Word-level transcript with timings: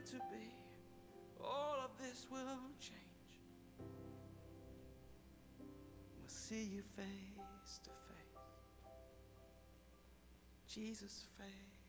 meant 0.00 0.06
to 0.06 0.16
be. 0.30 0.46
All 1.42 1.76
of 1.84 1.90
this 1.98 2.26
will 2.30 2.40
change. 2.80 2.96
We'll 5.58 6.28
see 6.28 6.64
you 6.64 6.82
face 6.96 7.80
to 7.84 7.90
face. 7.90 8.36
Jesus 10.66 11.26
face 11.38 11.79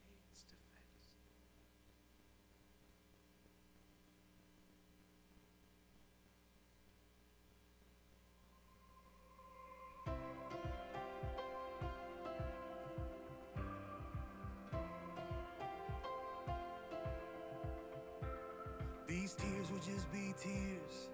tears 20.34 21.09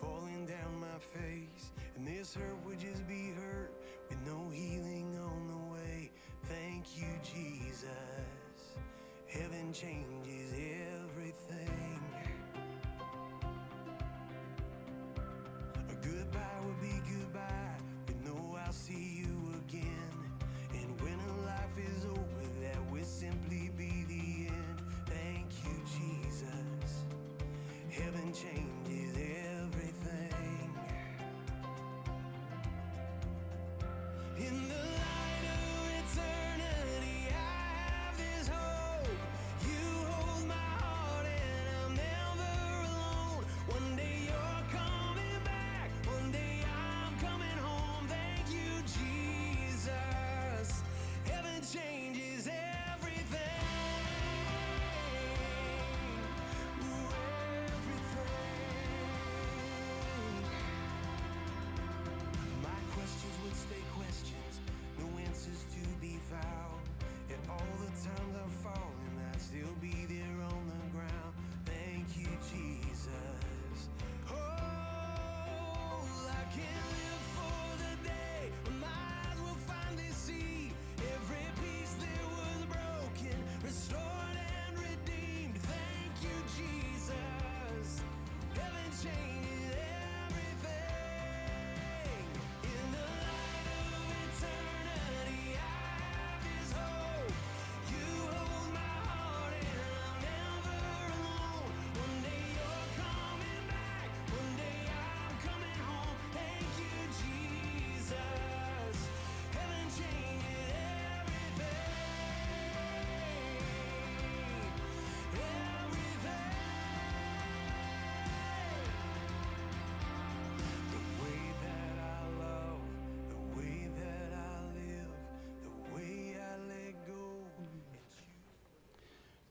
falling 0.00 0.46
down 0.46 0.80
my 0.80 0.98
face. 0.98 1.70
And 1.96 2.06
this 2.06 2.34
hurt 2.34 2.56
would 2.64 2.80
just 2.80 3.06
be 3.06 3.32
hurt 3.36 3.72
with 4.08 4.18
no 4.26 4.48
healing 4.50 5.16
on 5.18 5.48
the 5.48 5.74
way. 5.74 6.10
Thank 6.44 6.96
you, 6.96 7.08
Jesus. 7.22 7.88
Heaven 9.26 9.72
changes 9.72 10.11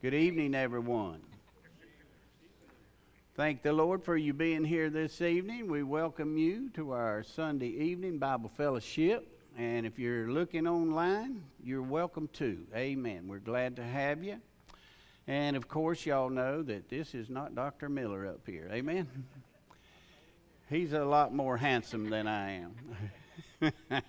Good 0.02 0.16
evening, 0.16 0.56
everyone. 0.56 1.22
Thank 3.36 3.62
the 3.62 3.72
Lord 3.72 4.04
for 4.04 4.18
you 4.18 4.34
being 4.34 4.64
here 4.66 4.90
this 4.90 5.22
evening. 5.22 5.70
We 5.70 5.84
welcome 5.84 6.40
you 6.40 6.72
to 6.72 6.94
our 6.94 7.22
Sunday 7.22 7.68
evening 7.68 8.18
Bible 8.18 8.50
fellowship. 8.58 9.28
And 9.56 9.86
if 9.86 10.00
you're 10.00 10.28
looking 10.28 10.66
online, 10.66 11.44
you're 11.64 11.84
welcome 11.84 12.30
too. 12.34 12.66
Amen. 12.76 13.28
We're 13.28 13.38
glad 13.38 13.76
to 13.76 13.84
have 13.84 14.24
you. 14.24 14.42
And 15.28 15.56
of 15.56 15.68
course, 15.68 16.04
y'all 16.04 16.32
know 16.32 16.64
that 16.64 16.90
this 16.90 17.14
is 17.14 17.30
not 17.30 17.54
Dr. 17.54 17.88
Miller 17.88 18.26
up 18.26 18.42
here. 18.48 18.72
Amen. 18.74 19.08
He's 20.68 20.94
a 20.94 21.06
lot 21.06 21.32
more 21.32 21.58
handsome 21.58 22.10
than 22.10 22.28
I 22.28 22.64
am. 23.62 23.72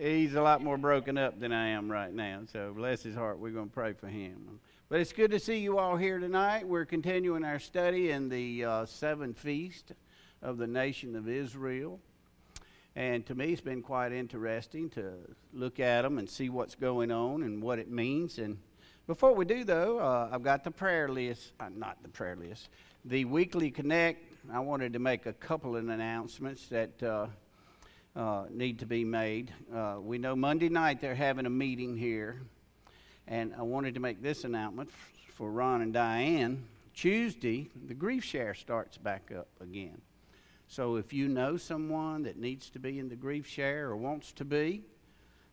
He's 0.00 0.32
a 0.32 0.40
lot 0.40 0.62
more 0.62 0.78
broken 0.78 1.18
up 1.18 1.38
than 1.38 1.52
I 1.52 1.68
am 1.68 1.92
right 1.92 2.10
now. 2.10 2.40
So 2.50 2.72
bless 2.74 3.02
his 3.02 3.14
heart. 3.14 3.38
We're 3.38 3.50
going 3.50 3.68
to 3.68 3.74
pray 3.74 3.92
for 3.92 4.08
him. 4.08 4.58
But 4.88 5.00
it's 5.00 5.12
good 5.12 5.30
to 5.32 5.38
see 5.38 5.58
you 5.58 5.78
all 5.78 5.98
here 5.98 6.18
tonight. 6.18 6.66
We're 6.66 6.86
continuing 6.86 7.44
our 7.44 7.58
study 7.58 8.10
in 8.10 8.30
the 8.30 8.64
uh, 8.64 8.86
seven 8.86 9.34
feast 9.34 9.92
of 10.40 10.56
the 10.56 10.66
nation 10.66 11.14
of 11.16 11.28
Israel. 11.28 12.00
And 12.96 13.26
to 13.26 13.34
me, 13.34 13.52
it's 13.52 13.60
been 13.60 13.82
quite 13.82 14.10
interesting 14.10 14.88
to 14.90 15.12
look 15.52 15.78
at 15.78 16.00
them 16.00 16.16
and 16.16 16.30
see 16.30 16.48
what's 16.48 16.76
going 16.76 17.10
on 17.10 17.42
and 17.42 17.62
what 17.62 17.78
it 17.78 17.90
means. 17.90 18.38
And 18.38 18.56
before 19.06 19.34
we 19.34 19.44
do, 19.44 19.64
though, 19.64 19.98
uh, 19.98 20.30
I've 20.32 20.42
got 20.42 20.64
the 20.64 20.70
prayer 20.70 21.10
list, 21.10 21.52
uh, 21.60 21.68
not 21.76 22.02
the 22.02 22.08
prayer 22.08 22.36
list, 22.36 22.70
the 23.04 23.26
weekly 23.26 23.70
connect. 23.70 24.24
I 24.50 24.60
wanted 24.60 24.94
to 24.94 24.98
make 24.98 25.26
a 25.26 25.34
couple 25.34 25.76
of 25.76 25.86
announcements 25.86 26.68
that 26.68 27.02
uh, 28.16 28.44
need 28.50 28.80
to 28.80 28.86
be 28.86 29.04
made. 29.04 29.52
Uh, 29.74 29.96
we 30.00 30.18
know 30.18 30.34
Monday 30.34 30.68
night 30.68 31.00
they're 31.00 31.14
having 31.14 31.46
a 31.46 31.50
meeting 31.50 31.96
here, 31.96 32.40
and 33.26 33.54
I 33.56 33.62
wanted 33.62 33.94
to 33.94 34.00
make 34.00 34.22
this 34.22 34.44
announcement 34.44 34.90
for 35.34 35.50
Ron 35.50 35.82
and 35.82 35.92
Diane. 35.92 36.64
Tuesday, 36.94 37.70
the 37.86 37.94
grief 37.94 38.24
share 38.24 38.54
starts 38.54 38.98
back 38.98 39.30
up 39.36 39.48
again. 39.60 40.00
So 40.68 40.96
if 40.96 41.12
you 41.12 41.28
know 41.28 41.56
someone 41.56 42.24
that 42.24 42.36
needs 42.36 42.70
to 42.70 42.78
be 42.78 42.98
in 42.98 43.08
the 43.08 43.16
grief 43.16 43.46
share 43.46 43.88
or 43.88 43.96
wants 43.96 44.32
to 44.34 44.44
be, 44.44 44.84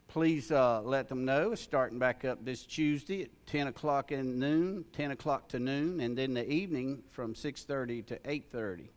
please 0.07 0.51
uh, 0.51 0.81
let 0.81 1.09
them 1.09 1.25
know. 1.25 1.51
It's 1.51 1.61
starting 1.61 1.99
back 1.99 2.25
up 2.25 2.43
this 2.43 2.63
Tuesday 2.63 3.23
at 3.23 3.29
10 3.47 3.67
o'clock 3.67 4.11
in 4.11 4.39
noon, 4.39 4.85
10 4.93 5.11
o'clock 5.11 5.47
to 5.49 5.59
noon, 5.59 5.99
and 5.99 6.17
then 6.17 6.33
the 6.33 6.47
evening 6.49 7.03
from 7.11 7.33
6:30 7.33 8.05
to 8.07 8.19
8:30. 8.25 8.89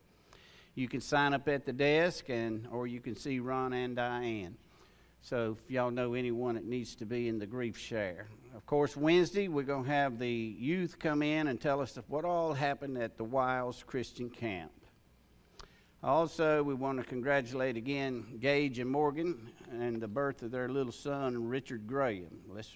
You 0.74 0.88
can 0.88 1.00
sign 1.00 1.34
up 1.34 1.48
at 1.48 1.66
the 1.66 1.72
desk, 1.72 2.28
and 2.28 2.66
or 2.70 2.86
you 2.86 3.00
can 3.00 3.16
see 3.16 3.40
Ron 3.40 3.72
and 3.72 3.96
Diane. 3.96 4.56
So 5.22 5.56
if 5.58 5.70
y'all 5.70 5.90
know 5.90 6.14
anyone 6.14 6.54
that 6.54 6.64
needs 6.64 6.94
to 6.96 7.04
be 7.04 7.28
in 7.28 7.38
the 7.38 7.46
grief 7.46 7.76
share. 7.76 8.26
Of 8.56 8.64
course, 8.66 8.96
Wednesday 8.96 9.48
we're 9.48 9.64
going 9.64 9.84
to 9.84 9.90
have 9.90 10.18
the 10.18 10.30
youth 10.30 10.98
come 10.98 11.22
in 11.22 11.48
and 11.48 11.60
tell 11.60 11.80
us 11.80 11.98
what 12.08 12.24
all 12.24 12.54
happened 12.54 12.96
at 12.96 13.16
the 13.18 13.24
Wiles 13.24 13.84
Christian 13.86 14.30
Camp. 14.30 14.72
Also, 16.02 16.62
we 16.62 16.72
want 16.72 16.98
to 16.98 17.04
congratulate 17.04 17.76
again 17.76 18.24
Gage 18.40 18.78
and 18.78 18.88
Morgan 18.88 19.50
and 19.70 20.00
the 20.00 20.08
birth 20.08 20.42
of 20.42 20.50
their 20.50 20.70
little 20.70 20.92
son, 20.92 21.48
Richard 21.48 21.86
Graham. 21.86 22.40
Let's 22.48 22.74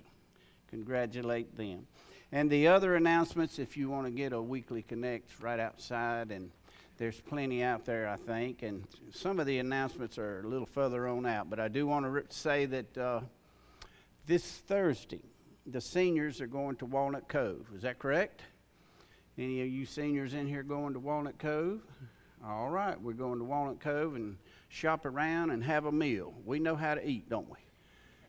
congratulate 0.68 1.56
them. 1.56 1.86
And 2.30 2.50
the 2.50 2.68
other 2.68 2.96
announcements, 2.96 3.58
if 3.58 3.78
you 3.78 3.88
want 3.88 4.06
to 4.06 4.10
get 4.10 4.34
a 4.34 4.42
weekly 4.42 4.82
connect 4.82 5.40
right 5.40 5.58
outside, 5.58 6.30
and 6.30 6.50
there's 6.96 7.20
plenty 7.20 7.62
out 7.62 7.84
there, 7.84 8.08
I 8.08 8.16
think. 8.16 8.62
And 8.62 8.84
some 9.10 9.40
of 9.40 9.46
the 9.46 9.58
announcements 9.58 10.18
are 10.18 10.40
a 10.40 10.48
little 10.48 10.66
further 10.66 11.08
on 11.08 11.26
out, 11.26 11.50
but 11.50 11.58
I 11.58 11.68
do 11.68 11.86
want 11.86 12.06
to 12.06 12.34
say 12.34 12.66
that 12.66 12.98
uh, 12.98 13.20
this 14.26 14.44
Thursday, 14.44 15.22
the 15.66 15.80
seniors 15.80 16.40
are 16.40 16.46
going 16.46 16.76
to 16.76 16.86
Walnut 16.86 17.28
Cove. 17.28 17.66
Is 17.74 17.82
that 17.82 17.98
correct? 17.98 18.42
Any 19.36 19.62
of 19.62 19.68
you 19.68 19.86
seniors 19.86 20.34
in 20.34 20.46
here 20.46 20.62
going 20.62 20.92
to 20.92 21.00
Walnut 21.00 21.38
Cove? 21.38 21.80
All 22.46 22.70
right, 22.70 23.00
we're 23.00 23.12
going 23.14 23.38
to 23.38 23.44
Walnut 23.44 23.80
Cove 23.80 24.14
and 24.14 24.36
shop 24.68 25.06
around 25.06 25.50
and 25.50 25.64
have 25.64 25.86
a 25.86 25.92
meal. 25.92 26.34
We 26.44 26.58
know 26.58 26.76
how 26.76 26.94
to 26.94 27.08
eat, 27.08 27.28
don't 27.28 27.48
we? 27.48 27.56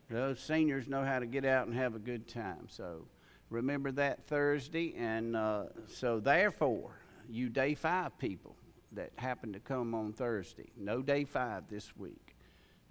Those 0.10 0.40
seniors 0.40 0.88
know 0.88 1.04
how 1.04 1.20
to 1.20 1.26
get 1.26 1.46
out 1.46 1.68
and 1.68 1.76
have 1.76 1.96
a 1.96 2.00
good 2.00 2.28
time. 2.28 2.68
So 2.70 3.08
remember 3.50 3.92
that 3.94 4.26
Thursday. 4.28 4.96
And 4.98 5.36
uh, 5.36 5.66
so, 5.88 6.20
therefore, 6.20 6.92
you 7.30 7.50
day 7.50 7.76
five 7.76 8.18
people 8.18 8.56
that 8.94 9.12
happen 9.18 9.54
to 9.54 9.60
come 9.60 9.94
on 9.94 10.14
Thursday, 10.14 10.70
no 10.78 11.02
day 11.02 11.26
five 11.26 11.64
this 11.70 11.96
week. 11.98 12.36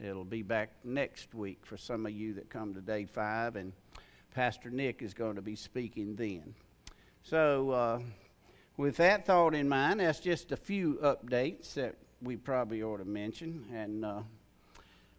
It'll 0.03 0.25
be 0.25 0.43
back 0.43 0.73
next 0.83 1.35
week 1.35 1.65
for 1.65 1.77
some 1.77 2.05
of 2.05 2.13
you 2.13 2.35
that 2.35 2.51
come 2.51 2.75
to 2.75 2.81
day 2.81 3.05
five, 3.07 3.57
and 3.57 3.73
Pastor 4.35 4.71
Nick 4.71 5.03
is 5.03 5.15
going 5.15 5.37
to 5.37 5.43
be 5.43 5.55
speaking 5.55 6.17
then. 6.17 6.55
So, 7.23 7.71
uh, 7.71 8.01
with 8.77 8.97
that 8.97 9.25
thought 9.25 9.55
in 9.55 9.69
mind, 9.69 10.01
that's 10.01 10.19
just 10.19 10.51
a 10.51 10.57
few 10.57 10.99
updates 11.03 11.75
that 11.75 11.95
we 12.21 12.37
probably 12.37 12.83
ought 12.83 12.97
to 12.97 13.05
mention. 13.05 13.65
And 13.73 14.05
uh, 14.05 14.23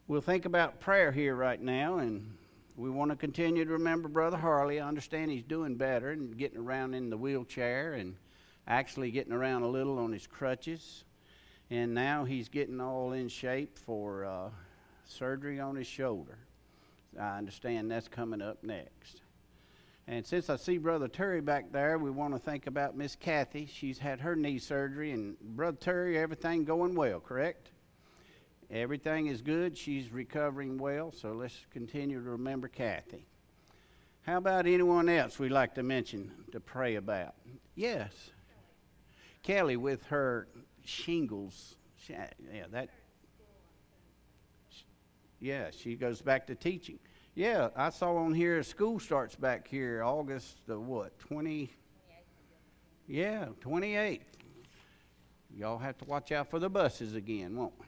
we'll 0.07 0.21
think 0.21 0.45
about 0.45 0.81
prayer 0.81 1.11
here 1.11 1.35
right 1.35 1.61
now. 1.61 1.99
And 1.99 2.35
we 2.75 2.89
want 2.89 3.11
to 3.11 3.17
continue 3.17 3.63
to 3.63 3.71
remember 3.71 4.09
Brother 4.09 4.37
Harley. 4.37 4.81
I 4.81 4.87
understand 4.87 5.31
he's 5.31 5.43
doing 5.43 5.75
better 5.75 6.11
and 6.11 6.37
getting 6.37 6.59
around 6.59 6.93
in 6.93 7.09
the 7.09 7.17
wheelchair 7.17 7.93
and 7.93 8.15
actually 8.67 9.11
getting 9.11 9.33
around 9.33 9.63
a 9.63 9.67
little 9.67 9.99
on 9.99 10.11
his 10.11 10.27
crutches. 10.27 11.03
And 11.69 11.93
now 11.93 12.25
he's 12.25 12.49
getting 12.49 12.79
all 12.79 13.13
in 13.13 13.27
shape 13.27 13.77
for 13.77 14.25
uh, 14.25 14.49
surgery 15.05 15.59
on 15.59 15.75
his 15.75 15.87
shoulder. 15.87 16.37
I 17.19 17.37
understand 17.37 17.89
that's 17.89 18.07
coming 18.07 18.41
up 18.41 18.63
next. 18.63 19.21
And 20.07 20.25
since 20.25 20.49
I 20.51 20.57
see 20.57 20.77
Brother 20.77 21.07
Terry 21.07 21.41
back 21.41 21.71
there, 21.71 21.97
we 21.97 22.11
want 22.11 22.33
to 22.33 22.39
think 22.39 22.67
about 22.67 22.95
Miss 22.95 23.15
Kathy. 23.15 23.65
She's 23.65 23.97
had 23.97 24.19
her 24.19 24.35
knee 24.35 24.59
surgery, 24.59 25.11
and 25.11 25.39
Brother 25.39 25.77
Terry, 25.79 26.17
everything 26.19 26.63
going 26.63 26.93
well, 26.93 27.19
correct? 27.19 27.71
Everything 28.69 29.27
is 29.27 29.41
good. 29.41 29.75
She's 29.75 30.11
recovering 30.11 30.77
well, 30.77 31.11
so 31.11 31.31
let's 31.31 31.65
continue 31.71 32.23
to 32.23 32.29
remember 32.29 32.67
Kathy. 32.67 33.25
How 34.23 34.37
about 34.37 34.67
anyone 34.67 35.09
else 35.09 35.39
we'd 35.39 35.51
like 35.51 35.73
to 35.75 35.83
mention 35.83 36.31
to 36.51 36.59
pray 36.59 36.95
about? 36.95 37.35
Yes. 37.75 38.11
Kelly 39.45 39.77
with 39.77 40.03
her 40.07 40.47
shingles. 40.83 41.75
She- 41.97 42.15
uh, 42.15 42.25
Yeah, 42.51 42.65
that. 42.71 42.89
Yeah, 45.39 45.69
she 45.69 45.95
goes 45.95 46.19
back 46.19 46.47
to 46.47 46.55
teaching. 46.55 46.97
Yeah, 47.35 47.69
I 47.75 47.91
saw 47.91 48.15
on 48.15 48.33
here 48.33 48.63
school 48.63 48.99
starts 48.99 49.35
back 49.35 49.67
here 49.67 50.01
August 50.03 50.65
the 50.65 50.79
what, 50.79 51.19
20? 51.19 51.69
Yeah, 53.07 53.49
28th. 53.61 54.21
Y'all 55.55 55.77
have 55.77 55.97
to 55.99 56.05
watch 56.05 56.31
out 56.31 56.49
for 56.49 56.57
the 56.57 56.69
buses 56.69 57.13
again, 57.13 57.55
won't 57.55 57.73
we? 57.79 57.85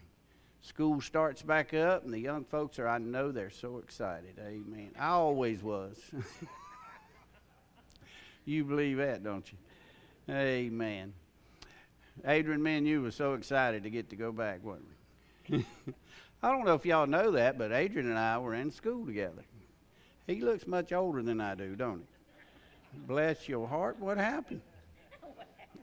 School 0.61 1.01
starts 1.01 1.41
back 1.41 1.73
up, 1.73 2.03
and 2.05 2.13
the 2.13 2.19
young 2.19 2.43
folks 2.45 2.77
are, 2.77 2.87
I 2.87 2.99
know 2.99 3.31
they're 3.31 3.49
so 3.49 3.79
excited. 3.79 4.39
Amen. 4.39 4.91
I 4.99 5.09
always 5.09 5.63
was. 5.63 5.99
you 8.45 8.63
believe 8.63 8.97
that, 8.97 9.23
don't 9.23 9.51
you? 9.51 9.57
Amen. 10.29 11.13
Adrian, 12.25 12.61
me 12.61 12.77
and 12.77 12.87
you 12.87 13.01
were 13.01 13.11
so 13.11 13.33
excited 13.33 13.83
to 13.83 13.89
get 13.89 14.09
to 14.09 14.15
go 14.15 14.31
back, 14.31 14.63
weren't 14.63 14.85
we? 15.49 15.65
I 16.43 16.51
don't 16.51 16.65
know 16.65 16.73
if 16.73 16.85
y'all 16.85 17.07
know 17.07 17.31
that, 17.31 17.57
but 17.57 17.71
Adrian 17.71 18.09
and 18.09 18.19
I 18.19 18.37
were 18.37 18.53
in 18.53 18.71
school 18.71 19.05
together. 19.05 19.43
He 20.25 20.41
looks 20.41 20.67
much 20.67 20.91
older 20.91 21.23
than 21.23 21.39
I 21.39 21.55
do, 21.55 21.75
don't 21.75 21.99
he? 21.99 22.99
Bless 23.07 23.47
your 23.47 23.67
heart. 23.67 23.99
What 23.99 24.17
happened? 24.17 24.61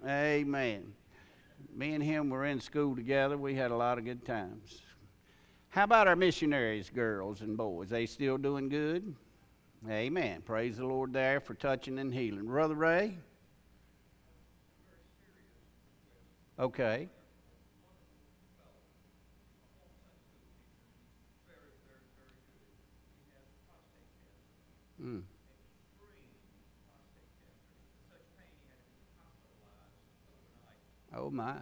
Amen. 0.06 0.92
Me 1.74 1.94
and 1.94 2.04
him 2.04 2.30
were 2.30 2.44
in 2.44 2.60
school 2.60 2.94
together. 2.94 3.36
We 3.36 3.54
had 3.54 3.70
a 3.70 3.76
lot 3.76 3.98
of 3.98 4.04
good 4.04 4.24
times. 4.24 4.82
How 5.70 5.84
about 5.84 6.06
our 6.06 6.16
missionaries, 6.16 6.90
girls 6.90 7.40
and 7.40 7.56
boys? 7.56 7.88
They 7.88 8.06
still 8.06 8.38
doing 8.38 8.68
good? 8.68 9.14
Amen. 9.88 10.42
Praise 10.42 10.76
the 10.76 10.86
Lord 10.86 11.12
there 11.12 11.40
for 11.40 11.54
touching 11.54 11.98
and 11.98 12.14
healing. 12.14 12.46
Brother 12.46 12.74
Ray? 12.74 13.18
Okay. 16.58 17.08
Mm. 25.02 25.22
Oh 31.14 31.30
my. 31.30 31.54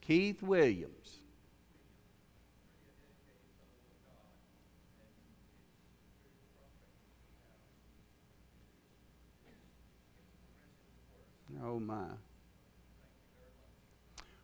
Keith 0.00 0.42
Williams. 0.42 1.23
Oh 11.66 11.80
my. 11.80 12.04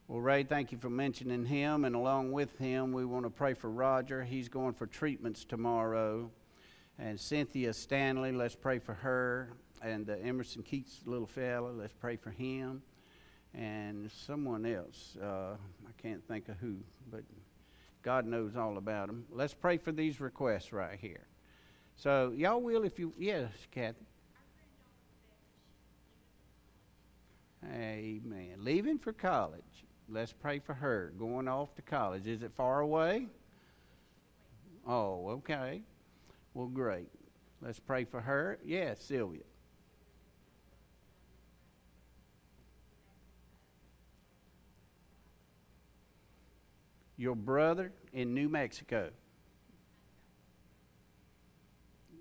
Well, 0.08 0.20
Ray, 0.20 0.42
thank 0.42 0.72
you 0.72 0.78
for 0.78 0.88
mentioning 0.88 1.44
him, 1.44 1.84
and 1.84 1.94
along 1.94 2.32
with 2.32 2.56
him, 2.56 2.92
we 2.92 3.04
want 3.04 3.26
to 3.26 3.30
pray 3.30 3.52
for 3.52 3.68
Roger. 3.68 4.24
He's 4.24 4.48
going 4.48 4.72
for 4.72 4.86
treatments 4.86 5.44
tomorrow. 5.44 6.30
And 6.98 7.20
Cynthia 7.20 7.74
Stanley, 7.74 8.32
let's 8.32 8.54
pray 8.54 8.78
for 8.78 8.94
her. 8.94 9.52
And 9.82 10.08
uh, 10.08 10.14
Emerson 10.22 10.62
Keats, 10.62 11.02
little 11.04 11.26
fella, 11.26 11.68
let's 11.68 11.92
pray 11.92 12.16
for 12.16 12.30
him. 12.30 12.80
And 13.52 14.10
someone 14.10 14.64
else, 14.64 15.16
uh, 15.22 15.56
I 15.86 16.02
can't 16.02 16.26
think 16.26 16.48
of 16.48 16.56
who, 16.56 16.76
but 17.10 17.22
God 18.02 18.24
knows 18.24 18.56
all 18.56 18.78
about 18.78 19.08
them. 19.08 19.26
Let's 19.30 19.52
pray 19.52 19.76
for 19.76 19.92
these 19.92 20.20
requests 20.20 20.72
right 20.72 20.98
here. 20.98 21.26
So, 21.96 22.32
y'all 22.34 22.62
will 22.62 22.84
if 22.84 22.98
you, 22.98 23.12
yes, 23.18 23.50
Kathy. 23.70 24.06
Amen. 27.64 28.54
Leaving 28.58 28.98
for 28.98 29.12
college. 29.12 29.84
Let's 30.08 30.32
pray 30.32 30.58
for 30.58 30.74
her. 30.74 31.12
Going 31.18 31.46
off 31.46 31.74
to 31.76 31.82
college. 31.82 32.26
Is 32.26 32.42
it 32.42 32.52
far 32.56 32.80
away? 32.80 33.26
Oh, 34.86 35.28
okay. 35.28 35.82
Well, 36.54 36.66
great. 36.66 37.08
Let's 37.62 37.78
pray 37.78 38.04
for 38.04 38.20
her. 38.20 38.58
Yes, 38.64 39.02
Sylvia. 39.02 39.42
Your 47.16 47.36
brother 47.36 47.92
in 48.14 48.32
New 48.32 48.48
Mexico. 48.48 49.10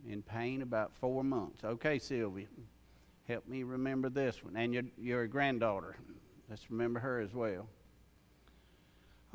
In 0.08 0.22
pain 0.22 0.62
about 0.62 0.92
four 1.00 1.24
months. 1.24 1.64
Okay, 1.64 2.00
Sylvia. 2.00 2.48
Help 3.30 3.48
me 3.48 3.62
remember 3.62 4.09
this 4.09 4.44
one. 4.44 4.56
And 4.56 4.74
your, 4.74 4.83
your 4.98 5.28
granddaughter. 5.28 5.95
Let's 6.50 6.71
remember 6.71 7.00
her 7.00 7.19
as 7.19 7.31
well. 7.31 7.68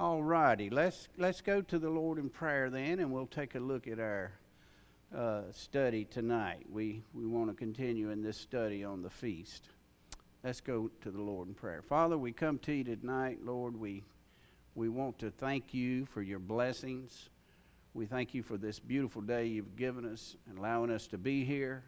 All 0.01 0.21
righty. 0.21 0.69
Let's, 0.69 1.07
let's 1.17 1.41
go 1.41 1.63
to 1.63 1.79
the 1.79 1.89
Lord 1.89 2.19
in 2.19 2.29
prayer 2.29 2.71
then, 2.71 2.99
and 2.99 3.13
we'll 3.13 3.29
take 3.29 3.55
a 3.55 3.61
look 3.61 3.87
at 3.87 4.01
our 4.01 4.33
uh, 5.17 5.43
study 5.53 6.07
tonight. 6.07 6.67
We, 6.69 7.05
we 7.15 7.25
want 7.25 7.51
to 7.51 7.55
continue 7.55 8.11
in 8.11 8.21
this 8.21 8.37
study 8.37 8.83
on 8.83 9.01
the 9.01 9.11
feast. 9.11 9.69
Let's 10.43 10.61
go 10.61 10.91
to 11.03 11.13
the 11.13 11.23
Lord 11.23 11.47
in 11.47 11.55
prayer. 11.55 11.81
Father, 11.81 12.19
we 12.19 12.33
come 12.33 12.59
to 12.59 12.73
you 12.73 12.83
tonight, 12.83 13.39
Lord. 13.45 13.79
We, 13.79 14.03
we 14.75 14.89
want 14.89 15.21
to 15.21 15.31
thank 15.31 15.73
you 15.73 16.07
for 16.07 16.21
your 16.21 16.41
blessings. 16.41 17.29
We 17.95 18.07
thank 18.07 18.35
you 18.35 18.43
for 18.43 18.57
this 18.57 18.81
beautiful 18.81 19.23
day 19.23 19.47
you've 19.47 19.77
given 19.77 20.05
us 20.05 20.35
and 20.51 20.59
allowing 20.59 20.91
us 20.91 21.07
to 21.07 21.17
be 21.17 21.45
here. 21.45 21.85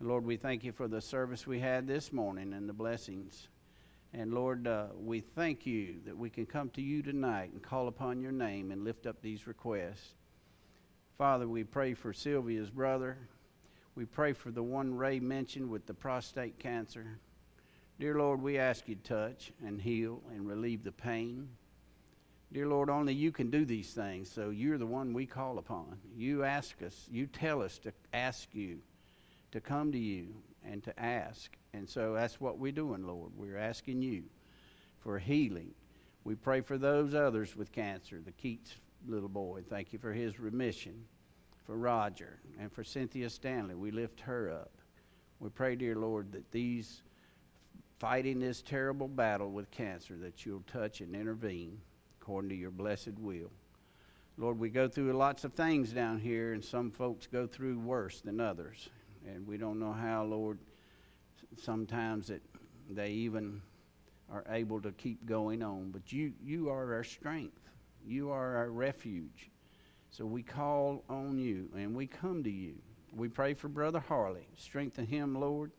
Lord, 0.00 0.24
we 0.24 0.36
thank 0.36 0.62
you 0.62 0.70
for 0.70 0.86
the 0.86 1.00
service 1.00 1.44
we 1.44 1.58
had 1.58 1.88
this 1.88 2.12
morning 2.12 2.52
and 2.52 2.68
the 2.68 2.72
blessings. 2.72 3.48
And 4.14 4.32
Lord, 4.32 4.68
uh, 4.68 4.86
we 4.96 5.20
thank 5.20 5.66
you 5.66 5.96
that 6.06 6.16
we 6.16 6.30
can 6.30 6.46
come 6.46 6.70
to 6.70 6.80
you 6.80 7.02
tonight 7.02 7.50
and 7.52 7.60
call 7.60 7.88
upon 7.88 8.20
your 8.22 8.30
name 8.30 8.70
and 8.70 8.84
lift 8.84 9.06
up 9.06 9.20
these 9.20 9.48
requests. 9.48 10.14
Father, 11.18 11.48
we 11.48 11.64
pray 11.64 11.94
for 11.94 12.12
Sylvia's 12.12 12.70
brother. 12.70 13.18
We 13.96 14.04
pray 14.04 14.34
for 14.34 14.52
the 14.52 14.62
one 14.62 14.94
Ray 14.94 15.18
mentioned 15.18 15.68
with 15.68 15.84
the 15.86 15.94
prostate 15.94 16.60
cancer. 16.60 17.18
Dear 17.98 18.14
Lord, 18.18 18.40
we 18.40 18.56
ask 18.56 18.88
you 18.88 18.94
to 18.94 19.02
touch 19.02 19.50
and 19.66 19.80
heal 19.80 20.22
and 20.32 20.46
relieve 20.46 20.84
the 20.84 20.92
pain. 20.92 21.48
Dear 22.52 22.68
Lord, 22.68 22.88
only 22.88 23.14
you 23.14 23.32
can 23.32 23.50
do 23.50 23.64
these 23.64 23.90
things, 23.94 24.30
so 24.30 24.50
you're 24.50 24.78
the 24.78 24.86
one 24.86 25.12
we 25.12 25.26
call 25.26 25.58
upon. 25.58 25.98
You 26.16 26.44
ask 26.44 26.80
us, 26.84 27.08
you 27.10 27.26
tell 27.26 27.60
us 27.60 27.78
to 27.78 27.92
ask 28.12 28.54
you, 28.54 28.78
to 29.52 29.60
come 29.60 29.92
to 29.92 29.98
you 29.98 30.28
and 30.64 30.82
to 30.84 31.00
ask. 31.00 31.56
And 31.72 31.88
so 31.88 32.14
that's 32.14 32.40
what 32.40 32.58
we're 32.58 32.72
doing, 32.72 33.06
Lord. 33.06 33.32
We're 33.36 33.58
asking 33.58 34.02
you 34.02 34.24
for 35.00 35.18
healing. 35.18 35.72
We 36.24 36.34
pray 36.34 36.60
for 36.60 36.78
those 36.78 37.14
others 37.14 37.56
with 37.56 37.72
cancer, 37.72 38.20
the 38.24 38.32
Keats 38.32 38.74
little 39.06 39.28
boy. 39.28 39.62
Thank 39.68 39.92
you 39.92 39.98
for 39.98 40.12
his 40.12 40.38
remission. 40.40 41.04
For 41.64 41.76
Roger 41.76 42.38
and 42.58 42.72
for 42.72 42.82
Cynthia 42.82 43.28
Stanley, 43.28 43.74
we 43.74 43.90
lift 43.90 44.20
her 44.20 44.50
up. 44.50 44.72
We 45.38 45.50
pray, 45.50 45.76
dear 45.76 45.96
Lord, 45.96 46.32
that 46.32 46.50
these 46.50 47.02
fighting 47.98 48.40
this 48.40 48.62
terrible 48.62 49.08
battle 49.08 49.50
with 49.50 49.70
cancer, 49.70 50.16
that 50.16 50.46
you'll 50.46 50.62
touch 50.62 51.02
and 51.02 51.14
intervene 51.14 51.78
according 52.20 52.48
to 52.50 52.56
your 52.56 52.70
blessed 52.70 53.18
will. 53.18 53.50
Lord, 54.38 54.58
we 54.58 54.70
go 54.70 54.88
through 54.88 55.12
lots 55.12 55.44
of 55.44 55.52
things 55.52 55.92
down 55.92 56.20
here, 56.20 56.52
and 56.52 56.64
some 56.64 56.90
folks 56.90 57.26
go 57.26 57.46
through 57.46 57.78
worse 57.80 58.20
than 58.20 58.40
others. 58.40 58.88
And 59.26 59.46
we 59.46 59.56
don't 59.56 59.78
know 59.78 59.92
how, 59.92 60.24
Lord, 60.24 60.58
sometimes 61.60 62.28
that 62.28 62.42
they 62.90 63.10
even 63.10 63.60
are 64.30 64.44
able 64.50 64.80
to 64.82 64.92
keep 64.92 65.24
going 65.26 65.62
on. 65.62 65.90
But 65.90 66.12
you, 66.12 66.32
you 66.42 66.68
are 66.70 66.94
our 66.94 67.04
strength, 67.04 67.60
you 68.06 68.30
are 68.30 68.56
our 68.56 68.70
refuge. 68.70 69.50
So 70.10 70.24
we 70.24 70.42
call 70.42 71.04
on 71.08 71.38
you 71.38 71.68
and 71.76 71.94
we 71.94 72.06
come 72.06 72.42
to 72.44 72.50
you. 72.50 72.74
We 73.14 73.28
pray 73.28 73.54
for 73.54 73.68
Brother 73.68 74.00
Harley. 74.00 74.46
Strengthen 74.56 75.06
him, 75.06 75.34
Lord. 75.34 75.70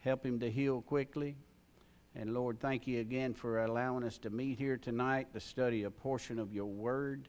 Help 0.00 0.24
him 0.24 0.40
to 0.40 0.50
heal 0.50 0.80
quickly. 0.80 1.36
And 2.14 2.34
Lord, 2.34 2.58
thank 2.58 2.86
you 2.86 3.00
again 3.00 3.34
for 3.34 3.64
allowing 3.64 4.04
us 4.04 4.18
to 4.18 4.30
meet 4.30 4.58
here 4.58 4.76
tonight 4.76 5.32
to 5.34 5.40
study 5.40 5.84
a 5.84 5.90
portion 5.90 6.38
of 6.38 6.52
your 6.52 6.66
word. 6.66 7.28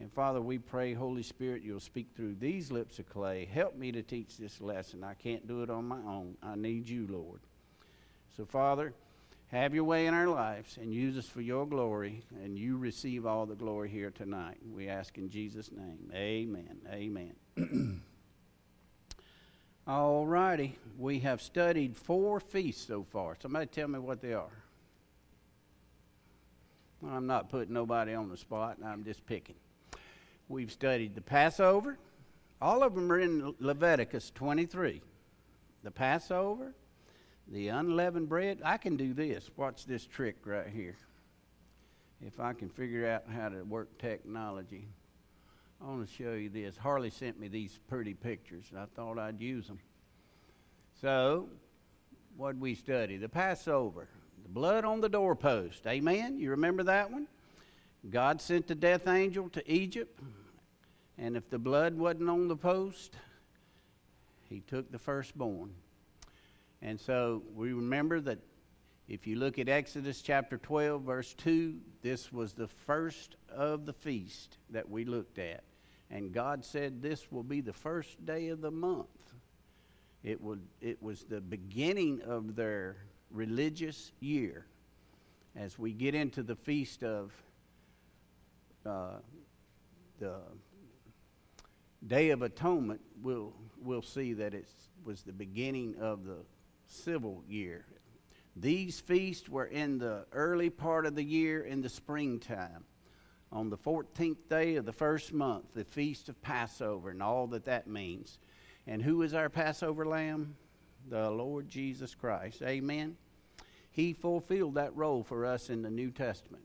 And 0.00 0.12
Father, 0.12 0.40
we 0.40 0.58
pray, 0.58 0.94
Holy 0.94 1.24
Spirit, 1.24 1.62
you'll 1.62 1.80
speak 1.80 2.08
through 2.14 2.36
these 2.36 2.70
lips 2.70 2.98
of 3.00 3.08
clay. 3.08 3.48
Help 3.52 3.76
me 3.76 3.90
to 3.92 4.02
teach 4.02 4.36
this 4.36 4.60
lesson. 4.60 5.02
I 5.02 5.14
can't 5.14 5.48
do 5.48 5.62
it 5.62 5.70
on 5.70 5.88
my 5.88 5.96
own. 5.96 6.36
I 6.42 6.54
need 6.54 6.88
you, 6.88 7.08
Lord. 7.10 7.40
So, 8.36 8.44
Father, 8.44 8.94
have 9.48 9.74
your 9.74 9.84
way 9.84 10.06
in 10.06 10.14
our 10.14 10.28
lives 10.28 10.78
and 10.80 10.94
use 10.94 11.16
us 11.16 11.26
for 11.26 11.40
your 11.40 11.66
glory, 11.66 12.22
and 12.44 12.56
you 12.56 12.76
receive 12.76 13.26
all 13.26 13.44
the 13.44 13.56
glory 13.56 13.88
here 13.88 14.10
tonight. 14.10 14.58
We 14.72 14.88
ask 14.88 15.18
in 15.18 15.30
Jesus' 15.30 15.72
name. 15.72 16.12
Amen. 16.14 16.78
Amen. 16.92 17.34
all 19.86 20.26
righty. 20.26 20.78
We 20.96 21.18
have 21.20 21.42
studied 21.42 21.96
four 21.96 22.38
feasts 22.38 22.86
so 22.86 23.02
far. 23.02 23.36
Somebody 23.40 23.66
tell 23.66 23.88
me 23.88 23.98
what 23.98 24.20
they 24.20 24.34
are. 24.34 24.52
I'm 27.04 27.26
not 27.26 27.48
putting 27.48 27.74
nobody 27.74 28.14
on 28.14 28.28
the 28.28 28.36
spot, 28.36 28.78
I'm 28.84 29.04
just 29.04 29.24
picking. 29.26 29.54
We've 30.48 30.72
studied 30.72 31.14
the 31.14 31.20
Passover. 31.20 31.98
All 32.60 32.82
of 32.82 32.94
them 32.94 33.12
are 33.12 33.20
in 33.20 33.54
Leviticus 33.60 34.32
23. 34.34 35.02
The 35.82 35.90
Passover, 35.90 36.74
the 37.46 37.68
unleavened 37.68 38.28
bread. 38.28 38.60
I 38.64 38.78
can 38.78 38.96
do 38.96 39.12
this. 39.12 39.50
Watch 39.56 39.84
this 39.84 40.06
trick 40.06 40.36
right 40.46 40.66
here. 40.66 40.96
If 42.26 42.40
I 42.40 42.54
can 42.54 42.70
figure 42.70 43.06
out 43.06 43.24
how 43.32 43.50
to 43.50 43.62
work 43.62 43.98
technology, 43.98 44.88
I 45.80 45.84
want 45.84 46.08
to 46.08 46.12
show 46.12 46.32
you 46.32 46.48
this. 46.48 46.76
Harley 46.76 47.10
sent 47.10 47.38
me 47.38 47.48
these 47.48 47.78
pretty 47.86 48.14
pictures, 48.14 48.64
and 48.70 48.80
I 48.80 48.86
thought 48.96 49.18
I'd 49.18 49.40
use 49.40 49.68
them. 49.68 49.78
So, 51.00 51.48
what 52.36 52.56
we 52.56 52.74
study? 52.74 53.18
The 53.18 53.28
Passover, 53.28 54.08
the 54.42 54.48
blood 54.48 54.84
on 54.84 55.00
the 55.00 55.08
doorpost. 55.08 55.86
Amen. 55.86 56.38
You 56.38 56.50
remember 56.50 56.82
that 56.84 57.10
one? 57.10 57.28
God 58.10 58.40
sent 58.40 58.66
the 58.66 58.74
death 58.74 59.06
angel 59.06 59.48
to 59.50 59.72
Egypt, 59.72 60.18
and 61.18 61.36
if 61.36 61.50
the 61.50 61.58
blood 61.58 61.94
wasn't 61.98 62.28
on 62.28 62.48
the 62.48 62.56
post, 62.56 63.16
he 64.48 64.60
took 64.60 64.90
the 64.90 64.98
firstborn. 64.98 65.72
And 66.80 66.98
so 67.00 67.42
we 67.54 67.72
remember 67.72 68.20
that 68.20 68.38
if 69.08 69.26
you 69.26 69.36
look 69.36 69.58
at 69.58 69.68
Exodus 69.68 70.22
chapter 70.22 70.58
12, 70.58 71.02
verse 71.02 71.34
2, 71.34 71.74
this 72.02 72.32
was 72.32 72.52
the 72.52 72.68
first 72.68 73.36
of 73.50 73.84
the 73.84 73.92
feast 73.92 74.58
that 74.70 74.88
we 74.88 75.04
looked 75.04 75.38
at. 75.38 75.64
And 76.10 76.32
God 76.32 76.64
said 76.64 77.02
this 77.02 77.32
will 77.32 77.42
be 77.42 77.60
the 77.60 77.72
first 77.72 78.24
day 78.24 78.48
of 78.48 78.60
the 78.60 78.70
month. 78.70 79.08
It, 80.22 80.40
would, 80.40 80.62
it 80.80 81.02
was 81.02 81.24
the 81.24 81.40
beginning 81.40 82.22
of 82.22 82.54
their 82.54 82.96
religious 83.30 84.12
year. 84.20 84.66
As 85.56 85.78
we 85.78 85.92
get 85.92 86.14
into 86.14 86.42
the 86.42 86.56
feast 86.56 87.02
of 87.02 87.32
uh, 88.86 89.16
the 90.18 90.36
Day 92.06 92.30
of 92.30 92.42
Atonement, 92.42 93.00
we'll, 93.22 93.52
we'll 93.82 94.02
see 94.02 94.32
that 94.34 94.54
it 94.54 94.68
was 95.04 95.22
the 95.22 95.32
beginning 95.32 95.96
of 96.00 96.24
the 96.24 96.38
civil 96.86 97.42
year. 97.48 97.84
These 98.56 99.00
feasts 99.00 99.48
were 99.48 99.66
in 99.66 99.98
the 99.98 100.26
early 100.32 100.70
part 100.70 101.06
of 101.06 101.14
the 101.14 101.24
year 101.24 101.62
in 101.62 101.80
the 101.80 101.88
springtime. 101.88 102.84
On 103.50 103.70
the 103.70 103.78
14th 103.78 104.48
day 104.48 104.76
of 104.76 104.84
the 104.84 104.92
first 104.92 105.32
month, 105.32 105.64
the 105.74 105.84
feast 105.84 106.28
of 106.28 106.40
Passover, 106.42 107.10
and 107.10 107.22
all 107.22 107.46
that 107.48 107.64
that 107.64 107.86
means. 107.86 108.38
And 108.86 109.02
who 109.02 109.22
is 109.22 109.32
our 109.32 109.48
Passover 109.48 110.04
lamb? 110.04 110.56
The 111.08 111.30
Lord 111.30 111.68
Jesus 111.68 112.14
Christ. 112.14 112.62
Amen. 112.62 113.16
He 113.90 114.12
fulfilled 114.12 114.74
that 114.74 114.94
role 114.94 115.24
for 115.24 115.46
us 115.46 115.70
in 115.70 115.82
the 115.82 115.90
New 115.90 116.10
Testament. 116.10 116.64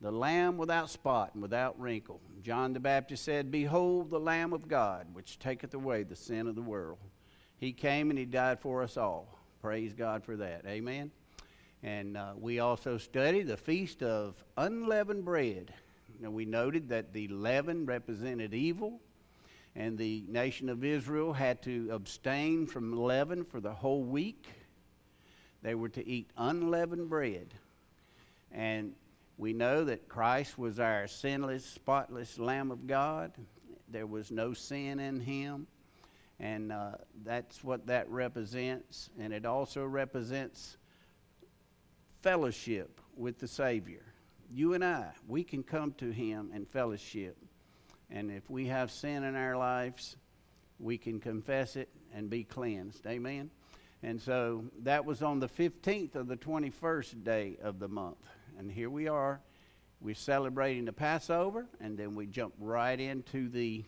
The 0.00 0.10
Lamb 0.10 0.56
without 0.56 0.88
spot 0.88 1.30
and 1.34 1.42
without 1.42 1.78
wrinkle. 1.78 2.20
John 2.42 2.72
the 2.72 2.80
Baptist 2.80 3.22
said, 3.24 3.50
Behold 3.50 4.10
the 4.10 4.18
Lamb 4.18 4.54
of 4.54 4.66
God, 4.66 5.06
which 5.12 5.38
taketh 5.38 5.74
away 5.74 6.04
the 6.04 6.16
sin 6.16 6.46
of 6.46 6.54
the 6.54 6.62
world. 6.62 6.98
He 7.58 7.72
came 7.72 8.08
and 8.08 8.18
He 8.18 8.24
died 8.24 8.60
for 8.60 8.82
us 8.82 8.96
all. 8.96 9.38
Praise 9.60 9.92
God 9.92 10.24
for 10.24 10.36
that. 10.36 10.64
Amen. 10.66 11.10
And 11.82 12.16
uh, 12.16 12.32
we 12.36 12.60
also 12.60 12.96
studied 12.96 13.46
the 13.46 13.58
Feast 13.58 14.02
of 14.02 14.42
Unleavened 14.56 15.24
Bread. 15.24 15.74
Now, 16.18 16.30
we 16.30 16.46
noted 16.46 16.88
that 16.90 17.12
the 17.12 17.28
leaven 17.28 17.84
represented 17.84 18.54
evil, 18.54 19.00
and 19.76 19.96
the 19.96 20.24
nation 20.28 20.68
of 20.70 20.82
Israel 20.82 21.32
had 21.32 21.62
to 21.62 21.88
abstain 21.92 22.66
from 22.66 22.96
leaven 22.96 23.44
for 23.44 23.60
the 23.60 23.72
whole 23.72 24.02
week. 24.02 24.46
They 25.62 25.74
were 25.74 25.88
to 25.90 26.06
eat 26.06 26.30
unleavened 26.36 27.10
bread. 27.10 27.54
And 28.50 28.94
we 29.40 29.54
know 29.54 29.84
that 29.84 30.06
Christ 30.06 30.58
was 30.58 30.78
our 30.78 31.06
sinless, 31.06 31.64
spotless 31.64 32.38
Lamb 32.38 32.70
of 32.70 32.86
God. 32.86 33.32
There 33.88 34.06
was 34.06 34.30
no 34.30 34.52
sin 34.52 35.00
in 35.00 35.18
him. 35.18 35.66
And 36.38 36.70
uh, 36.70 36.92
that's 37.24 37.64
what 37.64 37.86
that 37.86 38.06
represents. 38.10 39.08
And 39.18 39.32
it 39.32 39.46
also 39.46 39.82
represents 39.86 40.76
fellowship 42.20 43.00
with 43.16 43.38
the 43.38 43.48
Savior. 43.48 44.02
You 44.52 44.74
and 44.74 44.84
I, 44.84 45.06
we 45.26 45.42
can 45.42 45.62
come 45.62 45.92
to 45.92 46.10
him 46.10 46.50
and 46.52 46.68
fellowship. 46.68 47.38
And 48.10 48.30
if 48.30 48.50
we 48.50 48.66
have 48.66 48.90
sin 48.90 49.24
in 49.24 49.36
our 49.36 49.56
lives, 49.56 50.18
we 50.78 50.98
can 50.98 51.18
confess 51.18 51.76
it 51.76 51.88
and 52.12 52.28
be 52.28 52.44
cleansed. 52.44 53.06
Amen? 53.06 53.48
And 54.02 54.20
so 54.20 54.64
that 54.82 55.06
was 55.06 55.22
on 55.22 55.40
the 55.40 55.48
15th 55.48 56.14
of 56.14 56.28
the 56.28 56.36
21st 56.36 57.24
day 57.24 57.56
of 57.62 57.78
the 57.78 57.88
month. 57.88 58.18
And 58.60 58.70
here 58.70 58.90
we 58.90 59.08
are. 59.08 59.40
We're 60.02 60.14
celebrating 60.14 60.84
the 60.84 60.92
Passover, 60.92 61.64
and 61.80 61.96
then 61.96 62.14
we 62.14 62.26
jump 62.26 62.52
right 62.60 63.00
into 63.00 63.48
the 63.48 63.84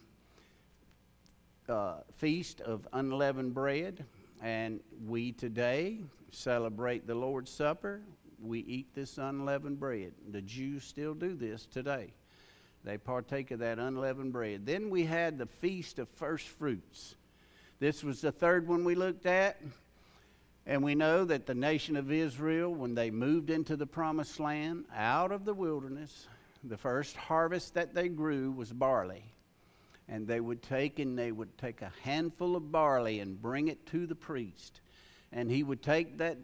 uh, 1.69 1.97
Feast 2.17 2.63
of 2.63 2.89
Unleavened 2.95 3.53
Bread. 3.53 4.03
And 4.43 4.81
we 5.07 5.33
today 5.33 5.99
celebrate 6.31 7.07
the 7.07 7.15
Lord's 7.15 7.51
Supper. 7.51 8.01
We 8.43 8.61
eat 8.61 8.95
this 8.95 9.19
unleavened 9.19 9.79
bread. 9.79 10.15
The 10.31 10.41
Jews 10.41 10.85
still 10.85 11.13
do 11.13 11.35
this 11.35 11.67
today. 11.67 12.15
They 12.83 12.97
partake 12.97 13.51
of 13.51 13.59
that 13.59 13.79
unleavened 13.79 14.33
bread. 14.33 14.65
Then 14.65 14.89
we 14.89 15.05
had 15.05 15.37
the 15.37 15.45
Feast 15.45 15.99
of 15.99 16.09
First 16.09 16.49
Fruits. 16.49 17.15
This 17.79 18.03
was 18.03 18.23
the 18.23 18.33
third 18.33 18.67
one 18.67 18.85
we 18.85 18.95
looked 18.95 19.27
at. 19.27 19.61
And 20.73 20.83
we 20.83 20.95
know 20.95 21.27
that 21.27 21.45
the 21.45 21.55
nation 21.55 21.97
of 21.97 22.11
Israel, 22.11 22.75
when 22.75 22.95
they 22.95 23.11
moved 23.11 23.51
into 23.51 23.77
the 23.77 23.87
promised 23.87 24.41
land 24.41 24.87
out 24.97 25.31
of 25.31 25.45
the 25.45 25.53
wilderness, 25.53 26.29
the 26.65 26.79
first 26.79 27.15
harvest 27.15 27.75
that 27.75 27.93
they 27.93 28.09
grew 28.09 28.51
was 28.51 28.73
barley. 28.73 29.35
And 30.09 30.27
they 30.27 30.41
would 30.41 30.63
take 30.63 30.99
and 30.99 31.19
they 31.19 31.31
would 31.31 31.59
take 31.59 31.83
a 31.83 31.93
handful 32.05 32.57
of 32.57 32.73
barley 32.73 33.21
and 33.21 33.43
bring 33.43 33.69
it 33.69 33.85
to 33.89 34.07
the 34.07 34.15
priest. 34.15 34.81
And 35.31 35.51
he 35.51 35.63
would 35.63 35.83
take 35.83 36.17
that 36.17 36.39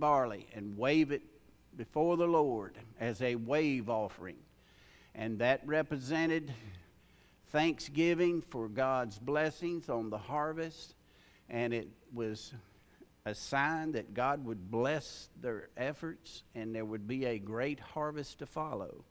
barley 0.00 0.48
and 0.52 0.76
wave 0.76 1.12
it 1.12 1.22
before 1.76 2.16
the 2.16 2.26
Lord 2.26 2.76
as 2.98 3.22
a 3.22 3.36
wave 3.36 3.88
offering. 3.88 4.38
And 5.14 5.38
that 5.38 5.60
represented 5.64 6.52
thanksgiving 7.52 8.42
for 8.50 8.66
God's 8.68 9.20
blessings 9.20 9.88
on 9.88 10.10
the 10.10 10.18
harvest. 10.18 10.96
And 11.48 11.72
it 11.72 11.86
was 12.12 12.52
a 13.26 13.34
sign 13.34 13.92
that 13.92 14.12
God 14.12 14.44
would 14.44 14.70
bless 14.70 15.30
their 15.40 15.68
efforts 15.78 16.42
and 16.54 16.74
there 16.74 16.84
would 16.84 17.08
be 17.08 17.24
a 17.24 17.38
great 17.38 17.80
harvest 17.80 18.40
to 18.40 18.46
follow. 18.46 19.04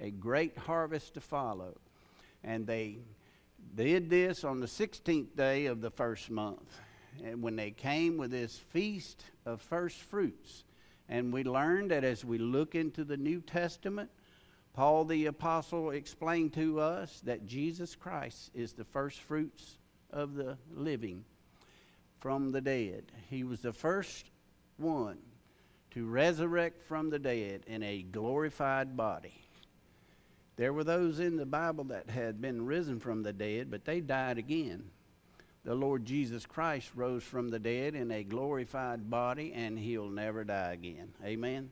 A 0.00 0.10
great 0.10 0.58
harvest 0.58 1.14
to 1.14 1.20
follow. 1.20 1.78
And 2.42 2.66
they 2.66 2.98
did 3.76 4.10
this 4.10 4.42
on 4.42 4.58
the 4.58 4.66
16th 4.66 5.36
day 5.36 5.66
of 5.66 5.80
the 5.80 5.92
first 5.92 6.28
month. 6.28 6.80
And 7.24 7.40
when 7.40 7.54
they 7.54 7.70
came 7.70 8.16
with 8.16 8.32
this 8.32 8.58
feast 8.58 9.24
of 9.44 9.62
first 9.62 10.02
fruits. 10.02 10.64
And 11.08 11.32
we 11.32 11.44
learned 11.44 11.92
that 11.92 12.02
as 12.02 12.24
we 12.24 12.38
look 12.38 12.74
into 12.74 13.04
the 13.04 13.16
New 13.16 13.40
Testament, 13.40 14.10
Paul 14.74 15.04
the 15.04 15.26
Apostle 15.26 15.92
explained 15.92 16.52
to 16.54 16.80
us 16.80 17.20
that 17.20 17.46
Jesus 17.46 17.94
Christ 17.94 18.50
is 18.54 18.72
the 18.72 18.84
first 18.84 19.20
fruits 19.20 19.78
of 20.10 20.34
the 20.34 20.58
living 20.74 21.24
from 22.20 22.50
the 22.50 22.60
dead. 22.60 23.04
He 23.30 23.44
was 23.44 23.60
the 23.60 23.72
first 23.72 24.30
one 24.76 25.18
to 25.90 26.06
resurrect 26.06 26.82
from 26.86 27.10
the 27.10 27.18
dead 27.18 27.62
in 27.66 27.82
a 27.82 28.02
glorified 28.02 28.96
body. 28.96 29.40
There 30.56 30.72
were 30.72 30.84
those 30.84 31.20
in 31.20 31.36
the 31.36 31.46
Bible 31.46 31.84
that 31.84 32.08
had 32.10 32.40
been 32.40 32.64
risen 32.64 32.98
from 32.98 33.22
the 33.22 33.32
dead, 33.32 33.70
but 33.70 33.84
they 33.84 34.00
died 34.00 34.38
again. 34.38 34.84
The 35.64 35.74
Lord 35.74 36.04
Jesus 36.04 36.46
Christ 36.46 36.90
rose 36.94 37.24
from 37.24 37.48
the 37.48 37.58
dead 37.58 37.94
in 37.94 38.10
a 38.10 38.24
glorified 38.24 39.10
body, 39.10 39.52
and 39.52 39.78
he'll 39.78 40.08
never 40.08 40.44
die 40.44 40.72
again. 40.72 41.12
Amen. 41.24 41.70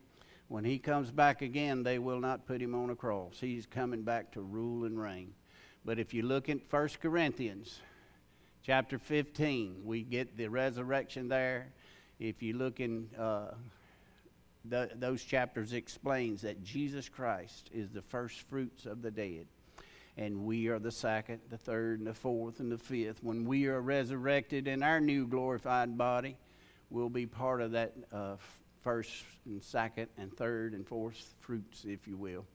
When 0.49 0.65
he 0.65 0.79
comes 0.79 1.11
back 1.11 1.43
again, 1.43 1.83
they 1.83 1.99
will 1.99 2.21
not 2.21 2.47
put 2.47 2.61
him 2.61 2.75
on 2.75 2.91
a 2.91 2.97
cross. 2.97 3.37
He's 3.41 3.67
coming 3.67 4.03
back 4.03 4.33
to 4.33 4.43
rule 4.43 4.85
and 4.85 5.01
reign. 5.01 5.33
But 5.85 5.99
if 5.99 6.13
you 6.13 6.23
look 6.23 6.49
at 6.49 6.61
1 6.71 6.89
Corinthians 7.01 7.81
chapter 8.65 8.99
15, 8.99 9.83
we 9.85 10.03
get 10.03 10.37
the 10.39 10.49
resurrection 10.49 11.29
there. 11.29 11.69
If 12.19 12.43
you 12.43 12.57
look 12.57 12.81
in 12.81 13.11
uh, 13.19 13.53
those 14.65 15.23
chapters, 15.23 15.75
explains 15.75 16.43
that 16.43 16.65
Jesus 16.65 17.09
Christ 17.09 17.69
is 17.75 17.91
the 17.91 18.01
first 18.01 18.41
fruits 18.49 18.87
of 18.87 19.03
the 19.03 19.11
dead. 19.11 19.47
And 20.17 20.47
we 20.47 20.69
are 20.69 20.79
the 20.79 20.93
second, 20.93 21.41
the 21.51 21.59
third, 21.59 21.99
and 21.99 22.07
the 22.07 22.15
fourth, 22.15 22.61
and 22.61 22.73
the 22.73 22.79
fifth. 22.79 23.23
When 23.23 23.45
we 23.45 23.67
are 23.67 23.81
resurrected 23.81 24.67
in 24.67 24.83
our 24.83 25.01
new 25.01 25.27
glorified 25.27 25.99
body, 25.99 26.37
we'll 26.89 27.11
be 27.11 27.27
part 27.27 27.61
of 27.61 27.73
that 27.73 27.93
uh, 28.13 28.37
first 28.81 29.25
and 29.45 29.63
second 29.63 30.09
and 30.17 30.35
third 30.35 30.73
and 30.73 30.87
fourth 30.87 31.35
fruits, 31.41 31.85
if 31.85 32.07
you 32.07 32.17
will. 32.17 32.47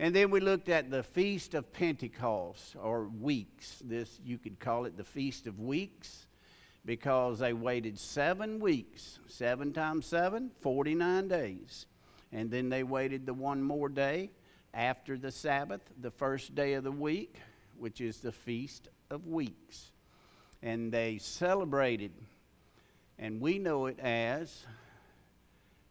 And 0.00 0.14
then 0.14 0.30
we 0.30 0.38
looked 0.38 0.68
at 0.68 0.90
the 0.90 1.02
Feast 1.02 1.54
of 1.54 1.72
Pentecost, 1.72 2.76
or 2.80 3.08
weeks. 3.08 3.82
This, 3.84 4.20
you 4.24 4.38
could 4.38 4.60
call 4.60 4.84
it 4.84 4.96
the 4.96 5.02
Feast 5.02 5.48
of 5.48 5.58
Weeks, 5.58 6.26
because 6.84 7.40
they 7.40 7.52
waited 7.52 7.98
seven 7.98 8.60
weeks, 8.60 9.18
seven 9.26 9.72
times 9.72 10.06
seven, 10.06 10.52
49 10.60 11.26
days. 11.26 11.86
And 12.30 12.48
then 12.48 12.68
they 12.68 12.84
waited 12.84 13.26
the 13.26 13.34
one 13.34 13.60
more 13.60 13.88
day 13.88 14.30
after 14.72 15.18
the 15.18 15.32
Sabbath, 15.32 15.80
the 16.00 16.12
first 16.12 16.54
day 16.54 16.74
of 16.74 16.84
the 16.84 16.92
week, 16.92 17.36
which 17.76 18.00
is 18.00 18.18
the 18.18 18.32
Feast 18.32 18.88
of 19.10 19.26
Weeks. 19.26 19.90
And 20.62 20.92
they 20.92 21.18
celebrated, 21.18 22.12
and 23.18 23.40
we 23.40 23.58
know 23.58 23.86
it 23.86 23.98
as 23.98 24.64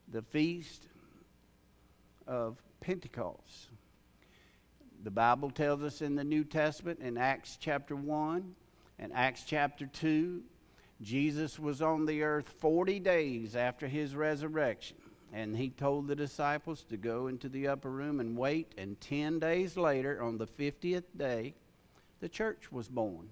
the 0.08 0.22
Feast 0.22 0.88
of 2.26 2.62
Pentecost. 2.80 3.68
The 5.08 5.12
Bible 5.12 5.52
tells 5.52 5.84
us 5.84 6.02
in 6.02 6.16
the 6.16 6.24
New 6.26 6.44
Testament 6.44 7.00
in 7.00 7.18
Acts 7.18 7.58
chapter 7.58 7.96
1 7.96 8.54
and 9.00 9.14
Acts 9.14 9.46
chapter 9.48 9.86
2, 9.86 10.44
Jesus 11.02 11.58
was 11.58 11.82
on 11.82 12.06
the 12.06 12.24
earth 12.24 12.50
40 12.60 13.00
days 13.00 13.56
after 13.56 13.88
his 13.88 14.18
resurrection. 14.18 14.98
And 15.32 15.56
he 15.56 15.70
told 15.70 16.10
the 16.10 16.16
disciples 16.18 16.84
to 16.90 16.98
go 16.98 17.28
into 17.28 17.48
the 17.48 17.70
upper 17.70 17.90
room 17.90 18.20
and 18.20 18.38
wait. 18.38 18.74
And 18.78 19.00
10 19.00 19.40
days 19.40 19.78
later, 19.78 20.22
on 20.22 20.38
the 20.38 20.46
50th 20.46 21.06
day, 21.16 21.54
the 22.20 22.28
church 22.28 22.70
was 22.70 22.90
born. 22.90 23.30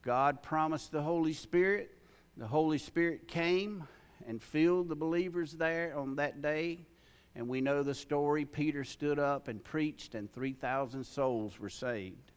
God 0.00 0.42
promised 0.42 0.92
the 0.92 1.02
Holy 1.02 1.34
Spirit. 1.34 1.90
The 2.38 2.46
Holy 2.46 2.78
Spirit 2.78 3.28
came 3.28 3.86
and 4.26 4.42
filled 4.42 4.88
the 4.88 4.96
believers 4.96 5.52
there 5.52 5.94
on 5.94 6.16
that 6.16 6.40
day. 6.40 6.86
And 7.34 7.48
we 7.48 7.60
know 7.60 7.82
the 7.82 7.94
story. 7.94 8.44
Peter 8.44 8.84
stood 8.84 9.18
up 9.18 9.48
and 9.48 9.62
preached, 9.62 10.14
and 10.14 10.32
3,000 10.32 11.04
souls 11.04 11.58
were 11.58 11.70
saved. 11.70 12.32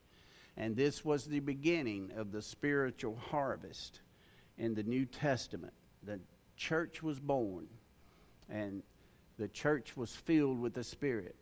And 0.57 0.75
this 0.75 1.03
was 1.03 1.25
the 1.25 1.41
beginning 1.41 2.11
of 2.15 2.31
the 2.31 2.41
spiritual 2.41 3.17
harvest 3.17 3.99
in 4.57 4.73
the 4.73 4.83
New 4.83 5.05
Testament. 5.05 5.73
The 6.03 6.19
church 6.55 7.03
was 7.03 7.19
born, 7.19 7.67
and 8.49 8.83
the 9.37 9.49
church 9.49 9.97
was 9.97 10.15
filled 10.15 10.61
with 10.61 10.73
the 10.73 10.83
Spirit. 10.83 11.35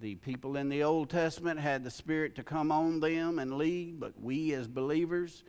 The 0.00 0.14
people 0.14 0.56
in 0.56 0.68
the 0.68 0.84
Old 0.84 1.10
Testament 1.10 1.58
had 1.58 1.82
the 1.82 1.90
Spirit 1.90 2.36
to 2.36 2.44
come 2.44 2.70
on 2.70 3.00
them 3.00 3.40
and 3.40 3.58
lead, 3.58 3.98
but 3.98 4.20
we 4.20 4.54
as 4.54 4.68
believers 4.68 5.42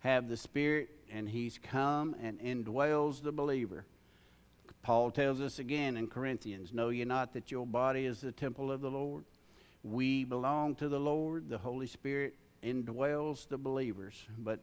have 0.00 0.28
the 0.28 0.36
Spirit, 0.36 0.88
and 1.12 1.28
He's 1.28 1.58
come 1.62 2.16
and 2.22 2.40
indwells 2.40 3.22
the 3.22 3.32
believer. 3.32 3.84
Paul 4.82 5.10
tells 5.10 5.40
us 5.40 5.58
again 5.58 5.96
in 5.96 6.08
Corinthians 6.08 6.72
Know 6.72 6.88
ye 6.88 7.04
not 7.04 7.32
that 7.34 7.50
your 7.50 7.66
body 7.66 8.04
is 8.04 8.20
the 8.20 8.32
temple 8.32 8.70
of 8.70 8.80
the 8.80 8.90
Lord? 8.90 9.24
We 9.84 10.24
belong 10.24 10.74
to 10.76 10.88
the 10.88 11.00
Lord. 11.00 11.48
The 11.48 11.58
Holy 11.58 11.86
Spirit 11.86 12.34
indwells 12.62 13.48
the 13.48 13.58
believers. 13.58 14.14
But 14.38 14.60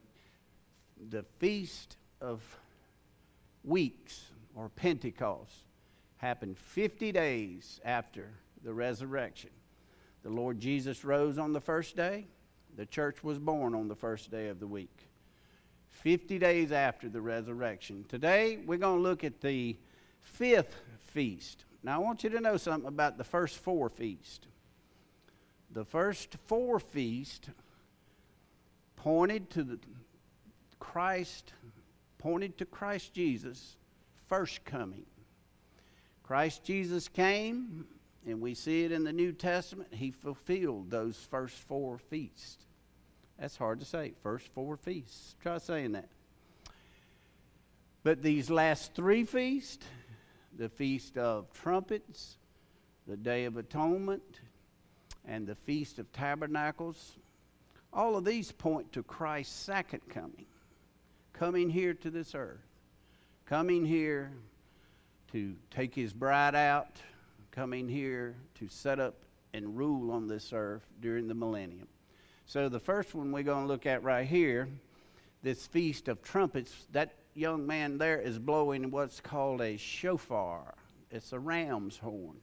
the 1.10 1.24
Feast 1.40 1.98
of 2.22 2.42
Weeks, 3.64 4.26
or 4.56 4.70
Pentecost, 4.70 5.66
happened 6.18 6.58
50 6.58 7.12
days 7.12 7.80
after 7.84 8.30
the 8.64 8.74
resurrection. 8.74 9.50
The 10.24 10.30
Lord 10.30 10.60
Jesus 10.60 11.06
rose 11.06 11.38
on 11.38 11.54
the 11.54 11.62
first 11.62 11.96
day. 11.96 12.28
The 12.76 12.86
church 12.86 13.24
was 13.24 13.40
born 13.40 13.74
on 13.74 13.88
the 13.88 13.96
first 13.96 14.32
day 14.32 14.48
of 14.50 14.60
the 14.60 14.68
week. 14.68 15.10
50 15.90 16.40
days 16.40 16.72
after 16.72 17.10
the 17.10 17.22
resurrection. 17.22 18.06
Today, 18.08 18.60
we're 18.66 18.78
going 18.78 18.98
to 18.98 19.04
look 19.04 19.24
at 19.24 19.42
the 19.42 19.76
fifth 20.22 20.76
feast. 21.08 21.66
Now, 21.84 21.96
I 21.96 22.04
want 22.04 22.24
you 22.24 22.30
to 22.32 22.42
know 22.42 22.58
something 22.58 22.88
about 22.88 23.18
the 23.18 23.24
first 23.24 23.58
four 23.58 23.90
feasts. 23.90 24.48
The 25.72 25.86
first 25.86 26.36
four 26.48 26.80
feasts 26.80 27.50
pointed 28.96 29.50
to 29.52 29.64
the 29.64 29.80
Christ, 30.80 31.54
pointed 32.18 32.58
to 32.58 32.66
Christ 32.66 33.14
Jesus' 33.14 33.78
first 34.28 34.66
coming. 34.66 35.06
Christ 36.24 36.64
Jesus 36.64 37.08
came, 37.08 37.86
and 38.26 38.42
we 38.42 38.54
see 38.54 38.84
it 38.84 38.92
in 38.92 39.04
the 39.04 39.14
New 39.14 39.32
Testament. 39.32 39.94
He 39.94 40.12
fulfilled 40.12 40.92
those 40.92 41.18
first 41.18 41.56
four 41.56 41.98
feasts. 41.98 42.66
That's 43.40 43.58
hard 43.58 43.80
to 43.80 43.86
say. 43.86 44.14
First 44.22 44.48
four 44.54 44.76
feasts. 44.76 45.36
Try 45.42 45.58
saying 45.60 45.94
that. 45.94 46.10
But 48.04 48.22
these 48.22 48.50
last 48.50 48.94
three 48.94 49.24
feasts, 49.24 49.86
the 50.60 50.68
Feast 50.68 51.18
of 51.18 51.52
Trumpets, 51.54 52.36
the 53.08 53.16
Day 53.16 53.46
of 53.46 53.56
Atonement, 53.56 54.42
and 55.26 55.48
the 55.48 55.56
Feast 55.56 56.00
of 56.00 56.12
Tabernacles, 56.12 57.14
all 57.94 58.18
of 58.18 58.26
these 58.26 58.52
point 58.52 58.92
to 58.92 59.02
Christ's 59.02 59.56
second 59.56 60.02
coming, 60.10 60.46
coming 61.32 61.70
here 61.70 61.94
to 61.94 62.10
this 62.10 62.36
earth, 62.36 62.60
coming 63.46 63.86
here 63.86 64.34
to 65.32 65.56
take 65.72 65.96
his 65.96 66.12
bride 66.12 66.56
out, 66.56 66.98
coming 67.52 67.88
here 67.88 68.36
to 68.56 68.68
set 68.68 69.00
up 69.00 69.16
and 69.54 69.78
rule 69.78 70.12
on 70.12 70.28
this 70.28 70.52
earth 70.52 70.86
during 71.00 71.30
the 71.30 71.34
millennium. 71.34 71.88
So, 72.46 72.68
the 72.68 72.82
first 72.82 73.16
one 73.16 73.32
we're 73.32 73.44
going 73.44 73.64
to 73.64 73.68
look 73.68 73.86
at 73.86 74.04
right 74.04 74.28
here, 74.28 74.68
this 75.42 75.68
Feast 75.68 76.10
of 76.10 76.22
Trumpets, 76.22 76.86
that 76.92 77.14
young 77.40 77.66
man 77.66 77.98
there 77.98 78.20
is 78.20 78.38
blowing 78.38 78.92
what's 78.92 79.22
called 79.22 79.62
a 79.62 79.78
shofar. 79.78 80.76
It's 81.10 81.34
a 81.34 81.40
ram's 81.40 81.98
horn. 81.98 82.38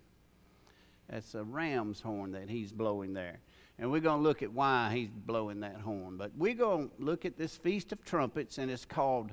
It's 1.08 1.34
a 1.34 1.44
ram's 1.44 2.00
horn 2.00 2.32
that 2.32 2.48
he's 2.48 2.72
blowing 2.72 3.12
there. 3.12 3.38
And 3.78 3.92
we're 3.92 4.00
going 4.00 4.18
to 4.18 4.22
look 4.22 4.42
at 4.42 4.52
why 4.52 4.90
he's 4.94 5.10
blowing 5.10 5.60
that 5.60 5.76
horn. 5.76 6.16
But 6.16 6.32
we're 6.36 6.54
going 6.54 6.88
to 6.88 6.94
look 6.98 7.24
at 7.24 7.36
this 7.36 7.56
Feast 7.56 7.92
of 7.92 8.02
Trumpets, 8.04 8.58
and 8.58 8.70
it's 8.70 8.86
called 8.86 9.32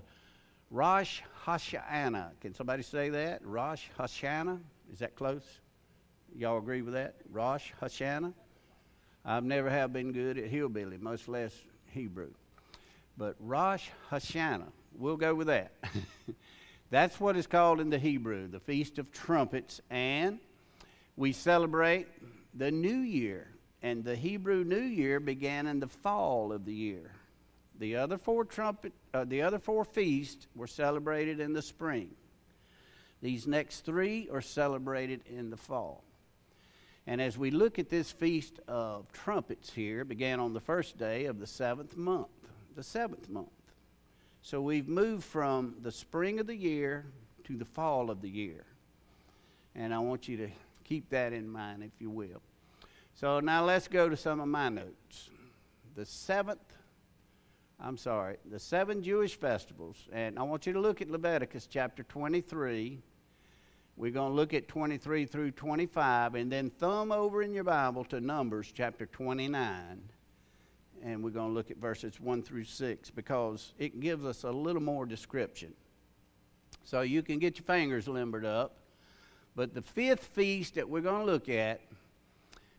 Rosh 0.70 1.22
Hashanah. 1.46 2.32
Can 2.42 2.54
somebody 2.54 2.84
say 2.84 3.10
that? 3.10 3.44
Rosh 3.46 3.86
Hashanah? 3.98 4.60
Is 4.92 5.00
that 5.00 5.16
close? 5.16 5.44
Y'all 6.36 6.58
agree 6.58 6.82
with 6.82 6.94
that? 6.94 7.16
Rosh 7.32 7.72
Hashanah? 7.82 8.34
I've 9.26 9.46
never 9.46 9.70
have 9.70 9.94
been 9.94 10.12
good 10.12 10.38
at 10.38 10.46
hillbilly, 10.46 10.98
much 10.98 11.30
less 11.30 11.54
Hebrew. 11.86 12.32
But 13.18 13.36
Rosh 13.40 13.88
Hashanah, 14.12 14.72
we'll 14.98 15.18
go 15.18 15.36
with 15.36 15.48
that. 15.48 15.72
That's 16.90 17.20
what 17.20 17.36
is 17.36 17.48
called 17.48 17.80
in 17.80 17.90
the 17.90 17.98
Hebrew, 17.98 18.48
the 18.48 18.60
Feast 18.60 19.00
of 19.00 19.12
Trumpets. 19.12 19.82
And 19.90 20.40
we 21.16 21.32
celebrate 21.32 22.08
the 22.54 22.72
new 22.72 22.98
year. 22.98 23.48
And 23.82 24.04
the 24.04 24.16
Hebrew 24.16 24.64
New 24.64 24.82
Year 24.82 25.20
began 25.20 25.68
in 25.68 25.80
the 25.80 25.88
fall 25.88 26.54
of 26.54 26.66
the 26.66 26.74
year. 26.74 27.12
The 27.80 27.98
other 27.98 28.18
four 28.18 28.46
trumpet, 28.46 28.94
uh, 29.14 29.26
the 29.26 29.42
other 29.42 29.60
four 29.60 29.84
feasts 29.84 30.48
were 30.56 30.68
celebrated 30.68 31.40
in 31.40 31.54
the 31.54 31.62
spring. 31.62 32.12
These 33.22 33.48
next 33.48 33.82
three 33.82 34.30
are 34.32 34.42
celebrated 34.42 35.22
in 35.26 35.50
the 35.50 35.58
fall. 35.58 36.04
And 37.06 37.22
as 37.22 37.38
we 37.38 37.52
look 37.52 37.80
at 37.80 37.90
this 37.90 38.12
feast 38.12 38.60
of 38.68 39.12
trumpets 39.12 39.72
here, 39.74 40.06
began 40.06 40.40
on 40.40 40.54
the 40.54 40.62
first 40.62 40.98
day 40.98 41.26
of 41.26 41.40
the 41.40 41.48
seventh 41.48 41.98
month. 41.98 42.28
The 42.76 42.84
seventh 42.84 43.30
month. 43.30 43.50
So 44.46 44.60
we've 44.60 44.90
moved 44.90 45.24
from 45.24 45.76
the 45.82 45.92
spring 45.92 46.38
of 46.38 46.48
the 46.48 46.56
year 46.56 47.06
to 47.46 47.56
the 47.56 47.64
fall 47.64 48.12
of 48.12 48.22
the 48.22 48.30
year. 48.30 48.66
And 49.74 49.94
I 49.94 50.00
want 50.00 50.28
you 50.28 50.36
to 50.36 50.50
keep 50.84 51.10
that 51.12 51.32
in 51.32 51.50
mind, 51.50 51.82
if 51.82 51.92
you 52.00 52.10
will. 52.10 52.42
So 53.16 53.40
now 53.40 53.64
let's 53.64 53.88
go 53.88 54.10
to 54.10 54.18
some 54.18 54.42
of 54.42 54.50
my 54.50 54.68
notes. 54.68 55.30
The 55.96 56.06
seventh, 56.06 56.76
I'm 57.80 57.96
sorry, 57.96 58.36
the 58.52 58.60
seven 58.60 59.02
Jewish 59.02 59.40
festivals. 59.40 60.10
And 60.12 60.38
I 60.38 60.44
want 60.44 60.68
you 60.68 60.74
to 60.74 60.80
look 60.80 61.02
at 61.02 61.10
Leviticus 61.10 61.66
chapter 61.66 62.04
23 62.04 63.00
We're 63.96 64.12
going 64.12 64.32
to 64.32 64.36
look 64.36 64.54
at 64.54 64.68
23 64.68 65.26
through 65.26 65.52
25 65.52 66.36
and 66.36 66.52
then 66.52 66.70
thumb 66.70 67.14
over 67.14 67.44
in 67.44 67.54
your 67.54 67.64
Bible 67.64 68.04
to 68.06 68.20
Numbers 68.20 68.74
chapter 68.76 69.06
29. 69.06 70.10
And 71.04 71.22
we're 71.22 71.32
going 71.32 71.50
to 71.50 71.54
look 71.54 71.70
at 71.70 71.78
verses 71.78 72.20
1 72.22 72.44
through 72.44 72.64
6 72.64 73.12
because 73.12 73.74
it 73.78 74.00
gives 74.00 74.24
us 74.24 74.44
a 74.44 74.52
little 74.52 74.82
more 74.82 75.06
description. 75.06 75.74
So 76.86 77.02
you 77.02 77.22
can 77.22 77.40
get 77.40 77.58
your 77.58 77.66
fingers 77.66 78.08
limbered 78.08 78.46
up. 78.46 78.78
But 79.56 79.74
the 79.74 79.82
fifth 79.82 80.24
feast 80.24 80.76
that 80.76 80.88
we're 80.88 81.02
going 81.02 81.26
to 81.26 81.32
look 81.32 81.50
at 81.50 81.82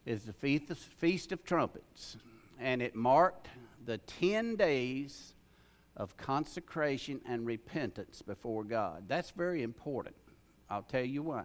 is 0.06 0.24
the 0.24 0.32
Feast 0.32 1.32
of, 1.32 1.44
Trumpets. 1.44 2.16
And 2.58 2.82
it 2.82 2.94
marked 2.94 3.48
the 3.84 3.98
10 3.98 4.56
days 4.56 5.34
of 5.96 6.16
consecration 6.16 7.20
and 7.26 7.46
repentance 7.46 8.22
before 8.22 8.64
God. 8.64 9.04
That's 9.06 9.30
very 9.30 9.62
important. 9.62 10.16
I'll 10.68 10.82
tell 10.82 11.04
you 11.04 11.22
why. 11.22 11.44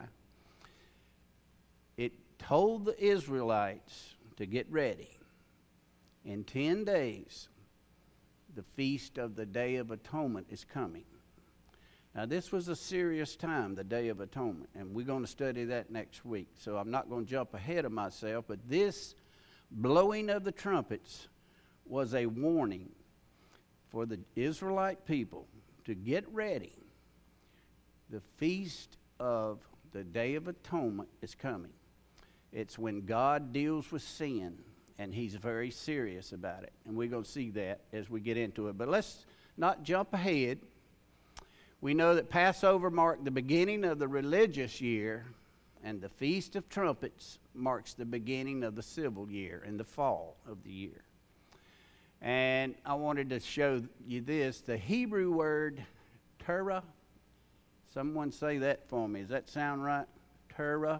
It 1.98 2.14
told 2.40 2.86
the 2.86 3.04
Israelites 3.04 4.16
to 4.38 4.46
get 4.46 4.66
ready. 4.72 5.19
In 6.30 6.44
10 6.44 6.84
days, 6.84 7.50
the 8.54 8.62
feast 8.62 9.18
of 9.18 9.36
the 9.36 9.48
Day 9.48 9.78
of 9.78 9.90
Atonement 9.90 10.46
is 10.52 10.64
coming. 10.64 11.06
Now, 12.14 12.28
this 12.28 12.52
was 12.52 12.68
a 12.68 12.76
serious 12.76 13.36
time, 13.36 13.74
the 13.74 13.84
Day 13.84 14.10
of 14.10 14.20
Atonement, 14.20 14.70
and 14.76 14.94
we're 14.94 15.08
going 15.08 15.24
to 15.24 15.28
study 15.28 15.66
that 15.66 15.90
next 15.90 16.24
week. 16.26 16.50
So 16.54 16.78
I'm 16.78 16.92
not 16.92 17.10
going 17.10 17.26
to 17.26 17.32
jump 17.32 17.56
ahead 17.56 17.84
of 17.84 17.92
myself, 17.92 18.46
but 18.48 18.60
this 18.70 19.16
blowing 19.72 20.30
of 20.30 20.44
the 20.44 20.52
trumpets 20.52 21.30
was 21.88 22.14
a 22.14 22.28
warning 22.28 22.92
for 23.90 24.06
the 24.06 24.20
Israelite 24.36 25.08
people 25.08 25.48
to 25.86 25.96
get 25.96 26.32
ready. 26.32 26.74
The 28.12 28.22
feast 28.38 28.98
of 29.20 29.68
the 29.94 30.04
Day 30.04 30.36
of 30.36 30.48
Atonement 30.48 31.10
is 31.24 31.34
coming. 31.34 31.74
It's 32.52 32.78
when 32.78 33.08
God 33.08 33.52
deals 33.52 33.92
with 33.92 34.04
sin, 34.04 34.60
and 35.00 35.16
He's 35.16 35.34
very 35.34 35.72
serious 35.72 36.34
about 36.34 36.64
it. 36.64 36.74
And 36.86 36.96
we're 36.96 37.08
going 37.08 37.24
to 37.24 37.30
see 37.30 37.50
that 37.52 37.80
as 37.94 38.10
we 38.10 38.20
get 38.20 38.38
into 38.38 38.68
it. 38.68 38.78
But 38.78 38.90
let's 38.90 39.26
not 39.58 39.82
jump 39.82 40.14
ahead. 40.14 40.60
We 41.82 41.94
know 41.94 42.14
that 42.16 42.30
Passover 42.30 42.92
marked 42.92 43.24
the 43.24 43.32
beginning 43.32 43.86
of 43.86 43.98
the 43.98 44.08
religious 44.10 44.82
year, 44.82 45.26
and 45.82 46.02
the 46.02 46.10
Feast 46.10 46.58
of 46.58 46.68
Trumpets 46.68 47.40
marks 47.56 47.94
the 47.94 48.06
beginning 48.06 48.64
of 48.64 48.76
the 48.76 48.84
civil 48.84 49.32
year 49.32 49.64
and 49.66 49.80
the 49.80 49.86
fall 49.86 50.36
of 50.46 50.62
the 50.64 50.72
year. 50.72 51.02
And 52.22 52.76
I 52.86 52.96
wanted 52.96 53.30
to 53.30 53.40
show 53.40 53.82
you 54.06 54.20
this 54.20 54.60
the 54.60 54.76
Hebrew 54.76 55.32
word 55.32 55.82
Terah. 56.40 56.84
Someone 57.94 58.34
say 58.34 58.58
that 58.58 58.90
for 58.90 59.08
me. 59.08 59.22
Does 59.22 59.30
that 59.30 59.50
sound 59.50 59.82
right? 59.86 60.06
Terah, 60.54 61.00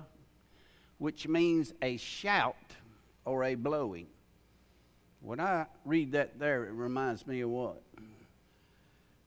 which 0.98 1.28
means 1.28 1.74
a 1.82 1.98
shout 1.98 2.56
or 3.26 3.44
a 3.44 3.56
blowing. 3.56 4.08
When 5.22 5.40
I 5.40 5.66
read 5.86 6.14
that 6.14 6.40
there, 6.40 6.66
it 6.66 6.72
reminds 6.72 7.28
me 7.28 7.42
of 7.42 7.50
what? 7.50 7.82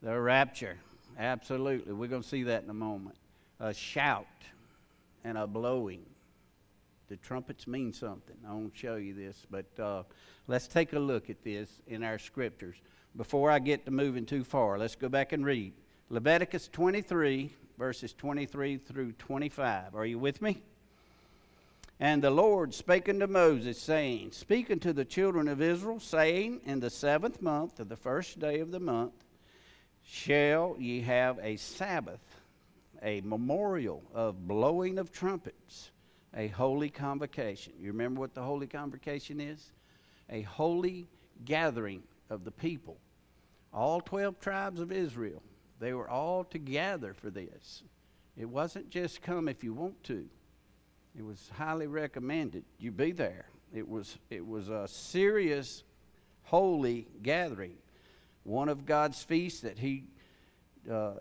The 0.01 0.19
rapture. 0.19 0.77
Absolutely. 1.17 1.93
We're 1.93 2.07
going 2.07 2.23
to 2.23 2.27
see 2.27 2.43
that 2.43 2.63
in 2.63 2.69
a 2.69 2.73
moment. 2.73 3.15
A 3.59 3.73
shout 3.73 4.27
and 5.23 5.37
a 5.37 5.47
blowing. 5.47 6.05
The 7.09 7.17
trumpets 7.17 7.67
mean 7.67 7.93
something. 7.93 8.35
I 8.47 8.53
won't 8.53 8.75
show 8.75 8.95
you 8.95 9.13
this, 9.13 9.45
but 9.49 9.79
uh, 9.79 10.03
let's 10.47 10.67
take 10.67 10.93
a 10.93 10.99
look 10.99 11.29
at 11.29 11.43
this 11.43 11.69
in 11.87 12.03
our 12.03 12.17
scriptures. 12.17 12.75
Before 13.15 13.51
I 13.51 13.59
get 13.59 13.85
to 13.85 13.91
moving 13.91 14.25
too 14.25 14.43
far, 14.43 14.79
let's 14.79 14.95
go 14.95 15.09
back 15.09 15.31
and 15.31 15.45
read 15.45 15.73
Leviticus 16.09 16.67
23, 16.69 17.53
verses 17.77 18.13
23 18.13 18.77
through 18.77 19.11
25. 19.13 19.93
Are 19.95 20.05
you 20.05 20.17
with 20.17 20.41
me? 20.41 20.63
And 21.99 22.23
the 22.23 22.31
Lord 22.31 22.73
spake 22.73 23.07
unto 23.07 23.27
Moses, 23.27 23.79
saying, 23.79 24.31
Speak 24.31 24.71
unto 24.71 24.93
the 24.93 25.05
children 25.05 25.47
of 25.47 25.61
Israel, 25.61 25.99
saying, 25.99 26.61
In 26.65 26.79
the 26.79 26.89
seventh 26.89 27.41
month 27.41 27.79
of 27.79 27.89
the 27.89 27.95
first 27.95 28.39
day 28.39 28.59
of 28.59 28.71
the 28.71 28.79
month 28.79 29.13
shall 30.03 30.75
ye 30.79 31.01
have 31.01 31.39
a 31.41 31.55
Sabbath, 31.55 32.41
a 33.01 33.21
memorial 33.21 34.03
of 34.13 34.47
blowing 34.47 34.97
of 34.97 35.11
trumpets, 35.11 35.91
a 36.35 36.47
holy 36.47 36.89
convocation. 36.89 37.73
You 37.79 37.91
remember 37.91 38.19
what 38.19 38.33
the 38.33 38.41
holy 38.41 38.67
convocation 38.67 39.39
is? 39.39 39.71
A 40.29 40.41
holy 40.41 41.07
gathering 41.45 42.03
of 42.29 42.43
the 42.43 42.51
people. 42.51 42.97
All 43.73 44.01
12 44.01 44.39
tribes 44.39 44.79
of 44.79 44.91
Israel, 44.91 45.41
they 45.79 45.93
were 45.93 46.09
all 46.09 46.43
together 46.43 47.13
for 47.13 47.29
this. 47.29 47.83
It 48.35 48.49
wasn't 48.49 48.89
just 48.89 49.21
come 49.21 49.47
if 49.47 49.63
you 49.63 49.73
want 49.73 50.03
to. 50.05 50.27
It 51.17 51.23
was 51.23 51.49
highly 51.57 51.87
recommended 51.87 52.63
you 52.79 52.91
be 52.91 53.11
there. 53.11 53.45
It 53.73 53.87
was, 53.87 54.17
it 54.29 54.45
was 54.45 54.69
a 54.69 54.87
serious, 54.87 55.83
holy 56.43 57.07
gathering. 57.21 57.75
One 58.43 58.69
of 58.69 58.85
God's 58.85 59.23
feasts 59.23 59.61
that 59.61 59.79
He 59.79 60.03
uh, 60.89 61.13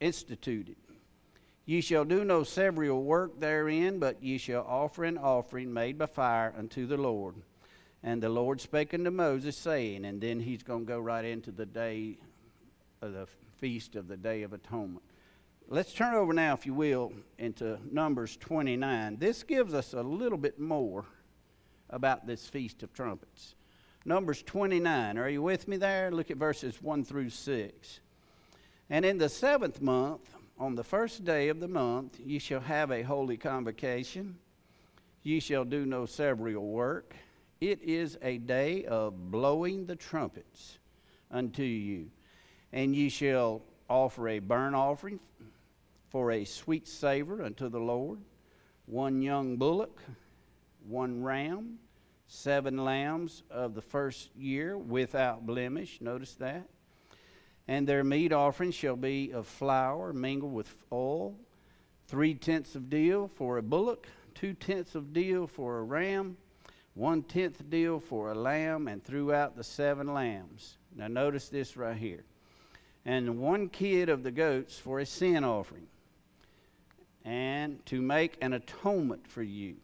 instituted. 0.00 0.76
Ye 1.66 1.80
shall 1.80 2.04
do 2.04 2.24
no 2.24 2.42
several 2.42 3.02
work 3.02 3.38
therein, 3.38 3.98
but 3.98 4.22
ye 4.22 4.38
shall 4.38 4.64
offer 4.66 5.04
an 5.04 5.18
offering 5.18 5.72
made 5.72 5.98
by 5.98 6.06
fire 6.06 6.52
unto 6.56 6.86
the 6.86 6.96
Lord. 6.96 7.36
And 8.02 8.22
the 8.22 8.28
Lord 8.28 8.60
spake 8.60 8.94
unto 8.94 9.10
Moses, 9.10 9.56
saying, 9.56 10.04
and 10.04 10.20
then 10.20 10.40
he's 10.40 10.62
going 10.62 10.86
to 10.86 10.92
go 10.92 10.98
right 10.98 11.24
into 11.24 11.52
the 11.52 11.66
day 11.66 12.16
of 13.02 13.12
the 13.12 13.26
feast 13.58 13.94
of 13.94 14.08
the 14.08 14.16
Day 14.16 14.42
of 14.42 14.52
Atonement. 14.52 15.02
Let's 15.72 15.92
turn 15.92 16.14
over 16.14 16.32
now, 16.32 16.54
if 16.54 16.66
you 16.66 16.74
will, 16.74 17.12
into 17.38 17.78
Numbers 17.92 18.36
29. 18.38 19.18
This 19.20 19.44
gives 19.44 19.72
us 19.72 19.92
a 19.92 20.02
little 20.02 20.36
bit 20.36 20.58
more 20.58 21.04
about 21.88 22.26
this 22.26 22.48
Feast 22.48 22.82
of 22.82 22.92
Trumpets. 22.92 23.54
Numbers 24.04 24.42
29. 24.42 25.16
Are 25.16 25.28
you 25.28 25.42
with 25.42 25.68
me 25.68 25.76
there? 25.76 26.10
Look 26.10 26.32
at 26.32 26.38
verses 26.38 26.82
1 26.82 27.04
through 27.04 27.30
6. 27.30 28.00
And 28.90 29.04
in 29.04 29.18
the 29.18 29.28
seventh 29.28 29.80
month, 29.80 30.34
on 30.58 30.74
the 30.74 30.82
first 30.82 31.24
day 31.24 31.50
of 31.50 31.60
the 31.60 31.68
month, 31.68 32.18
ye 32.18 32.40
shall 32.40 32.62
have 32.62 32.90
a 32.90 33.02
holy 33.02 33.36
convocation. 33.36 34.38
Ye 35.22 35.38
shall 35.38 35.64
do 35.64 35.86
no 35.86 36.04
several 36.04 36.66
work. 36.66 37.14
It 37.60 37.80
is 37.80 38.18
a 38.22 38.38
day 38.38 38.86
of 38.86 39.30
blowing 39.30 39.86
the 39.86 39.94
trumpets 39.94 40.78
unto 41.30 41.62
you. 41.62 42.10
And 42.72 42.96
ye 42.96 43.08
shall 43.08 43.62
offer 43.88 44.30
a 44.30 44.40
burnt 44.40 44.74
offering 44.74 45.20
for 46.10 46.32
a 46.32 46.44
sweet 46.44 46.86
savor 46.86 47.42
unto 47.42 47.68
the 47.68 47.80
Lord, 47.80 48.18
one 48.86 49.22
young 49.22 49.56
bullock, 49.56 50.00
one 50.86 51.22
ram, 51.22 51.78
seven 52.26 52.84
lambs 52.84 53.42
of 53.50 53.74
the 53.74 53.82
first 53.82 54.34
year 54.36 54.76
without 54.76 55.46
blemish. 55.46 56.00
Notice 56.00 56.34
that. 56.34 56.68
And 57.68 57.86
their 57.86 58.04
meat 58.04 58.32
offering 58.32 58.72
shall 58.72 58.96
be 58.96 59.30
of 59.32 59.46
flour 59.46 60.12
mingled 60.12 60.52
with 60.52 60.74
oil, 60.92 61.36
three 62.08 62.34
tenths 62.34 62.74
of 62.74 62.90
deal 62.90 63.28
for 63.28 63.58
a 63.58 63.62
bullock, 63.62 64.08
two 64.34 64.54
tenths 64.54 64.96
of 64.96 65.12
deal 65.12 65.46
for 65.46 65.78
a 65.78 65.82
ram, 65.82 66.36
one 66.94 67.22
tenth 67.22 67.70
deal 67.70 68.00
for 68.00 68.30
a 68.30 68.34
lamb, 68.34 68.88
and 68.88 69.04
throughout 69.04 69.56
the 69.56 69.62
seven 69.62 70.12
lambs. 70.12 70.78
Now, 70.96 71.06
notice 71.06 71.48
this 71.48 71.76
right 71.76 71.96
here. 71.96 72.24
And 73.04 73.38
one 73.38 73.68
kid 73.68 74.08
of 74.08 74.22
the 74.24 74.32
goats 74.32 74.78
for 74.78 74.98
a 74.98 75.06
sin 75.06 75.44
offering, 75.44 75.86
and 77.24 77.84
to 77.86 78.00
make 78.00 78.36
an 78.40 78.52
atonement 78.52 79.26
for 79.26 79.42
you. 79.42 79.76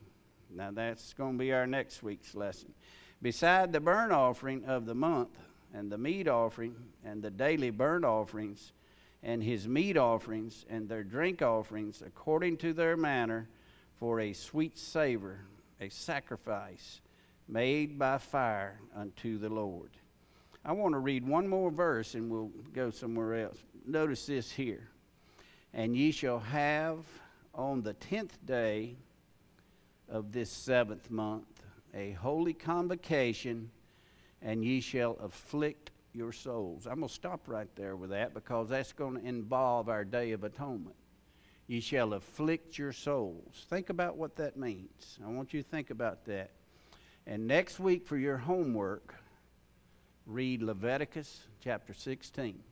Now, 0.54 0.70
that's 0.70 1.12
going 1.12 1.32
to 1.32 1.38
be 1.38 1.52
our 1.52 1.66
next 1.66 2.02
week's 2.02 2.34
lesson. 2.34 2.72
Beside 3.20 3.72
the 3.72 3.80
burnt 3.80 4.12
offering 4.12 4.64
of 4.64 4.86
the 4.86 4.94
month, 4.94 5.36
and 5.74 5.90
the 5.90 5.98
meat 5.98 6.28
offering, 6.28 6.74
and 7.04 7.22
the 7.22 7.30
daily 7.30 7.70
burnt 7.70 8.04
offerings, 8.04 8.72
and 9.22 9.42
his 9.42 9.66
meat 9.68 9.96
offerings, 9.96 10.64
and 10.70 10.88
their 10.88 11.04
drink 11.04 11.42
offerings, 11.42 12.02
according 12.06 12.56
to 12.58 12.72
their 12.72 12.96
manner, 12.96 13.48
for 13.98 14.20
a 14.20 14.32
sweet 14.32 14.78
savor, 14.78 15.40
a 15.80 15.88
sacrifice 15.88 17.00
made 17.48 17.98
by 17.98 18.18
fire 18.18 18.80
unto 18.94 19.38
the 19.38 19.48
Lord. 19.48 19.90
I 20.64 20.72
want 20.72 20.94
to 20.94 20.98
read 20.98 21.26
one 21.26 21.48
more 21.48 21.70
verse 21.70 22.14
and 22.14 22.30
we'll 22.30 22.50
go 22.72 22.90
somewhere 22.90 23.44
else. 23.44 23.58
Notice 23.86 24.26
this 24.26 24.50
here. 24.50 24.88
And 25.72 25.96
ye 25.96 26.10
shall 26.10 26.40
have 26.40 26.98
on 27.56 27.82
the 27.82 27.94
tenth 27.94 28.38
day 28.44 28.96
of 30.08 30.30
this 30.32 30.50
seventh 30.50 31.10
month 31.10 31.46
a 31.96 32.12
holy 32.12 32.52
convocation, 32.52 33.70
and 34.42 34.64
ye 34.64 34.80
shall 34.80 35.16
afflict 35.22 35.90
your 36.12 36.30
souls. 36.30 36.86
I'm 36.86 36.96
going 36.96 37.08
to 37.08 37.14
stop 37.14 37.40
right 37.46 37.68
there 37.74 37.96
with 37.96 38.10
that 38.10 38.34
because 38.34 38.68
that's 38.68 38.92
going 38.92 39.20
to 39.20 39.26
involve 39.26 39.88
our 39.88 40.04
day 40.04 40.32
of 40.32 40.44
atonement. 40.44 40.96
Ye 41.66 41.80
shall 41.80 42.12
afflict 42.12 42.78
your 42.78 42.92
souls. 42.92 43.66
Think 43.68 43.90
about 43.90 44.16
what 44.16 44.36
that 44.36 44.56
means. 44.56 45.18
I 45.24 45.28
want 45.28 45.52
you 45.52 45.62
to 45.62 45.68
think 45.68 45.90
about 45.90 46.26
that. 46.26 46.50
And 47.26 47.46
next 47.46 47.80
week 47.80 48.06
for 48.06 48.16
your 48.16 48.36
homework, 48.36 49.14
read 50.26 50.62
Leviticus 50.62 51.44
chapter 51.60 51.92
16. 51.92 52.62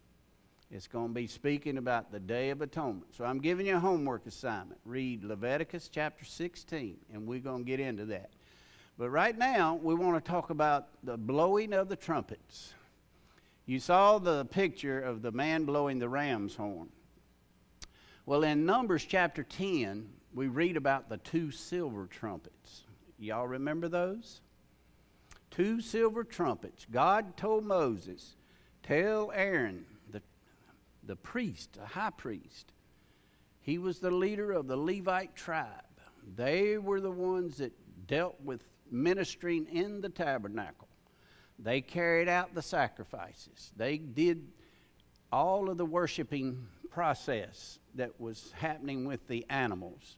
It's 0.70 0.86
going 0.86 1.08
to 1.08 1.14
be 1.14 1.26
speaking 1.26 1.78
about 1.78 2.10
the 2.10 2.18
Day 2.18 2.50
of 2.50 2.60
Atonement. 2.62 3.14
So 3.14 3.24
I'm 3.24 3.38
giving 3.38 3.66
you 3.66 3.76
a 3.76 3.80
homework 3.80 4.26
assignment. 4.26 4.80
Read 4.84 5.22
Leviticus 5.22 5.88
chapter 5.88 6.24
16, 6.24 6.96
and 7.12 7.26
we're 7.26 7.40
going 7.40 7.64
to 7.64 7.64
get 7.64 7.80
into 7.80 8.06
that. 8.06 8.30
But 8.98 9.10
right 9.10 9.36
now, 9.36 9.78
we 9.82 9.94
want 9.94 10.22
to 10.22 10.30
talk 10.30 10.50
about 10.50 10.88
the 11.02 11.16
blowing 11.16 11.72
of 11.72 11.88
the 11.88 11.96
trumpets. 11.96 12.74
You 13.66 13.80
saw 13.80 14.18
the 14.18 14.44
picture 14.46 15.00
of 15.00 15.22
the 15.22 15.32
man 15.32 15.64
blowing 15.64 15.98
the 15.98 16.08
ram's 16.08 16.54
horn. 16.54 16.90
Well, 18.26 18.42
in 18.42 18.64
Numbers 18.66 19.04
chapter 19.04 19.42
10, 19.42 20.08
we 20.34 20.48
read 20.48 20.76
about 20.76 21.08
the 21.08 21.18
two 21.18 21.50
silver 21.50 22.06
trumpets. 22.06 22.82
Y'all 23.18 23.46
remember 23.46 23.88
those? 23.88 24.40
Two 25.50 25.80
silver 25.80 26.24
trumpets. 26.24 26.86
God 26.90 27.36
told 27.36 27.64
Moses, 27.64 28.34
Tell 28.82 29.30
Aaron, 29.32 29.86
the, 31.06 31.16
priest, 31.16 31.74
the 31.74 31.86
high 31.86 32.10
priest, 32.10 32.72
he 33.60 33.78
was 33.78 33.98
the 33.98 34.10
leader 34.10 34.52
of 34.52 34.66
the 34.66 34.76
Levite 34.76 35.34
tribe. 35.34 35.68
They 36.36 36.78
were 36.78 37.00
the 37.00 37.10
ones 37.10 37.58
that 37.58 37.72
dealt 38.06 38.40
with 38.42 38.62
ministering 38.90 39.66
in 39.66 40.00
the 40.00 40.08
tabernacle. 40.08 40.88
They 41.58 41.80
carried 41.80 42.28
out 42.28 42.54
the 42.54 42.62
sacrifices. 42.62 43.72
They 43.76 43.98
did 43.98 44.46
all 45.32 45.70
of 45.70 45.78
the 45.78 45.86
worshiping 45.86 46.66
process 46.90 47.78
that 47.94 48.20
was 48.20 48.52
happening 48.56 49.04
with 49.04 49.26
the 49.28 49.46
animals. 49.48 50.16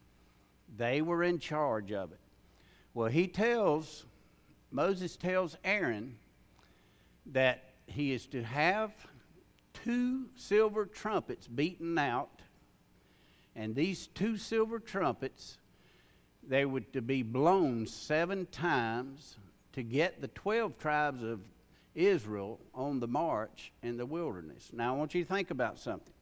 They 0.76 1.02
were 1.02 1.22
in 1.22 1.38
charge 1.38 1.92
of 1.92 2.12
it. 2.12 2.20
Well, 2.94 3.08
he 3.08 3.28
tells, 3.28 4.04
Moses 4.70 5.16
tells 5.16 5.56
Aaron 5.64 6.16
that 7.26 7.64
he 7.86 8.12
is 8.12 8.26
to 8.26 8.42
have 8.42 8.92
two 9.86 10.24
silver 10.34 10.84
trumpets 10.84 11.46
beaten 11.46 11.96
out, 11.96 12.42
and 13.54 13.72
these 13.72 14.08
two 14.08 14.36
silver 14.36 14.80
trumpets, 14.80 15.58
they 16.42 16.64
were 16.64 16.80
to 16.80 17.00
be 17.00 17.22
blown 17.22 17.86
seven 17.86 18.46
times 18.46 19.36
to 19.74 19.84
get 19.84 20.20
the 20.20 20.26
12 20.28 20.76
tribes 20.76 21.22
of 21.22 21.40
Israel 21.94 22.58
on 22.74 22.98
the 22.98 23.06
march 23.06 23.72
in 23.80 23.96
the 23.96 24.04
wilderness. 24.04 24.70
Now, 24.72 24.92
I 24.92 24.98
want 24.98 25.14
you 25.14 25.22
to 25.22 25.32
think 25.32 25.52
about 25.52 25.78
something. 25.78 26.12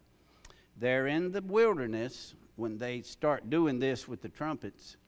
They're 0.76 1.06
in 1.06 1.32
the 1.32 1.40
wilderness 1.40 2.34
when 2.56 2.76
they 2.76 3.00
start 3.00 3.48
doing 3.48 3.78
this 3.78 4.06
with 4.06 4.20
the 4.20 4.28
trumpets, 4.28 4.98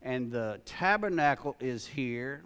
and 0.00 0.30
the 0.30 0.60
tabernacle 0.64 1.56
is 1.58 1.88
here. 1.88 2.44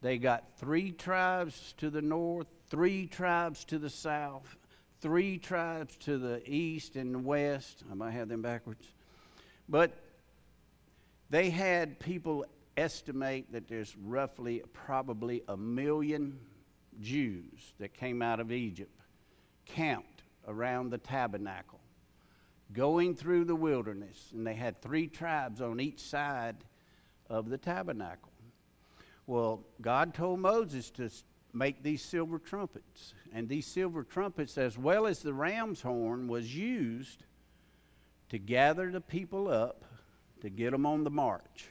They 0.00 0.16
got 0.16 0.44
three 0.56 0.92
tribes 0.92 1.74
to 1.76 1.90
the 1.90 2.00
north, 2.00 2.46
three 2.70 3.06
tribes 3.06 3.66
to 3.66 3.78
the 3.78 3.90
south, 3.90 4.56
three 5.00 5.38
tribes 5.38 5.96
to 5.98 6.18
the 6.18 6.42
east 6.44 6.96
and 6.96 7.14
the 7.14 7.18
west. 7.18 7.84
I 7.90 7.94
might 7.94 8.12
have 8.12 8.28
them 8.28 8.42
backwards. 8.42 8.86
But 9.68 9.92
they 11.30 11.50
had 11.50 11.98
people 11.98 12.46
estimate 12.76 13.52
that 13.52 13.68
there's 13.68 13.96
roughly 13.96 14.62
probably 14.72 15.42
a 15.48 15.56
million 15.56 16.38
Jews 17.00 17.74
that 17.78 17.94
came 17.94 18.22
out 18.22 18.40
of 18.40 18.52
Egypt 18.52 18.92
camped 19.66 20.22
around 20.46 20.90
the 20.90 20.98
tabernacle, 20.98 21.80
going 22.72 23.14
through 23.14 23.44
the 23.44 23.54
wilderness, 23.54 24.30
and 24.32 24.46
they 24.46 24.54
had 24.54 24.80
three 24.80 25.06
tribes 25.06 25.60
on 25.60 25.78
each 25.80 26.00
side 26.00 26.56
of 27.28 27.50
the 27.50 27.58
tabernacle. 27.58 28.32
Well, 29.26 29.62
God 29.82 30.14
told 30.14 30.40
Moses 30.40 30.90
to 30.92 31.10
make 31.52 31.82
these 31.82 32.02
silver 32.02 32.38
trumpets, 32.38 33.14
and 33.32 33.48
these 33.48 33.66
silver 33.66 34.02
trumpets, 34.02 34.58
as 34.58 34.76
well 34.78 35.06
as 35.06 35.20
the 35.20 35.32
ram's 35.32 35.80
horn, 35.80 36.28
was 36.28 36.54
used 36.54 37.24
to 38.28 38.38
gather 38.38 38.90
the 38.90 39.00
people 39.00 39.48
up 39.48 39.84
to 40.40 40.50
get 40.50 40.70
them 40.72 40.86
on 40.86 41.04
the 41.04 41.10
march. 41.10 41.68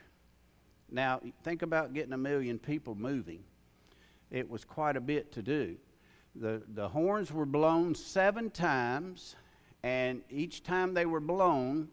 Now, 0.89 1.21
think 1.43 1.61
about 1.61 1.93
getting 1.93 2.13
a 2.13 2.17
million 2.17 2.59
people 2.59 2.95
moving. 2.95 3.43
It 4.31 4.49
was 4.49 4.65
quite 4.65 4.95
a 4.95 5.01
bit 5.01 5.31
to 5.33 5.41
do. 5.41 5.77
The, 6.35 6.61
the 6.73 6.89
horns 6.89 7.31
were 7.31 7.45
blown 7.45 7.95
seven 7.95 8.49
times, 8.49 9.35
and 9.83 10.21
each 10.29 10.63
time 10.63 10.93
they 10.93 11.05
were 11.05 11.19
blown, 11.19 11.89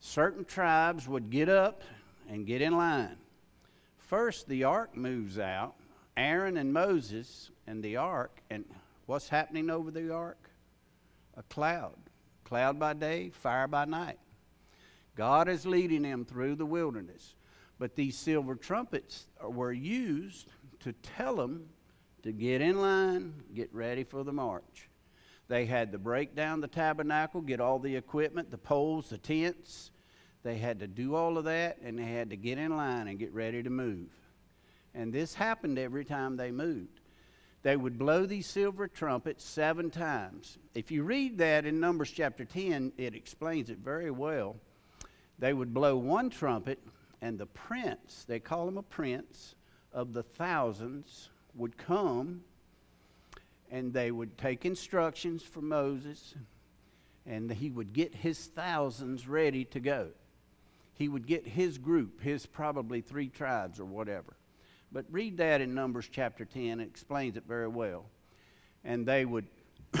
certain 0.00 0.44
tribes 0.44 1.08
would 1.08 1.30
get 1.30 1.48
up 1.48 1.82
and 2.28 2.46
get 2.46 2.62
in 2.62 2.76
line. 2.76 3.16
First, 3.98 4.48
the 4.48 4.64
ark 4.64 4.96
moves 4.96 5.38
out. 5.38 5.74
Aaron 6.16 6.56
and 6.56 6.72
Moses 6.72 7.50
and 7.66 7.82
the 7.82 7.96
ark, 7.96 8.40
and 8.50 8.64
what's 9.06 9.28
happening 9.28 9.70
over 9.70 9.90
the 9.90 10.12
ark? 10.12 10.50
A 11.36 11.42
cloud. 11.44 11.96
Cloud 12.44 12.78
by 12.78 12.94
day, 12.94 13.30
fire 13.30 13.66
by 13.66 13.84
night. 13.84 14.18
God 15.16 15.48
is 15.48 15.66
leading 15.66 16.02
them 16.02 16.24
through 16.24 16.54
the 16.54 16.66
wilderness. 16.66 17.34
But 17.78 17.96
these 17.96 18.16
silver 18.16 18.54
trumpets 18.54 19.26
were 19.42 19.72
used 19.72 20.52
to 20.80 20.92
tell 20.92 21.36
them 21.36 21.68
to 22.22 22.32
get 22.32 22.60
in 22.60 22.80
line, 22.80 23.34
get 23.54 23.72
ready 23.74 24.04
for 24.04 24.24
the 24.24 24.32
march. 24.32 24.88
They 25.48 25.66
had 25.66 25.92
to 25.92 25.98
break 25.98 26.34
down 26.34 26.60
the 26.60 26.68
tabernacle, 26.68 27.40
get 27.40 27.60
all 27.60 27.78
the 27.78 27.94
equipment, 27.94 28.50
the 28.50 28.58
poles, 28.58 29.10
the 29.10 29.18
tents. 29.18 29.90
They 30.42 30.56
had 30.58 30.80
to 30.80 30.86
do 30.86 31.14
all 31.14 31.38
of 31.38 31.44
that, 31.44 31.78
and 31.82 31.98
they 31.98 32.04
had 32.04 32.30
to 32.30 32.36
get 32.36 32.58
in 32.58 32.76
line 32.76 33.08
and 33.08 33.18
get 33.18 33.32
ready 33.32 33.62
to 33.62 33.70
move. 33.70 34.08
And 34.96 35.12
this 35.12 35.34
happened 35.34 35.78
every 35.78 36.04
time 36.04 36.36
they 36.36 36.50
moved. 36.50 37.00
They 37.62 37.76
would 37.76 37.98
blow 37.98 38.26
these 38.26 38.46
silver 38.46 38.88
trumpets 38.88 39.44
seven 39.44 39.90
times. 39.90 40.56
If 40.74 40.90
you 40.90 41.02
read 41.02 41.38
that 41.38 41.66
in 41.66 41.80
Numbers 41.80 42.10
chapter 42.10 42.44
10, 42.44 42.92
it 42.96 43.14
explains 43.14 43.68
it 43.70 43.78
very 43.78 44.10
well. 44.10 44.56
They 45.38 45.52
would 45.52 45.74
blow 45.74 45.96
one 45.96 46.30
trumpet, 46.30 46.78
and 47.20 47.38
the 47.38 47.46
prince, 47.46 48.24
they 48.26 48.40
call 48.40 48.68
him 48.68 48.78
a 48.78 48.82
prince, 48.82 49.54
of 49.92 50.12
the 50.12 50.22
thousands 50.22 51.30
would 51.54 51.76
come 51.76 52.42
and 53.70 53.92
they 53.92 54.10
would 54.10 54.38
take 54.38 54.64
instructions 54.64 55.42
from 55.42 55.68
Moses 55.68 56.34
and 57.24 57.50
he 57.50 57.70
would 57.70 57.92
get 57.92 58.14
his 58.14 58.46
thousands 58.46 59.26
ready 59.26 59.64
to 59.64 59.80
go. 59.80 60.10
He 60.94 61.08
would 61.08 61.26
get 61.26 61.46
his 61.46 61.78
group, 61.78 62.22
his 62.22 62.46
probably 62.46 63.00
three 63.00 63.28
tribes 63.28 63.80
or 63.80 63.84
whatever. 63.84 64.36
But 64.92 65.04
read 65.10 65.38
that 65.38 65.60
in 65.60 65.74
Numbers 65.74 66.08
chapter 66.10 66.44
10, 66.44 66.80
it 66.80 66.84
explains 66.84 67.36
it 67.36 67.44
very 67.46 67.68
well. 67.68 68.06
And 68.84 69.06
they 69.06 69.24
would, 69.24 69.46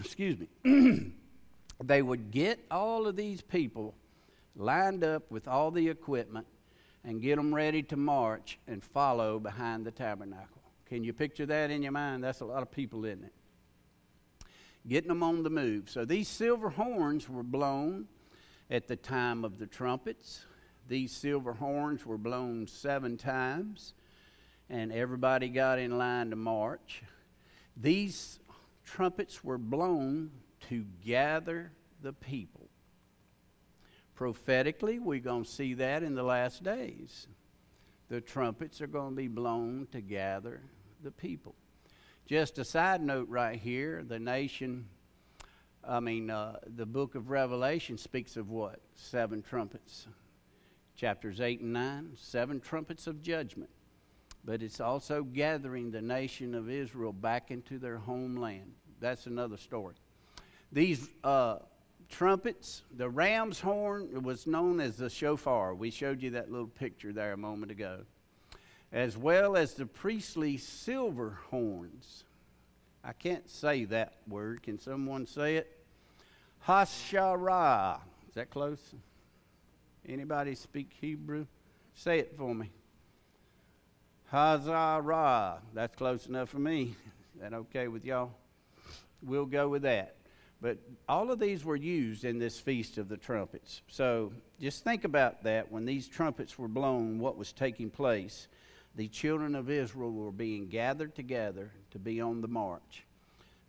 excuse 0.00 0.38
me, 0.38 1.12
they 1.84 2.02
would 2.02 2.30
get 2.30 2.58
all 2.70 3.06
of 3.06 3.16
these 3.16 3.42
people 3.42 3.94
lined 4.56 5.04
up 5.04 5.30
with 5.30 5.46
all 5.46 5.70
the 5.70 5.88
equipment 5.88 6.46
and 7.04 7.22
get 7.22 7.36
them 7.36 7.54
ready 7.54 7.82
to 7.84 7.96
march 7.96 8.58
and 8.66 8.82
follow 8.82 9.38
behind 9.38 9.84
the 9.84 9.90
tabernacle. 9.90 10.62
Can 10.86 11.04
you 11.04 11.12
picture 11.12 11.46
that 11.46 11.70
in 11.70 11.82
your 11.82 11.92
mind? 11.92 12.24
That's 12.24 12.40
a 12.40 12.44
lot 12.44 12.62
of 12.62 12.70
people, 12.70 13.04
isn't 13.04 13.24
it? 13.24 13.32
Getting 14.88 15.08
them 15.08 15.22
on 15.22 15.42
the 15.42 15.50
move. 15.50 15.88
So 15.88 16.04
these 16.04 16.28
silver 16.28 16.70
horns 16.70 17.28
were 17.28 17.42
blown 17.42 18.08
at 18.70 18.88
the 18.88 18.96
time 18.96 19.44
of 19.44 19.58
the 19.58 19.66
trumpets. 19.66 20.44
These 20.88 21.12
silver 21.12 21.52
horns 21.52 22.04
were 22.04 22.18
blown 22.18 22.66
seven 22.66 23.16
times, 23.16 23.94
and 24.70 24.92
everybody 24.92 25.48
got 25.48 25.78
in 25.78 25.98
line 25.98 26.30
to 26.30 26.36
march. 26.36 27.02
These 27.76 28.38
trumpets 28.84 29.42
were 29.42 29.58
blown 29.58 30.30
to 30.68 30.84
gather 31.04 31.72
the 32.02 32.12
people. 32.12 32.68
Prophetically, 34.14 34.98
we're 34.98 35.20
going 35.20 35.44
to 35.44 35.50
see 35.50 35.74
that 35.74 36.02
in 36.02 36.14
the 36.14 36.22
last 36.22 36.62
days. 36.62 37.26
The 38.08 38.20
trumpets 38.20 38.80
are 38.80 38.86
going 38.86 39.10
to 39.10 39.16
be 39.16 39.28
blown 39.28 39.88
to 39.92 40.00
gather 40.00 40.60
the 41.02 41.10
people. 41.10 41.54
Just 42.26 42.58
a 42.58 42.64
side 42.64 43.02
note 43.02 43.28
right 43.28 43.58
here 43.58 44.04
the 44.06 44.18
nation, 44.18 44.86
I 45.82 46.00
mean, 46.00 46.30
uh, 46.30 46.58
the 46.76 46.86
book 46.86 47.14
of 47.16 47.30
Revelation 47.30 47.98
speaks 47.98 48.36
of 48.36 48.50
what? 48.50 48.80
Seven 48.94 49.42
trumpets. 49.42 50.06
Chapters 50.94 51.40
8 51.40 51.60
and 51.60 51.72
9, 51.72 52.10
seven 52.16 52.60
trumpets 52.60 53.06
of 53.06 53.22
judgment. 53.22 53.70
But 54.44 54.62
it's 54.62 54.80
also 54.80 55.22
gathering 55.22 55.90
the 55.90 56.00
nation 56.00 56.54
of 56.54 56.70
Israel 56.70 57.12
back 57.12 57.50
into 57.50 57.78
their 57.78 57.98
homeland. 57.98 58.72
That's 59.00 59.26
another 59.26 59.56
story. 59.56 59.94
These 60.72 61.08
uh, 61.24 61.58
trumpets, 62.08 62.82
the 62.96 63.08
ram's 63.08 63.60
horn 63.60 64.22
was 64.22 64.46
known 64.46 64.80
as 64.80 64.96
the 64.96 65.10
shofar. 65.10 65.74
We 65.74 65.90
showed 65.90 66.22
you 66.22 66.30
that 66.30 66.50
little 66.50 66.66
picture 66.66 67.12
there 67.12 67.32
a 67.32 67.36
moment 67.36 67.70
ago. 67.70 68.00
As 68.92 69.16
well 69.16 69.56
as 69.56 69.74
the 69.74 69.86
priestly 69.86 70.56
silver 70.56 71.38
horns. 71.50 72.24
I 73.04 73.12
can't 73.12 73.48
say 73.48 73.84
that 73.86 74.14
word. 74.28 74.62
Can 74.62 74.78
someone 74.78 75.26
say 75.26 75.56
it? 75.56 75.78
Hashara. 76.66 78.00
Is 78.28 78.34
that 78.34 78.50
close? 78.50 78.94
Anybody 80.08 80.54
speak 80.54 80.92
Hebrew? 81.00 81.46
Say 81.94 82.18
it 82.18 82.34
for 82.36 82.54
me. 82.54 82.70
Hazara. 84.32 85.58
That's 85.74 85.96
close 85.96 86.26
enough 86.26 86.50
for 86.50 86.60
me. 86.60 86.94
Is 87.34 87.40
that 87.40 87.52
okay 87.52 87.88
with 87.88 88.04
y'all? 88.04 88.30
We'll 89.22 89.46
go 89.46 89.68
with 89.68 89.82
that. 89.82 90.14
But 90.62 90.78
all 91.08 91.32
of 91.32 91.40
these 91.40 91.64
were 91.64 91.76
used 91.76 92.24
in 92.24 92.38
this 92.38 92.60
Feast 92.60 92.98
of 92.98 93.08
the 93.08 93.16
Trumpets. 93.16 93.80
So 93.88 94.32
just 94.60 94.84
think 94.84 95.04
about 95.04 95.42
that. 95.44 95.72
When 95.72 95.84
these 95.84 96.06
trumpets 96.06 96.58
were 96.58 96.68
blown, 96.68 97.18
what 97.18 97.36
was 97.36 97.52
taking 97.52 97.90
place? 97.90 98.46
The 98.94 99.08
children 99.08 99.54
of 99.54 99.70
Israel 99.70 100.12
were 100.12 100.30
being 100.30 100.68
gathered 100.68 101.14
together 101.14 101.70
to 101.90 101.98
be 101.98 102.20
on 102.20 102.40
the 102.40 102.48
march. 102.48 103.04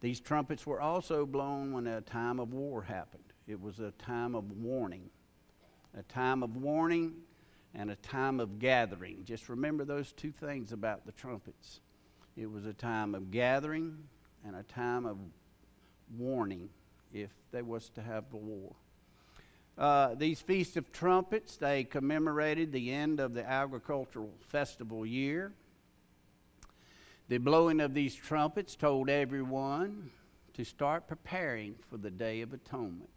These 0.02 0.20
trumpets 0.20 0.66
were 0.66 0.82
also 0.82 1.26
blown 1.26 1.72
when 1.72 1.88
a 1.88 2.02
time 2.02 2.40
of 2.40 2.54
war 2.54 2.82
happened. 2.82 3.24
It 3.48 3.60
was 3.60 3.80
a 3.80 3.92
time 3.92 4.36
of 4.36 4.52
warning. 4.52 5.10
A 5.98 6.04
time 6.04 6.44
of 6.44 6.56
warning 6.58 7.14
and 7.74 7.90
a 7.90 7.96
time 7.98 8.40
of 8.40 8.60
gathering. 8.60 9.24
Just 9.24 9.50
remember 9.50 9.86
those 9.86 10.12
two 10.12 10.32
things 10.32 10.72
about 10.72 11.06
the 11.06 11.12
trumpets. 11.12 11.82
It 12.36 12.50
was 12.50 12.66
a 12.66 12.74
time 12.74 13.16
of 13.16 13.32
gathering 13.32 13.98
and 14.46 14.56
a 14.56 14.64
time 14.64 15.06
of 15.06 15.18
warning 16.18 16.70
if 17.14 17.30
there 17.52 17.64
was 17.64 17.90
to 17.90 18.02
have 18.02 18.26
a 18.34 18.38
war. 18.38 18.76
Uh, 19.78 20.16
these 20.16 20.42
Feast 20.42 20.78
of 20.78 20.92
Trumpets, 20.92 21.58
they 21.58 21.84
commemorated 21.84 22.72
the 22.72 22.92
end 22.92 23.20
of 23.20 23.34
the 23.34 23.48
agricultural 23.48 24.32
festival 24.50 25.06
year. 25.06 25.54
The 27.30 27.38
blowing 27.38 27.80
of 27.80 27.94
these 27.94 28.14
trumpets 28.14 28.76
told 28.76 29.10
everyone 29.10 30.12
to 30.54 30.66
start 30.66 31.08
preparing 31.08 31.76
for 31.90 31.98
the 31.98 32.12
Day 32.12 32.42
of 32.42 32.54
Atonement. 32.54 33.10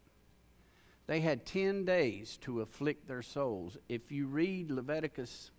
They 1.06 1.20
had 1.20 1.44
10 1.44 1.84
days 1.84 2.38
to 2.42 2.60
afflict 2.60 3.06
their 3.06 3.22
souls. 3.22 3.76
If 3.88 4.10
you 4.10 4.26
read 4.26 4.70
Leviticus 4.70 5.50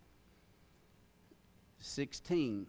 16, 1.80 2.68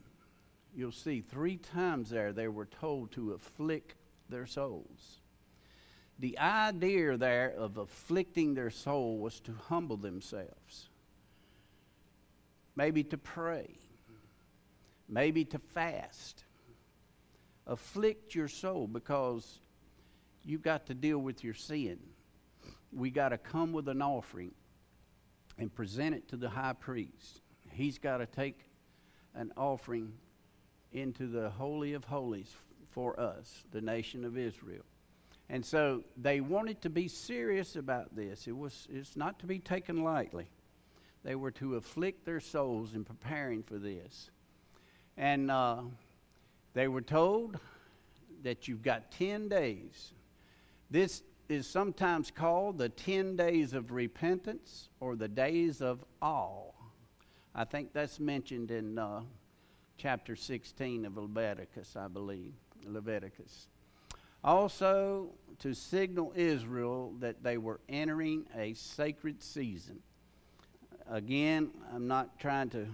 you'll 0.74 0.92
see 0.92 1.22
three 1.22 1.56
times 1.56 2.10
there 2.10 2.32
they 2.32 2.48
were 2.48 2.66
told 2.66 3.12
to 3.12 3.32
afflict 3.32 3.94
their 4.28 4.46
souls. 4.46 5.20
The 6.18 6.38
idea 6.38 7.16
there 7.16 7.50
of 7.56 7.78
afflicting 7.78 8.54
their 8.54 8.70
soul 8.70 9.18
was 9.18 9.40
to 9.40 9.52
humble 9.68 9.96
themselves, 9.96 10.88
maybe 12.74 13.04
to 13.04 13.18
pray, 13.18 13.78
maybe 15.08 15.44
to 15.46 15.58
fast. 15.58 16.44
Afflict 17.66 18.34
your 18.34 18.48
soul 18.48 18.86
because 18.86 19.60
you've 20.44 20.62
got 20.62 20.86
to 20.86 20.94
deal 20.94 21.18
with 21.18 21.42
your 21.42 21.54
sin. 21.54 21.98
We 22.92 23.10
got 23.10 23.30
to 23.30 23.38
come 23.38 23.72
with 23.72 23.88
an 23.88 24.02
offering 24.02 24.52
and 25.58 25.74
present 25.74 26.14
it 26.14 26.28
to 26.28 26.36
the 26.36 26.48
high 26.48 26.74
priest. 26.74 27.40
He's 27.70 27.98
got 27.98 28.18
to 28.18 28.26
take 28.26 28.60
an 29.34 29.52
offering 29.56 30.12
into 30.92 31.26
the 31.26 31.50
Holy 31.50 31.92
of 31.92 32.04
Holies 32.04 32.54
for 32.90 33.18
us, 33.20 33.64
the 33.72 33.80
nation 33.80 34.24
of 34.24 34.38
Israel. 34.38 34.84
And 35.48 35.64
so 35.64 36.02
they 36.16 36.40
wanted 36.40 36.82
to 36.82 36.90
be 36.90 37.08
serious 37.08 37.76
about 37.76 38.16
this. 38.16 38.48
It 38.48 38.56
was 38.56 38.88
it's 38.90 39.16
not 39.16 39.38
to 39.40 39.46
be 39.46 39.58
taken 39.58 40.02
lightly. 40.02 40.48
They 41.22 41.34
were 41.34 41.50
to 41.52 41.76
afflict 41.76 42.24
their 42.24 42.40
souls 42.40 42.94
in 42.94 43.04
preparing 43.04 43.62
for 43.62 43.78
this. 43.78 44.30
And 45.16 45.50
uh, 45.50 45.82
they 46.74 46.88
were 46.88 47.00
told 47.00 47.58
that 48.42 48.68
you've 48.68 48.82
got 48.82 49.10
10 49.12 49.48
days. 49.48 50.12
This 50.90 51.22
is 51.48 51.66
sometimes 51.66 52.30
called 52.30 52.78
the 52.78 52.88
10 52.88 53.36
days 53.36 53.72
of 53.72 53.90
repentance 53.92 54.88
or 55.00 55.16
the 55.16 55.28
days 55.28 55.80
of 55.80 56.04
awe. 56.20 56.70
I 57.54 57.64
think 57.64 57.92
that's 57.92 58.20
mentioned 58.20 58.70
in 58.70 58.98
uh, 58.98 59.22
chapter 59.96 60.36
16 60.36 61.06
of 61.06 61.16
Leviticus, 61.16 61.96
I 61.96 62.08
believe. 62.08 62.52
Leviticus. 62.84 63.68
Also, 64.44 65.30
to 65.58 65.74
signal 65.74 66.32
Israel 66.36 67.14
that 67.20 67.42
they 67.42 67.58
were 67.58 67.80
entering 67.88 68.46
a 68.56 68.74
sacred 68.74 69.42
season. 69.42 70.00
Again, 71.10 71.70
I'm 71.92 72.06
not 72.06 72.38
trying 72.38 72.70
to 72.70 72.86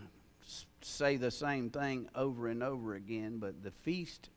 say 0.81 1.17
the 1.17 1.31
same 1.31 1.71
thing 1.71 2.09
over 2.15 2.49
and 2.49 2.63
over 2.63 2.95
again, 2.95 3.39
but 3.39 3.63
the 3.63 3.71
feast 3.71 4.31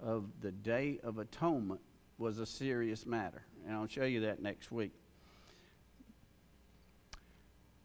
of 0.00 0.24
the 0.40 0.52
Day 0.52 0.98
of 1.02 1.18
Atonement 1.18 1.80
was 2.18 2.38
a 2.38 2.46
serious 2.46 3.06
matter. 3.06 3.42
And 3.66 3.74
I'll 3.74 3.88
show 3.88 4.04
you 4.04 4.20
that 4.20 4.40
next 4.40 4.70
week. 4.70 4.92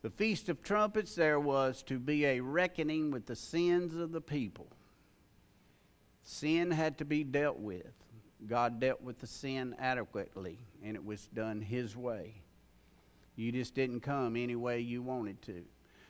The 0.03 0.09
Feast 0.09 0.49
of 0.49 0.63
Trumpets, 0.63 1.15
there 1.15 1.39
was 1.39 1.83
to 1.83 1.99
be 1.99 2.25
a 2.25 2.39
reckoning 2.39 3.11
with 3.11 3.25
the 3.25 3.35
sins 3.35 3.95
of 3.95 4.11
the 4.11 4.21
people. 4.21 4.67
Sin 6.23 6.71
had 6.71 6.97
to 6.99 7.05
be 7.05 7.23
dealt 7.23 7.59
with. 7.59 7.93
God 8.47 8.79
dealt 8.79 9.01
with 9.01 9.19
the 9.19 9.27
sin 9.27 9.75
adequately, 9.77 10.59
and 10.83 10.95
it 10.95 11.05
was 11.05 11.27
done 11.27 11.61
His 11.61 11.95
way. 11.95 12.41
You 13.35 13.51
just 13.51 13.75
didn't 13.75 14.01
come 14.01 14.35
any 14.35 14.55
way 14.55 14.79
you 14.79 15.01
wanted 15.01 15.41
to. 15.43 15.63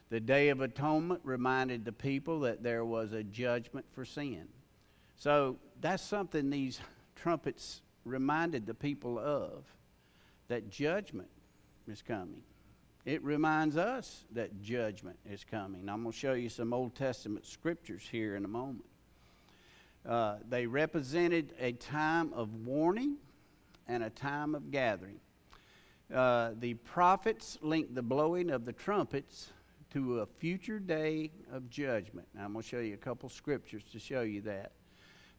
The 0.09 0.19
Day 0.19 0.49
of 0.49 0.59
Atonement 0.61 1.21
reminded 1.23 1.85
the 1.85 1.93
people 1.93 2.41
that 2.41 2.63
there 2.63 2.83
was 2.83 3.13
a 3.13 3.23
judgment 3.23 3.85
for 3.93 4.03
sin. 4.03 4.47
So 5.15 5.57
that's 5.79 6.03
something 6.03 6.49
these 6.49 6.79
trumpets 7.15 7.81
reminded 8.05 8.65
the 8.65 8.73
people 8.73 9.19
of 9.19 9.63
that 10.47 10.69
judgment 10.69 11.29
is 11.87 12.01
coming. 12.01 12.41
It 13.05 13.23
reminds 13.23 13.77
us 13.77 14.25
that 14.31 14.61
judgment 14.61 15.17
is 15.29 15.43
coming. 15.43 15.89
I'm 15.89 16.03
going 16.03 16.11
to 16.11 16.17
show 16.17 16.33
you 16.33 16.49
some 16.49 16.73
Old 16.73 16.95
Testament 16.95 17.45
scriptures 17.45 18.07
here 18.09 18.35
in 18.35 18.45
a 18.45 18.47
moment. 18.47 18.85
Uh, 20.07 20.37
they 20.49 20.65
represented 20.65 21.53
a 21.59 21.73
time 21.73 22.31
of 22.33 22.53
warning 22.65 23.17
and 23.87 24.03
a 24.03 24.09
time 24.09 24.55
of 24.55 24.71
gathering. 24.71 25.19
Uh, 26.13 26.51
the 26.59 26.73
prophets 26.75 27.57
linked 27.61 27.95
the 27.95 28.01
blowing 28.01 28.49
of 28.49 28.65
the 28.65 28.73
trumpets 28.73 29.51
to 29.93 30.19
a 30.19 30.25
future 30.25 30.79
day 30.79 31.31
of 31.51 31.69
judgment. 31.69 32.27
Now, 32.35 32.45
I'm 32.45 32.53
going 32.53 32.63
to 32.63 32.69
show 32.69 32.79
you 32.79 32.93
a 32.93 32.97
couple 32.97 33.29
scriptures 33.29 33.83
to 33.91 33.99
show 33.99 34.21
you 34.21 34.41
that. 34.41 34.71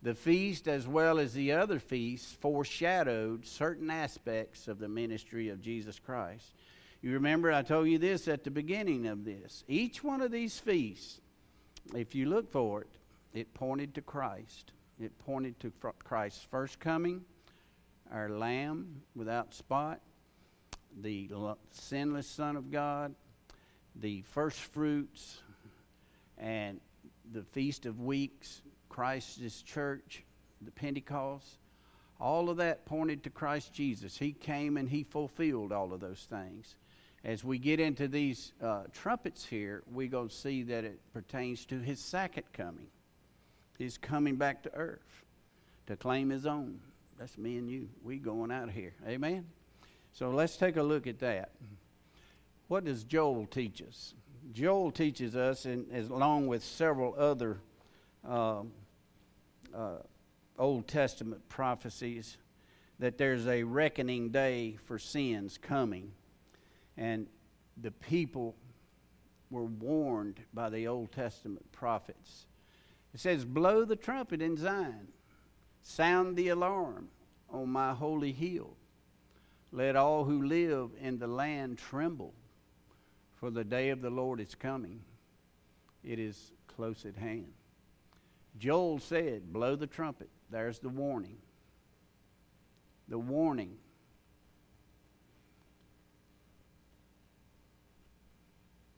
The 0.02 0.14
feast, 0.14 0.66
as 0.66 0.86
well 0.86 1.20
as 1.20 1.32
the 1.32 1.52
other 1.52 1.78
feasts, 1.78 2.32
foreshadowed 2.32 3.46
certain 3.46 3.88
aspects 3.88 4.66
of 4.66 4.80
the 4.80 4.88
ministry 4.88 5.48
of 5.48 5.62
Jesus 5.62 6.00
Christ. 6.00 6.54
You 7.02 7.12
remember 7.12 7.52
I 7.52 7.62
told 7.62 7.88
you 7.88 7.98
this 7.98 8.26
at 8.26 8.42
the 8.42 8.50
beginning 8.50 9.06
of 9.06 9.24
this. 9.24 9.62
Each 9.68 10.02
one 10.02 10.20
of 10.20 10.32
these 10.32 10.58
feasts, 10.58 11.20
if 11.94 12.14
you 12.14 12.26
look 12.26 12.50
for 12.50 12.82
it, 12.82 12.90
it 13.32 13.54
pointed 13.54 13.94
to 13.94 14.02
Christ. 14.02 14.72
It 15.00 15.16
pointed 15.18 15.58
to 15.60 15.72
Christ's 16.04 16.44
first 16.50 16.80
coming, 16.80 17.22
our 18.12 18.28
Lamb 18.28 19.02
without 19.14 19.54
spot, 19.54 20.00
the 21.00 21.30
sinless 21.70 22.26
Son 22.28 22.56
of 22.56 22.70
God, 22.70 23.14
the 23.96 24.22
first 24.22 24.58
fruits, 24.58 25.42
and 26.38 26.80
the 27.32 27.42
Feast 27.42 27.86
of 27.86 28.00
Weeks, 28.00 28.62
Christ's 28.92 29.62
church, 29.62 30.22
the 30.60 30.70
Pentecost. 30.70 31.58
All 32.20 32.50
of 32.50 32.58
that 32.58 32.84
pointed 32.84 33.24
to 33.24 33.30
Christ 33.30 33.72
Jesus. 33.72 34.18
He 34.18 34.32
came 34.32 34.76
and 34.76 34.88
he 34.88 35.02
fulfilled 35.02 35.72
all 35.72 35.94
of 35.94 36.00
those 36.00 36.26
things. 36.28 36.76
As 37.24 37.42
we 37.42 37.58
get 37.58 37.80
into 37.80 38.06
these 38.06 38.52
uh, 38.62 38.82
trumpets 38.92 39.46
here, 39.46 39.82
we're 39.90 40.08
going 40.08 40.28
to 40.28 40.34
see 40.34 40.62
that 40.64 40.84
it 40.84 41.00
pertains 41.14 41.64
to 41.66 41.78
his 41.80 42.00
second 42.00 42.44
coming. 42.52 42.88
his 43.78 43.96
coming 43.96 44.36
back 44.36 44.62
to 44.64 44.74
earth 44.74 45.24
to 45.86 45.96
claim 45.96 46.28
his 46.28 46.44
own. 46.44 46.78
That's 47.18 47.38
me 47.38 47.56
and 47.56 47.70
you. 47.70 47.88
We 48.04 48.18
going 48.18 48.50
out 48.52 48.68
of 48.68 48.74
here. 48.74 48.92
Amen? 49.08 49.46
So 50.12 50.30
let's 50.30 50.56
take 50.56 50.76
a 50.76 50.82
look 50.82 51.06
at 51.06 51.18
that. 51.20 51.50
What 52.68 52.84
does 52.84 53.04
Joel 53.04 53.46
teach 53.46 53.80
us? 53.82 54.14
Joel 54.52 54.90
teaches 54.90 55.34
us, 55.34 55.64
and 55.64 55.86
as 55.92 56.10
along 56.10 56.46
with 56.48 56.62
several 56.62 57.14
other 57.16 57.58
um, 58.28 58.72
uh, 59.74 59.96
Old 60.58 60.86
Testament 60.88 61.48
prophecies, 61.48 62.36
that 62.98 63.18
there's 63.18 63.46
a 63.46 63.62
reckoning 63.62 64.30
day 64.30 64.76
for 64.84 64.98
sins 64.98 65.58
coming. 65.58 66.12
And 66.96 67.26
the 67.80 67.90
people 67.90 68.54
were 69.50 69.64
warned 69.64 70.40
by 70.52 70.70
the 70.70 70.86
Old 70.86 71.12
Testament 71.12 71.70
prophets. 71.72 72.46
It 73.14 73.20
says, 73.20 73.44
Blow 73.44 73.84
the 73.84 73.96
trumpet 73.96 74.40
in 74.40 74.56
Zion, 74.56 75.08
sound 75.82 76.36
the 76.36 76.48
alarm 76.48 77.08
on 77.50 77.68
my 77.68 77.92
holy 77.92 78.32
hill. 78.32 78.76
Let 79.70 79.96
all 79.96 80.24
who 80.24 80.42
live 80.42 80.90
in 81.00 81.18
the 81.18 81.26
land 81.26 81.78
tremble, 81.78 82.34
for 83.34 83.50
the 83.50 83.64
day 83.64 83.88
of 83.88 84.02
the 84.02 84.10
Lord 84.10 84.40
is 84.40 84.54
coming. 84.54 85.00
It 86.04 86.18
is 86.18 86.52
close 86.66 87.04
at 87.04 87.16
hand. 87.16 87.52
Joel 88.58 88.98
said, 88.98 89.52
Blow 89.52 89.76
the 89.76 89.86
trumpet. 89.86 90.28
There's 90.50 90.78
the 90.78 90.88
warning. 90.88 91.38
The 93.08 93.18
warning. 93.18 93.76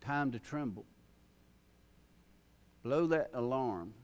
Time 0.01 0.33
to 0.33 0.39
tremble. 0.39 0.85
Blow 2.83 3.07
that 3.07 3.31
alarm 3.33 3.95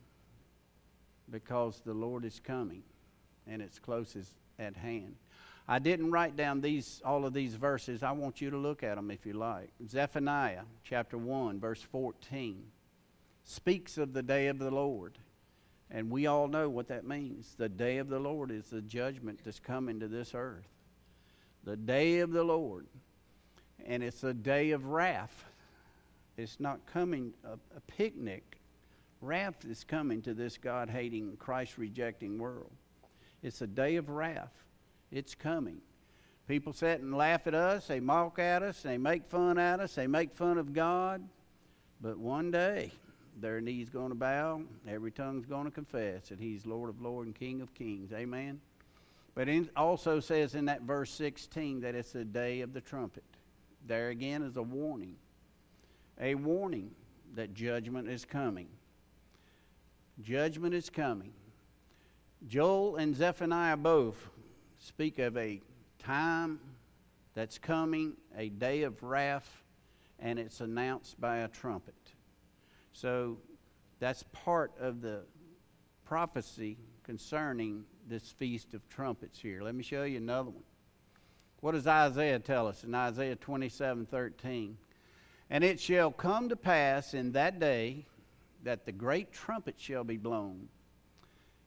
because 1.31 1.83
the 1.85 1.93
Lord 1.93 2.25
is 2.25 2.41
coming 2.41 2.83
and 3.47 3.61
it's 3.61 3.79
close 3.79 4.17
as, 4.17 4.35
at 4.59 4.77
hand. 4.77 5.17
I 5.69 5.79
didn't 5.79 6.11
write 6.11 6.37
down 6.37 6.61
these 6.61 7.01
all 7.05 7.25
of 7.25 7.33
these 7.33 7.55
verses. 7.55 8.03
I 8.03 8.13
want 8.13 8.41
you 8.41 8.51
to 8.51 8.57
look 8.57 8.83
at 8.83 8.97
them 8.97 9.11
if 9.11 9.27
you 9.27 9.35
like. 9.35 9.71
Zephaniah 9.87 10.63
chapter 10.83 11.19
1 11.19 11.61
verse 11.61 11.83
14 11.83 12.65
speaks 13.45 13.99
of 13.99 14.13
the 14.13 14.23
day 14.23 14.49
of 14.49 14.59
the 14.59 14.71
Lord. 14.71 15.19
And 15.91 16.11
we 16.11 16.27
all 16.27 16.47
know 16.47 16.69
what 16.69 16.89
that 16.89 17.05
means. 17.05 17.55
The 17.57 17.69
day 17.69 17.99
of 17.99 18.09
the 18.09 18.19
Lord 18.19 18.51
is 18.51 18.67
the 18.67 18.81
judgment 18.81 19.41
that's 19.45 19.59
coming 19.59 19.99
to 20.01 20.09
this 20.09 20.33
earth. 20.35 20.69
The 21.65 21.77
day 21.77 22.21
of 22.21 22.31
the 22.31 22.45
Lord. 22.45 22.87
And 23.85 24.03
it's 24.03 24.23
a 24.23 24.33
day 24.33 24.71
of 24.71 24.87
wrath. 24.87 25.45
It's 26.37 26.61
not 26.61 26.87
coming 26.87 27.33
a, 27.45 27.55
a 27.77 27.81
picnic. 27.89 28.59
Wrath 29.21 29.65
is 29.69 29.85
coming 29.85 30.23
to 30.23 30.33
this 30.33 30.57
God 30.57 30.89
hating, 30.89 31.37
Christ 31.39 31.77
rejecting 31.77 32.39
world. 32.39 32.71
It's 33.43 33.61
a 33.61 33.67
day 33.67 33.97
of 33.97 34.09
wrath. 34.09 34.53
It's 35.11 35.35
coming. 35.35 35.81
People 36.47 36.73
sit 36.73 37.01
and 37.01 37.17
laugh 37.17 37.47
at 37.47 37.55
us, 37.55 37.87
they 37.87 38.01
mock 38.01 38.39
at 38.39 38.63
us, 38.63 38.83
they 38.83 38.99
make 38.99 39.27
fun 39.27 39.59
at 39.59 39.81
us, 39.81 39.95
they 39.95 40.07
make 40.07 40.35
fun 40.35 40.59
of 40.59 40.73
God. 40.73 41.23
But 42.01 42.19
one 42.19 42.51
day, 42.51 42.93
their 43.41 43.61
knees 43.61 43.89
going 43.89 44.11
to 44.11 44.15
bow, 44.15 44.63
every 44.89 45.11
tongue's 45.11 45.47
going 45.47 45.65
to 45.65 45.71
confess 45.71 46.29
that 46.29 46.39
He's 46.39 46.67
Lord 46.67 46.91
of 46.91 47.01
Lords 47.01 47.27
and 47.27 47.35
King 47.35 47.61
of 47.61 47.75
Kings. 47.75 48.13
Amen. 48.13 48.61
But 49.35 49.49
it 49.49 49.71
also 49.77 50.21
says 50.21 50.55
in 50.55 50.67
that 50.67 50.83
verse 50.83 51.11
16 51.13 51.81
that 51.81 51.95
it's 51.95 52.13
the 52.13 52.25
day 52.25 52.61
of 52.61 52.73
the 52.73 52.81
trumpet. 52.81 53.25
There 53.87 54.09
again 54.09 54.43
is 54.43 54.57
a 54.57 54.63
warning, 54.63 55.17
a 56.21 56.35
warning 56.35 56.91
that 57.35 57.55
judgment 57.55 58.09
is 58.09 58.25
coming. 58.25 58.69
Judgment 60.23 60.75
is 60.75 60.91
coming. 60.91 61.33
Joel 62.47 62.97
and 62.97 63.15
Zephaniah 63.15 63.77
both 63.77 64.17
speak 64.79 65.19
of 65.19 65.37
a 65.37 65.61
time 65.99 66.59
that's 67.35 67.59
coming, 67.59 68.15
a 68.37 68.49
day 68.49 68.83
of 68.83 69.03
wrath, 69.03 69.63
and 70.19 70.39
it's 70.39 70.61
announced 70.61 71.21
by 71.21 71.39
a 71.39 71.49
trumpet. 71.49 71.95
So 73.01 73.39
that's 73.99 74.25
part 74.25 74.73
of 74.79 75.01
the 75.01 75.23
prophecy 76.05 76.77
concerning 77.03 77.85
this 78.07 78.31
Feast 78.33 78.75
of 78.75 78.87
Trumpets 78.91 79.39
here. 79.39 79.63
Let 79.63 79.75
me 79.75 79.83
show 79.83 80.03
you 80.03 80.19
another 80.19 80.51
one. 80.51 80.65
What 81.61 81.73
does 81.73 81.87
Isaiah 81.87 82.41
tell 82.41 82.67
us 82.67 82.85
in 82.85 82.95
Isaiah 82.95 83.37
27 83.37 84.05
13? 84.05 84.77
And 85.49 85.65
it 85.65 85.81
shall 85.81 86.11
come 86.11 86.51
to 86.51 86.57
pass 86.57 87.15
in 87.15 87.33
that 87.33 87.59
day 87.59 88.05
that 88.65 88.85
the 88.85 88.93
great 88.93 89.33
trumpet 89.33 89.77
shall 89.79 90.05
be 90.05 90.19
blown, 90.19 90.69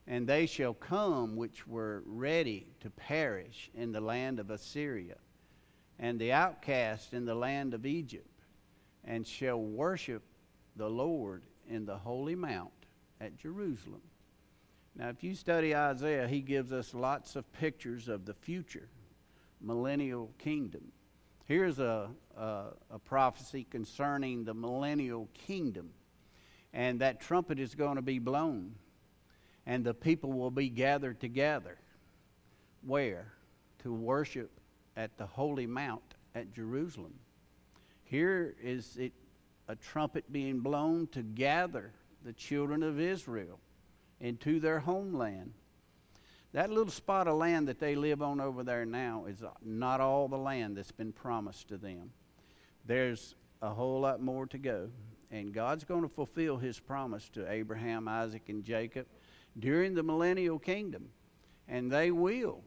and 0.06 0.28
they 0.28 0.46
shall 0.46 0.74
come 0.74 1.34
which 1.34 1.66
were 1.66 2.04
ready 2.06 2.68
to 2.78 2.90
perish 2.90 3.72
in 3.74 3.90
the 3.90 4.00
land 4.00 4.38
of 4.38 4.50
Assyria, 4.50 5.16
and 5.98 6.20
the 6.20 6.30
outcast 6.30 7.12
in 7.12 7.24
the 7.24 7.34
land 7.34 7.74
of 7.74 7.84
Egypt, 7.84 8.28
and 9.04 9.26
shall 9.26 9.60
worship 9.60 10.22
the 10.76 10.88
Lord 10.88 11.42
in 11.68 11.86
the 11.86 11.96
holy 11.96 12.34
mount 12.34 12.70
at 13.20 13.36
Jerusalem. 13.36 14.02
Now, 14.96 15.08
if 15.08 15.24
you 15.24 15.34
study 15.34 15.74
Isaiah, 15.74 16.28
he 16.28 16.40
gives 16.40 16.72
us 16.72 16.94
lots 16.94 17.36
of 17.36 17.50
pictures 17.52 18.08
of 18.08 18.26
the 18.26 18.34
future 18.34 18.88
millennial 19.60 20.30
kingdom. 20.38 20.92
Here's 21.46 21.78
a, 21.78 22.10
a, 22.36 22.64
a 22.90 22.98
prophecy 22.98 23.66
concerning 23.70 24.44
the 24.44 24.54
millennial 24.54 25.28
kingdom. 25.34 25.90
And 26.72 27.00
that 27.00 27.20
trumpet 27.20 27.58
is 27.58 27.74
going 27.74 27.96
to 27.96 28.02
be 28.02 28.18
blown, 28.18 28.74
and 29.64 29.84
the 29.84 29.94
people 29.94 30.32
will 30.32 30.50
be 30.50 30.68
gathered 30.68 31.20
together. 31.20 31.78
Where? 32.82 33.32
To 33.84 33.94
worship 33.94 34.50
at 34.96 35.16
the 35.16 35.26
holy 35.26 35.66
mount 35.66 36.02
at 36.34 36.52
Jerusalem. 36.52 37.14
Here 38.04 38.54
is 38.62 38.96
it 38.96 39.12
a 39.68 39.76
trumpet 39.76 40.30
being 40.32 40.60
blown 40.60 41.06
to 41.08 41.22
gather 41.22 41.92
the 42.24 42.32
children 42.32 42.82
of 42.82 43.00
Israel 43.00 43.58
into 44.20 44.60
their 44.60 44.80
homeland. 44.80 45.52
That 46.52 46.70
little 46.70 46.92
spot 46.92 47.26
of 47.26 47.36
land 47.36 47.68
that 47.68 47.80
they 47.80 47.96
live 47.96 48.22
on 48.22 48.40
over 48.40 48.62
there 48.62 48.86
now 48.86 49.24
is 49.26 49.42
not 49.62 50.00
all 50.00 50.28
the 50.28 50.38
land 50.38 50.76
that's 50.76 50.92
been 50.92 51.12
promised 51.12 51.68
to 51.68 51.76
them. 51.76 52.10
There's 52.86 53.34
a 53.60 53.70
whole 53.70 54.00
lot 54.00 54.20
more 54.20 54.46
to 54.46 54.58
go. 54.58 54.90
And 55.30 55.52
God's 55.52 55.82
going 55.82 56.02
to 56.02 56.08
fulfill 56.08 56.58
his 56.58 56.78
promise 56.78 57.28
to 57.30 57.50
Abraham, 57.50 58.06
Isaac, 58.06 58.48
and 58.48 58.62
Jacob 58.62 59.06
during 59.58 59.94
the 59.94 60.02
millennial 60.02 60.60
kingdom. 60.60 61.08
And 61.66 61.90
they 61.90 62.12
will 62.12 62.62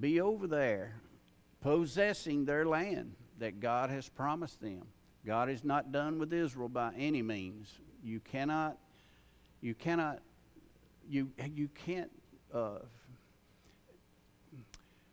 be 0.00 0.20
over 0.20 0.46
there 0.46 1.00
possessing 1.60 2.44
their 2.44 2.66
land 2.66 3.14
that 3.38 3.60
God 3.60 3.90
has 3.90 4.08
promised 4.08 4.60
them. 4.60 4.82
God 5.28 5.50
is 5.50 5.62
not 5.62 5.92
done 5.92 6.18
with 6.18 6.32
Israel 6.32 6.70
by 6.70 6.90
any 6.96 7.20
means. 7.20 7.70
You 8.02 8.18
cannot, 8.18 8.78
you 9.60 9.74
cannot, 9.74 10.20
you, 11.06 11.28
you 11.54 11.68
can't 11.84 12.10
uh, 12.54 12.78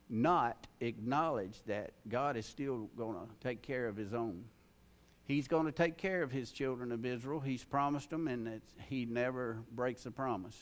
not 0.10 0.68
acknowledge 0.80 1.62
that 1.68 1.92
God 2.08 2.38
is 2.38 2.46
still 2.46 2.88
going 2.98 3.16
to 3.16 3.28
take 3.46 3.62
care 3.62 3.90
of 3.90 3.98
his 3.98 4.14
own. 4.14 4.46
He's 5.26 5.50
going 5.50 5.66
to 5.66 5.74
take 5.74 5.98
care 5.98 6.24
of 6.24 6.32
his 6.32 6.50
children 6.50 6.94
of 6.94 7.06
Israel. 7.06 7.42
He's 7.42 7.66
promised 7.66 8.10
them, 8.10 8.30
and 8.30 8.62
he 8.88 9.04
never 9.04 9.58
breaks 9.74 10.06
a 10.06 10.12
promise. 10.12 10.58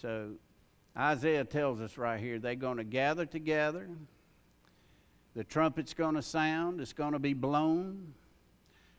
So 0.00 0.34
Isaiah 0.96 1.44
tells 1.44 1.80
us 1.80 1.98
right 1.98 2.20
here 2.20 2.38
they're 2.38 2.54
going 2.54 2.76
to 2.76 2.84
gather 2.84 3.26
together. 3.26 3.88
The 5.34 5.42
trumpet's 5.42 5.94
going 5.94 6.14
to 6.14 6.22
sound, 6.22 6.80
it's 6.80 6.92
going 6.92 7.14
to 7.14 7.18
be 7.18 7.34
blown, 7.34 8.14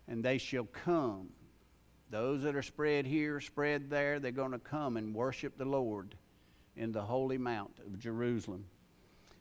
and 0.07 0.23
they 0.23 0.37
shall 0.37 0.65
come. 0.65 1.29
Those 2.09 2.43
that 2.43 2.55
are 2.55 2.61
spread 2.61 3.05
here, 3.05 3.39
spread 3.39 3.89
there, 3.89 4.19
they're 4.19 4.31
going 4.31 4.51
to 4.51 4.59
come 4.59 4.97
and 4.97 5.15
worship 5.15 5.57
the 5.57 5.65
Lord 5.65 6.15
in 6.75 6.91
the 6.91 7.01
holy 7.01 7.37
mount 7.37 7.79
of 7.85 7.99
Jerusalem. 7.99 8.65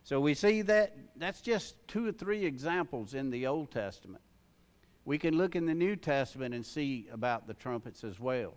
So 0.03 0.19
we 0.19 0.33
see 0.33 0.61
that 0.63 0.95
that's 1.15 1.41
just 1.41 1.75
two 1.87 2.07
or 2.07 2.11
three 2.11 2.45
examples 2.45 3.13
in 3.13 3.29
the 3.29 3.47
Old 3.47 3.71
Testament. 3.71 4.23
We 5.05 5.17
can 5.17 5.37
look 5.37 5.55
in 5.55 5.65
the 5.65 5.73
New 5.73 5.95
Testament 5.95 6.53
and 6.53 6.65
see 6.65 7.07
about 7.11 7.47
the 7.47 7.53
trumpets 7.53 8.03
as 8.03 8.19
well. 8.19 8.53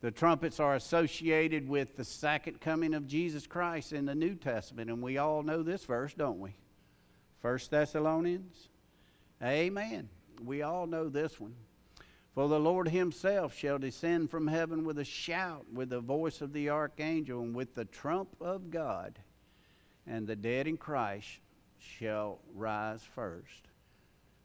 The 0.00 0.10
trumpets 0.10 0.60
are 0.60 0.76
associated 0.76 1.68
with 1.68 1.96
the 1.96 2.04
second 2.04 2.60
coming 2.60 2.94
of 2.94 3.06
Jesus 3.06 3.46
Christ 3.46 3.92
in 3.92 4.06
the 4.06 4.14
New 4.14 4.36
Testament, 4.36 4.90
and 4.90 5.02
we 5.02 5.18
all 5.18 5.42
know 5.42 5.62
this 5.62 5.84
verse, 5.84 6.14
don't 6.14 6.38
we? 6.38 6.54
First 7.40 7.70
Thessalonians. 7.70 8.68
Amen. 9.42 10.08
We 10.44 10.62
all 10.62 10.86
know 10.86 11.08
this 11.08 11.40
one. 11.40 11.54
For 12.34 12.48
the 12.48 12.60
Lord 12.60 12.88
himself 12.88 13.56
shall 13.56 13.78
descend 13.78 14.30
from 14.30 14.46
heaven 14.46 14.84
with 14.84 14.98
a 14.98 15.04
shout, 15.04 15.66
with 15.72 15.90
the 15.90 16.00
voice 16.00 16.40
of 16.40 16.52
the 16.52 16.70
archangel, 16.70 17.40
and 17.40 17.54
with 17.54 17.74
the 17.74 17.84
trump 17.84 18.28
of 18.40 18.70
God, 18.70 19.18
and 20.06 20.26
the 20.26 20.36
dead 20.36 20.68
in 20.68 20.76
Christ 20.76 21.40
shall 21.78 22.38
rise 22.54 23.02
first. 23.02 23.68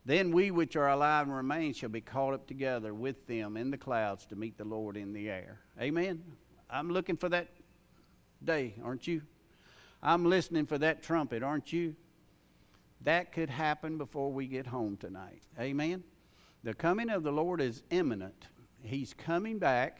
Then 0.05 0.31
we 0.31 0.51
which 0.51 0.75
are 0.75 0.89
alive 0.89 1.27
and 1.27 1.35
remain 1.35 1.73
shall 1.73 1.89
be 1.89 2.01
caught 2.01 2.33
up 2.33 2.47
together 2.47 2.93
with 2.93 3.25
them 3.27 3.55
in 3.55 3.71
the 3.71 3.77
clouds 3.77 4.25
to 4.27 4.35
meet 4.35 4.57
the 4.57 4.65
Lord 4.65 4.97
in 4.97 5.13
the 5.13 5.29
air. 5.29 5.59
Amen. 5.79 6.23
I'm 6.69 6.89
looking 6.89 7.15
for 7.15 7.29
that 7.29 7.49
day, 8.43 8.73
aren't 8.83 9.07
you? 9.07 9.21
I'm 10.01 10.25
listening 10.25 10.65
for 10.65 10.77
that 10.79 11.03
trumpet, 11.03 11.43
aren't 11.43 11.71
you? 11.71 11.95
That 13.03 13.31
could 13.33 13.49
happen 13.49 13.97
before 13.97 14.31
we 14.31 14.47
get 14.47 14.67
home 14.67 14.97
tonight. 14.97 15.43
Amen. 15.59 16.03
The 16.63 16.73
coming 16.73 17.09
of 17.09 17.23
the 17.23 17.31
Lord 17.31 17.59
is 17.59 17.83
imminent. 17.89 18.47
He's 18.81 19.13
coming 19.13 19.59
back. 19.59 19.99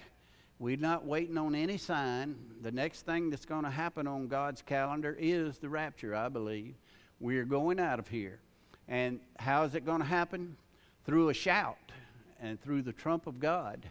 We're 0.60 0.78
not 0.78 1.06
waiting 1.06 1.38
on 1.38 1.56
any 1.56 1.78
sign. 1.78 2.38
The 2.62 2.72
next 2.72 3.06
thing 3.06 3.30
that's 3.30 3.46
going 3.46 3.64
to 3.64 3.70
happen 3.70 4.08
on 4.08 4.28
God's 4.28 4.62
calendar 4.62 5.18
is 5.20 5.58
the 5.58 5.68
rapture, 5.68 6.16
I 6.16 6.30
believe. 6.30 6.76
We're 7.20 7.44
going 7.44 7.80
out 7.80 8.00
of 8.00 8.08
here. 8.08 8.40
And 8.88 9.20
how 9.38 9.64
is 9.64 9.76
it 9.76 9.86
going 9.86 10.00
to 10.00 10.08
happen? 10.08 10.56
Through 11.06 11.30
a 11.30 11.34
shout 11.34 11.92
and 12.42 12.62
through 12.62 12.84
the 12.84 12.94
trump 12.94 13.28
of 13.28 13.40
God. 13.40 13.86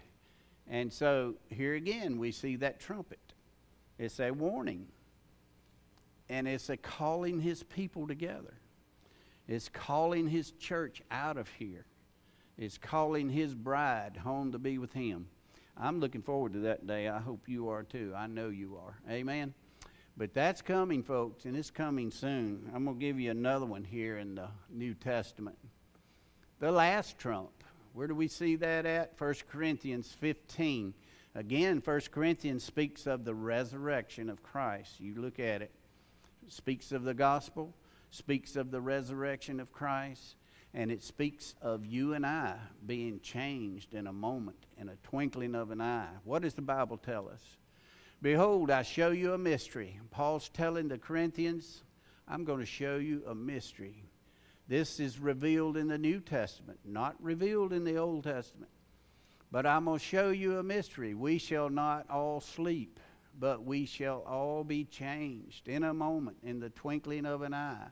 And 0.68 0.90
so 0.90 1.34
here 1.50 1.74
again, 1.74 2.18
we 2.18 2.32
see 2.32 2.56
that 2.56 2.80
trumpet. 2.80 3.18
It's 3.98 4.20
a 4.20 4.30
warning, 4.30 4.86
and 6.30 6.48
it's 6.48 6.70
a 6.70 6.76
calling 6.78 7.40
his 7.40 7.62
people 7.62 8.06
together. 8.06 8.54
It's 9.52 9.68
calling 9.68 10.28
his 10.28 10.52
church 10.52 11.02
out 11.10 11.36
of 11.36 11.46
here. 11.58 11.84
It's 12.56 12.78
calling 12.78 13.28
his 13.28 13.54
bride 13.54 14.16
home 14.16 14.52
to 14.52 14.58
be 14.58 14.78
with 14.78 14.94
him. 14.94 15.26
I'm 15.76 16.00
looking 16.00 16.22
forward 16.22 16.54
to 16.54 16.60
that 16.60 16.86
day. 16.86 17.06
I 17.06 17.18
hope 17.18 17.50
you 17.50 17.68
are 17.68 17.82
too. 17.82 18.14
I 18.16 18.28
know 18.28 18.48
you 18.48 18.78
are. 18.82 18.96
Amen. 19.10 19.52
But 20.16 20.32
that's 20.32 20.62
coming, 20.62 21.02
folks, 21.02 21.44
and 21.44 21.54
it's 21.54 21.70
coming 21.70 22.10
soon. 22.10 22.70
I'm 22.74 22.84
going 22.84 22.98
to 22.98 23.04
give 23.04 23.20
you 23.20 23.30
another 23.30 23.66
one 23.66 23.84
here 23.84 24.16
in 24.16 24.36
the 24.36 24.48
New 24.70 24.94
Testament. 24.94 25.58
The 26.58 26.72
last 26.72 27.18
trump. 27.18 27.50
Where 27.92 28.06
do 28.06 28.14
we 28.14 28.28
see 28.28 28.56
that 28.56 28.86
at? 28.86 29.12
1 29.18 29.34
Corinthians 29.50 30.16
15. 30.18 30.94
Again, 31.34 31.82
1 31.84 32.00
Corinthians 32.10 32.64
speaks 32.64 33.06
of 33.06 33.26
the 33.26 33.34
resurrection 33.34 34.30
of 34.30 34.42
Christ. 34.42 34.98
You 34.98 35.20
look 35.20 35.38
at 35.38 35.60
it. 35.60 35.72
speaks 36.48 36.90
of 36.90 37.04
the 37.04 37.12
gospel, 37.12 37.74
speaks 38.12 38.56
of 38.56 38.70
the 38.70 38.80
resurrection 38.80 39.58
of 39.58 39.72
Christ, 39.72 40.36
and 40.74 40.90
it 40.90 41.02
speaks 41.02 41.54
of 41.60 41.84
you 41.84 42.12
and 42.12 42.24
I 42.24 42.56
being 42.86 43.20
changed 43.20 43.94
in 43.94 44.06
a 44.06 44.12
moment, 44.12 44.66
in 44.78 44.88
a 44.88 44.96
twinkling 45.02 45.54
of 45.54 45.70
an 45.70 45.80
eye. 45.80 46.10
What 46.24 46.42
does 46.42 46.54
the 46.54 46.62
Bible 46.62 46.98
tell 46.98 47.28
us? 47.28 47.42
Behold, 48.20 48.70
I 48.70 48.82
show 48.82 49.10
you 49.10 49.32
a 49.32 49.38
mystery. 49.38 49.98
Paul's 50.10 50.48
telling 50.50 50.88
the 50.88 50.98
Corinthians, 50.98 51.82
I'm 52.28 52.44
going 52.44 52.60
to 52.60 52.66
show 52.66 52.96
you 52.96 53.22
a 53.26 53.34
mystery. 53.34 54.04
This 54.68 55.00
is 55.00 55.18
revealed 55.18 55.76
in 55.76 55.88
the 55.88 55.98
New 55.98 56.20
Testament, 56.20 56.78
not 56.84 57.16
revealed 57.18 57.72
in 57.72 57.84
the 57.84 57.96
Old 57.96 58.24
Testament. 58.24 58.70
But 59.50 59.66
I'm 59.66 59.86
going 59.86 59.98
to 59.98 60.04
show 60.04 60.30
you 60.30 60.58
a 60.58 60.62
mystery. 60.62 61.14
We 61.14 61.38
shall 61.38 61.68
not 61.68 62.08
all 62.08 62.40
sleep, 62.40 63.00
but 63.38 63.64
we 63.64 63.86
shall 63.86 64.20
all 64.20 64.64
be 64.64 64.84
changed 64.84 65.66
in 65.66 65.82
a 65.82 65.92
moment, 65.92 66.36
in 66.42 66.60
the 66.60 66.70
twinkling 66.70 67.26
of 67.26 67.42
an 67.42 67.54
eye, 67.54 67.88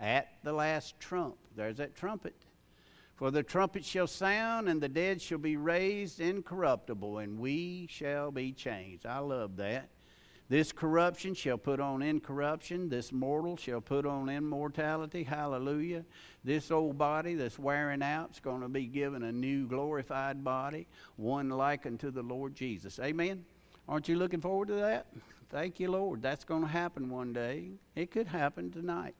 at 0.00 0.28
the 0.42 0.52
last 0.52 0.98
trump. 0.98 1.36
There's 1.54 1.76
that 1.76 1.94
trumpet. 1.94 2.34
For 3.16 3.30
the 3.30 3.42
trumpet 3.42 3.84
shall 3.84 4.06
sound, 4.06 4.68
and 4.68 4.80
the 4.80 4.88
dead 4.88 5.20
shall 5.20 5.38
be 5.38 5.58
raised 5.58 6.20
incorruptible, 6.20 7.18
and 7.18 7.38
we 7.38 7.86
shall 7.90 8.30
be 8.30 8.50
changed. 8.52 9.04
I 9.04 9.18
love 9.18 9.58
that. 9.58 9.90
This 10.48 10.72
corruption 10.72 11.34
shall 11.34 11.58
put 11.58 11.78
on 11.78 12.02
incorruption. 12.02 12.88
This 12.88 13.12
mortal 13.12 13.56
shall 13.56 13.80
put 13.80 14.04
on 14.04 14.28
immortality. 14.28 15.22
Hallelujah. 15.22 16.04
This 16.42 16.72
old 16.72 16.98
body 16.98 17.34
that's 17.34 17.56
wearing 17.56 18.02
out 18.02 18.32
is 18.32 18.40
going 18.40 18.62
to 18.62 18.68
be 18.68 18.86
given 18.86 19.22
a 19.22 19.30
new 19.30 19.68
glorified 19.68 20.42
body, 20.42 20.88
one 21.14 21.50
like 21.50 21.86
unto 21.86 22.10
the 22.10 22.22
Lord 22.22 22.56
Jesus. 22.56 22.98
Amen. 22.98 23.44
Aren't 23.88 24.08
you 24.08 24.16
looking 24.16 24.40
forward 24.40 24.68
to 24.68 24.74
that? 24.74 25.06
Thank 25.50 25.78
you, 25.78 25.90
Lord. 25.90 26.20
That's 26.20 26.44
going 26.44 26.62
to 26.62 26.68
happen 26.68 27.10
one 27.10 27.32
day. 27.32 27.72
It 27.94 28.10
could 28.10 28.26
happen 28.26 28.72
tonight. 28.72 29.14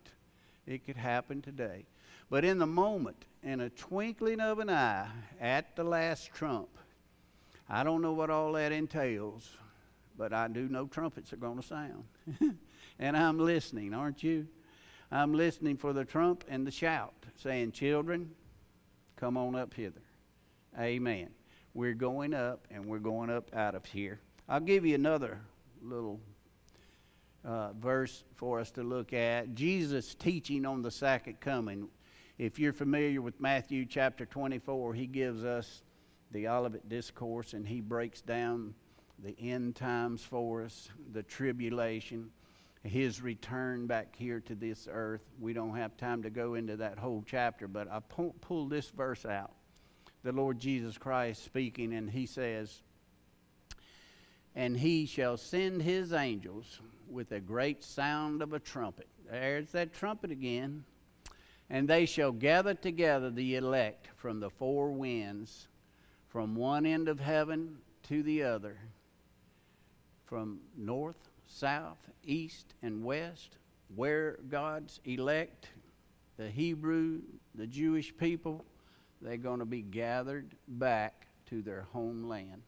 It 0.67 0.85
could 0.85 0.97
happen 0.97 1.43
today. 1.43 1.87
But 2.29 2.45
in 2.45 2.59
the 2.59 2.67
moment, 2.67 3.25
in 3.43 3.61
a 3.61 3.71
twinkling 3.71 4.41
of 4.41 4.59
an 4.59 4.71
eye, 4.71 5.09
at 5.41 5.75
the 5.75 5.85
last 5.85 6.33
trump, 6.33 6.69
I 7.69 7.83
don't 7.83 8.03
know 8.03 8.13
what 8.13 8.31
all 8.31 8.53
that 8.53 8.73
entails, 8.73 9.57
but 10.17 10.33
I 10.33 10.49
do 10.49 10.69
know 10.69 10.87
trumpets 10.87 11.33
are 11.33 11.37
going 11.37 11.61
to 11.61 11.67
sound. 11.67 12.05
and 12.99 13.17
I'm 13.17 13.39
listening, 13.39 13.95
aren't 13.95 14.23
you? 14.23 14.47
I'm 15.11 15.35
listening 15.35 15.77
for 15.77 15.93
the 15.93 16.05
trump 16.05 16.45
and 16.49 16.67
the 16.67 16.71
shout, 16.71 17.15
saying, 17.37 17.73
Children, 17.73 18.31
come 19.17 19.37
on 19.37 19.57
up 19.57 19.75
hither. 19.75 20.03
Amen. 20.79 21.31
We're 21.75 21.95
going 21.95 22.35
up 22.35 22.67
and 22.71 22.87
we're 22.87 22.99
going 22.99 23.31
up 23.31 23.55
out 23.55 23.75
of 23.75 23.85
here. 23.87 24.21
I'll 24.49 24.61
give 24.61 24.85
you 24.85 24.95
another 24.95 25.41
little 25.83 26.21
uh, 27.45 27.72
verse 27.72 28.24
for 28.36 28.61
us 28.61 28.70
to 28.72 28.82
look 28.82 29.12
at. 29.12 29.55
Jesus 29.55 30.14
teaching 30.14 30.66
on 30.66 30.82
the 30.82 30.91
second 30.91 31.41
coming. 31.41 31.88
If 32.38 32.59
you're 32.59 32.72
familiar 32.72 33.20
with 33.20 33.41
Matthew 33.41 33.84
chapter 33.86 34.26
24, 34.26 34.95
he 34.95 35.07
gives 35.07 35.45
us 35.45 35.82
the 36.32 36.49
Olivet 36.49 36.88
Discourse 36.88 37.53
and 37.53 37.66
he 37.66 37.80
breaks 37.80 38.20
down 38.20 38.74
the 39.22 39.36
end 39.38 39.76
times 39.76 40.22
for 40.22 40.62
us, 40.62 40.88
the 41.12 41.22
tribulation, 41.22 42.30
his 42.82 43.20
return 43.20 43.86
back 43.86 44.16
here 44.16 44.41
to 44.41 44.55
this 44.55 44.88
earth. 44.91 45.20
We 45.38 45.53
don't 45.53 45.76
have 45.76 45.97
time 45.97 46.22
to 46.22 46.30
go 46.30 46.55
into 46.55 46.76
that 46.76 46.99
whole 46.99 47.22
chapter, 47.26 47.68
but 47.68 47.91
I 47.91 48.01
pull, 48.01 48.34
pull 48.41 48.66
this 48.68 48.88
verse 48.88 49.26
out. 49.26 49.53
The 50.22 50.32
Lord 50.32 50.59
Jesus 50.59 50.97
Christ 50.97 51.45
speaking, 51.45 51.95
and 51.95 52.11
he 52.11 52.26
says, 52.26 52.82
And 54.55 54.77
he 54.77 55.07
shall 55.07 55.37
send 55.37 55.83
his 55.83 56.13
angels 56.13 56.81
with 57.09 57.33
a 57.33 57.41
great 57.41 57.83
sound 57.85 58.43
of 58.43 58.53
a 58.53 58.59
trumpet. 58.59 59.07
There's 59.31 59.71
that 59.73 59.95
trumpet 59.95 60.31
again. 60.31 60.85
And 61.69 61.87
they 61.89 62.05
shall 62.05 62.33
gather 62.33 62.75
together 62.75 63.31
the 63.31 63.55
elect 63.55 64.09
from 64.17 64.41
the 64.41 64.51
four 64.51 64.91
winds, 64.91 65.69
from 66.29 66.57
one 66.57 66.85
end 66.85 67.09
of 67.09 67.21
heaven 67.21 67.77
to 68.09 68.25
the 68.25 68.43
other, 68.43 68.77
from 70.27 70.59
north, 70.77 71.29
south, 71.47 71.99
east, 72.25 72.75
and 72.83 73.05
west, 73.05 73.57
where 73.95 74.39
God's 74.49 75.01
elect, 75.05 75.69
the 76.37 76.49
Hebrew, 76.49 77.21
the 77.55 77.67
Jewish 77.67 78.17
people, 78.17 78.65
they're 79.23 79.37
going 79.37 79.59
to 79.61 79.65
be 79.65 79.83
gathered 79.83 80.55
back 80.67 81.27
to 81.47 81.63
their 81.63 81.87
homeland. 81.93 82.63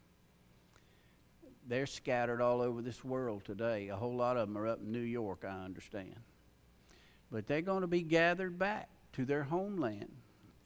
They're 1.67 1.87
scattered 1.87 2.41
all 2.41 2.61
over 2.61 2.83
this 2.83 3.05
world 3.05 3.45
today. 3.45 3.89
A 3.89 3.97
whole 3.97 4.17
lot 4.17 4.37
of 4.37 4.49
them 4.49 4.59
are 4.59 4.67
up 4.67 4.81
in 4.81 4.91
New 4.91 4.99
York, 4.99 5.45
I 5.47 5.65
understand. 5.65 6.17
But 7.31 7.47
they're 7.47 7.63
going 7.63 7.83
to 7.83 7.87
be 7.87 8.03
gathered 8.03 8.59
back 8.59 8.89
to 9.13 9.25
their 9.25 9.45
homeland. 9.45 10.13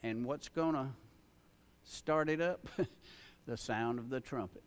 And 0.03 0.25
what's 0.25 0.49
going 0.49 0.75
to 0.75 0.89
start 1.85 2.29
it 2.29 2.41
up? 2.41 2.67
the 3.47 3.57
sound 3.57 3.99
of 3.99 4.09
the 4.09 4.21
trumpet. 4.21 4.65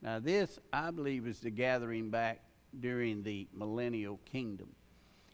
Now, 0.00 0.20
this, 0.20 0.58
I 0.72 0.90
believe, 0.90 1.26
is 1.26 1.40
the 1.40 1.50
gathering 1.50 2.10
back 2.10 2.40
during 2.78 3.22
the 3.22 3.48
millennial 3.52 4.20
kingdom. 4.24 4.68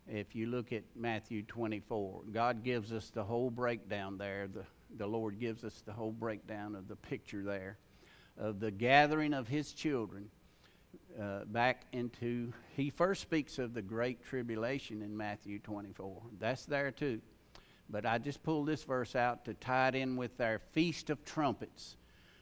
If 0.09 0.35
you 0.35 0.47
look 0.47 0.73
at 0.73 0.85
Matthew 0.97 1.43
24, 1.43 2.23
God 2.33 2.65
gives 2.65 2.93
us 2.93 3.11
the 3.11 3.25
whole 3.25 3.51
breakdown 3.51 4.17
there. 4.19 4.49
The, 4.49 4.65
the 4.97 5.07
Lord 5.07 5.39
gives 5.39 5.65
us 5.65 5.83
the 5.85 5.93
whole 5.93 6.13
breakdown 6.13 6.75
of 6.75 6.89
the 6.89 6.97
picture 6.97 7.43
there 7.43 7.79
of 8.39 8.61
the 8.61 8.71
gathering 8.71 9.35
of 9.35 9.49
His 9.49 9.73
children 9.73 10.31
uh, 11.21 11.45
back 11.47 11.87
into. 11.93 12.53
He 12.77 12.91
first 12.91 13.23
speaks 13.23 13.59
of 13.59 13.75
the 13.75 13.83
great 13.83 14.25
tribulation 14.25 15.03
in 15.03 15.17
Matthew 15.17 15.59
24. 15.59 16.23
That's 16.39 16.65
there 16.65 16.91
too. 16.91 17.21
But 17.91 18.07
I 18.07 18.19
just 18.19 18.43
pulled 18.43 18.67
this 18.67 18.83
verse 18.83 19.15
out 19.15 19.45
to 19.45 19.55
tie 19.55 19.89
it 19.89 19.95
in 19.95 20.17
with 20.17 20.41
our 20.41 20.59
Feast 20.59 21.11
of 21.11 21.25
Trumpets. 21.25 21.97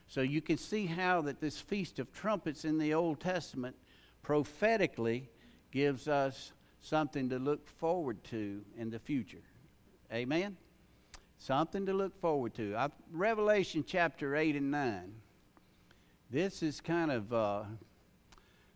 So 0.07 0.21
you 0.21 0.41
can 0.41 0.59
see 0.59 0.87
how 0.87 1.23
that 1.23 1.41
this 1.41 1.59
Feast 1.59 1.99
of 1.99 2.13
Trumpets 2.13 2.65
in 2.65 2.79
the 2.79 2.95
Old 2.95 3.21
Testament 3.21 3.77
prophetically 4.23 5.29
gives 5.71 6.07
us 6.07 6.53
something 6.81 7.29
to 7.31 7.39
look 7.39 7.67
forward 7.67 8.23
to 8.25 8.63
in 8.77 8.91
the 8.91 8.99
future. 8.99 9.43
Amen? 10.13 10.57
Something 11.39 11.87
to 11.87 11.93
look 11.93 12.15
forward 12.21 12.55
to. 12.55 12.77
I, 12.77 12.89
Revelation 13.11 13.85
chapter 13.87 14.37
8 14.37 14.57
and 14.57 14.71
9. 14.71 15.13
This 16.33 16.63
is 16.63 16.81
kind 16.81 17.13
of 17.13 17.31
uh, 17.31 17.65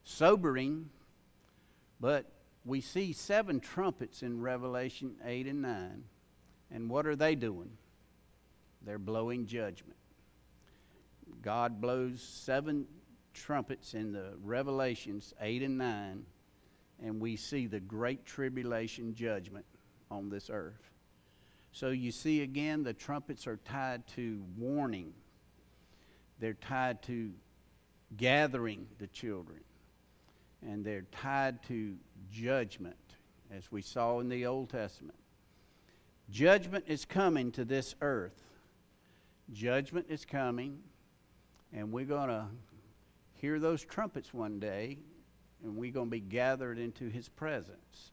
sobering, 0.04 0.90
but 1.98 2.30
we 2.66 2.82
see 2.82 3.14
seven 3.14 3.61
trumpets 3.61 4.22
in 4.22 4.42
Revelation 4.42 5.14
8 5.24 5.46
and 5.46 5.62
9. 5.62 6.04
And 6.70 6.90
what 6.90 7.07
are 7.07 7.16
they 7.16 7.34
doing? 7.34 7.70
They're 8.84 8.98
blowing 8.98 9.46
judgment. 9.46 9.96
God 11.40 11.80
blows 11.80 12.20
seven 12.20 12.84
trumpets 13.32 13.94
in 13.94 14.12
the 14.12 14.34
Revelations 14.42 15.32
8 15.40 15.62
and 15.62 15.78
9, 15.78 16.26
and 17.02 17.18
we 17.18 17.36
see 17.36 17.66
the 17.66 17.80
great 17.80 18.26
tribulation 18.26 19.14
judgment 19.14 19.64
on 20.11 20.28
this 20.28 20.50
earth. 20.52 20.90
So 21.72 21.88
you 21.88 22.12
see 22.12 22.42
again, 22.42 22.82
the 22.82 22.92
trumpets 22.92 23.46
are 23.46 23.57
tied 23.64 24.07
to 24.09 24.44
warning, 24.59 25.14
they're 26.38 26.52
tied 26.52 27.00
to 27.04 27.32
gathering 28.16 28.86
the 28.98 29.07
children, 29.09 29.61
and 30.62 30.84
they're 30.84 31.07
tied 31.12 31.62
to 31.64 31.96
judgment, 32.30 32.96
as 33.54 33.70
we 33.72 33.82
saw 33.82 34.20
in 34.20 34.28
the 34.28 34.46
Old 34.46 34.70
Testament. 34.70 35.18
Judgment 36.30 36.84
is 36.88 37.04
coming 37.04 37.52
to 37.52 37.64
this 37.64 37.94
earth. 38.00 38.42
Judgment 39.52 40.07
is 40.09 40.24
coming, 40.24 40.78
and 41.72 41.92
we're 41.92 42.04
going 42.04 42.28
to 42.28 42.46
hear 43.34 43.59
those 43.59 43.84
trumpets 43.84 44.34
one 44.34 44.59
day, 44.59 44.98
and 45.62 45.76
we're 45.76 45.92
going 45.92 46.07
to 46.07 46.11
be 46.11 46.20
gathered 46.20 46.78
into 46.78 47.09
his 47.09 47.28
presence. 47.28 48.12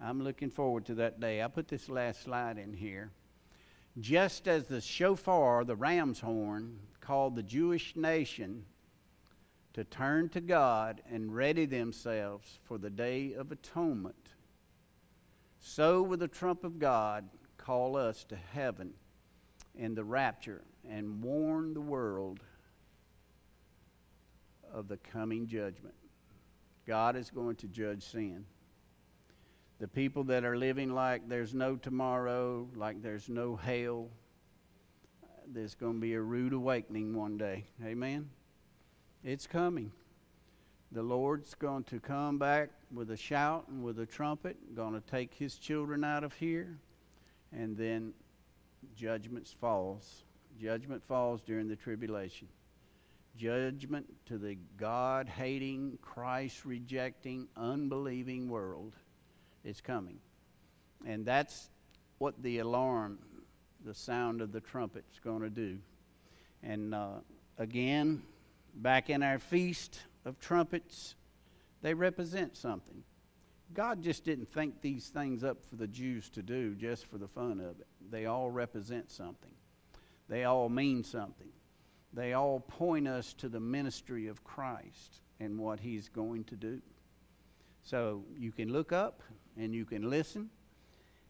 I'm 0.00 0.22
looking 0.22 0.50
forward 0.50 0.86
to 0.86 0.94
that 0.96 1.20
day. 1.20 1.42
I 1.42 1.48
put 1.48 1.68
this 1.68 1.88
last 1.88 2.22
slide 2.22 2.58
in 2.58 2.72
here. 2.72 3.10
Just 4.00 4.48
as 4.48 4.68
the 4.68 4.80
shofar, 4.80 5.64
the 5.64 5.76
ram's 5.76 6.20
horn, 6.20 6.78
called 7.00 7.36
the 7.36 7.42
Jewish 7.42 7.94
nation 7.96 8.64
to 9.74 9.84
turn 9.84 10.28
to 10.30 10.40
God 10.40 11.00
and 11.10 11.34
ready 11.34 11.64
themselves 11.64 12.58
for 12.64 12.78
the 12.78 12.90
day 12.90 13.32
of 13.32 13.52
atonement, 13.52 14.30
so 15.58 16.02
will 16.02 16.18
the 16.18 16.28
trump 16.28 16.64
of 16.64 16.78
God 16.78 17.28
call 17.56 17.96
us 17.96 18.24
to 18.24 18.36
heaven 18.36 18.92
in 19.74 19.94
the 19.94 20.04
rapture 20.04 20.62
and 20.88 21.22
warn 21.22 21.72
the 21.72 21.80
world 21.80 22.40
of 24.72 24.88
the 24.88 24.96
coming 24.96 25.46
judgment. 25.46 25.94
God 26.86 27.16
is 27.16 27.30
going 27.30 27.56
to 27.56 27.68
judge 27.68 28.02
sin. 28.02 28.44
The 29.78 29.88
people 29.88 30.24
that 30.24 30.44
are 30.44 30.56
living 30.56 30.92
like 30.92 31.28
there's 31.28 31.54
no 31.54 31.76
tomorrow, 31.76 32.68
like 32.74 33.02
there's 33.02 33.28
no 33.28 33.56
hell, 33.56 34.08
there's 35.46 35.74
going 35.74 35.94
to 35.94 36.00
be 36.00 36.14
a 36.14 36.20
rude 36.20 36.52
awakening 36.52 37.16
one 37.16 37.36
day. 37.36 37.64
Amen? 37.84 38.28
It's 39.24 39.46
coming. 39.46 39.92
The 40.90 41.02
Lord's 41.02 41.54
going 41.54 41.84
to 41.84 42.00
come 42.00 42.38
back 42.38 42.70
with 42.92 43.12
a 43.12 43.16
shout 43.16 43.68
and 43.68 43.84
with 43.84 44.00
a 44.00 44.06
trumpet, 44.06 44.56
going 44.74 44.94
to 44.94 45.00
take 45.00 45.32
his 45.32 45.54
children 45.58 46.02
out 46.02 46.24
of 46.24 46.34
here, 46.34 46.76
and 47.52 47.76
then 47.76 48.14
judgment 48.96 49.46
falls. 49.60 50.24
Judgment 50.60 51.04
falls 51.04 51.40
during 51.40 51.68
the 51.68 51.76
tribulation. 51.76 52.48
Judgment 53.36 54.06
to 54.26 54.38
the 54.38 54.58
God 54.76 55.28
hating, 55.28 55.98
Christ 56.02 56.64
rejecting, 56.64 57.46
unbelieving 57.56 58.48
world 58.48 58.92
is 59.64 59.80
coming. 59.80 60.18
And 61.06 61.24
that's 61.24 61.70
what 62.18 62.42
the 62.42 62.58
alarm, 62.58 63.20
the 63.84 63.94
sound 63.94 64.40
of 64.40 64.50
the 64.50 64.60
trumpet, 64.60 65.04
is 65.12 65.20
going 65.20 65.42
to 65.42 65.50
do. 65.50 65.78
And 66.64 66.92
uh, 66.92 67.20
again, 67.56 68.22
back 68.74 69.10
in 69.10 69.22
our 69.22 69.38
feast 69.38 70.00
of 70.24 70.38
trumpets, 70.38 71.14
they 71.82 71.94
represent 71.94 72.56
something. 72.56 73.02
God 73.74 74.02
just 74.02 74.24
didn't 74.24 74.52
think 74.52 74.80
these 74.80 75.08
things 75.08 75.42
up 75.42 75.64
for 75.64 75.76
the 75.76 75.86
Jews 75.86 76.28
to 76.30 76.42
do 76.42 76.74
just 76.74 77.06
for 77.06 77.18
the 77.18 77.28
fun 77.28 77.60
of 77.60 77.80
it. 77.80 77.86
They 78.10 78.26
all 78.26 78.50
represent 78.50 79.10
something, 79.10 79.52
they 80.28 80.44
all 80.44 80.68
mean 80.68 81.04
something. 81.04 81.48
They 82.14 82.34
all 82.34 82.60
point 82.60 83.08
us 83.08 83.32
to 83.34 83.48
the 83.48 83.58
ministry 83.58 84.26
of 84.26 84.44
Christ 84.44 85.22
and 85.40 85.58
what 85.58 85.80
He's 85.80 86.10
going 86.10 86.44
to 86.44 86.56
do. 86.56 86.82
So 87.82 88.24
you 88.36 88.52
can 88.52 88.70
look 88.70 88.92
up 88.92 89.22
and 89.56 89.74
you 89.74 89.86
can 89.86 90.10
listen 90.10 90.50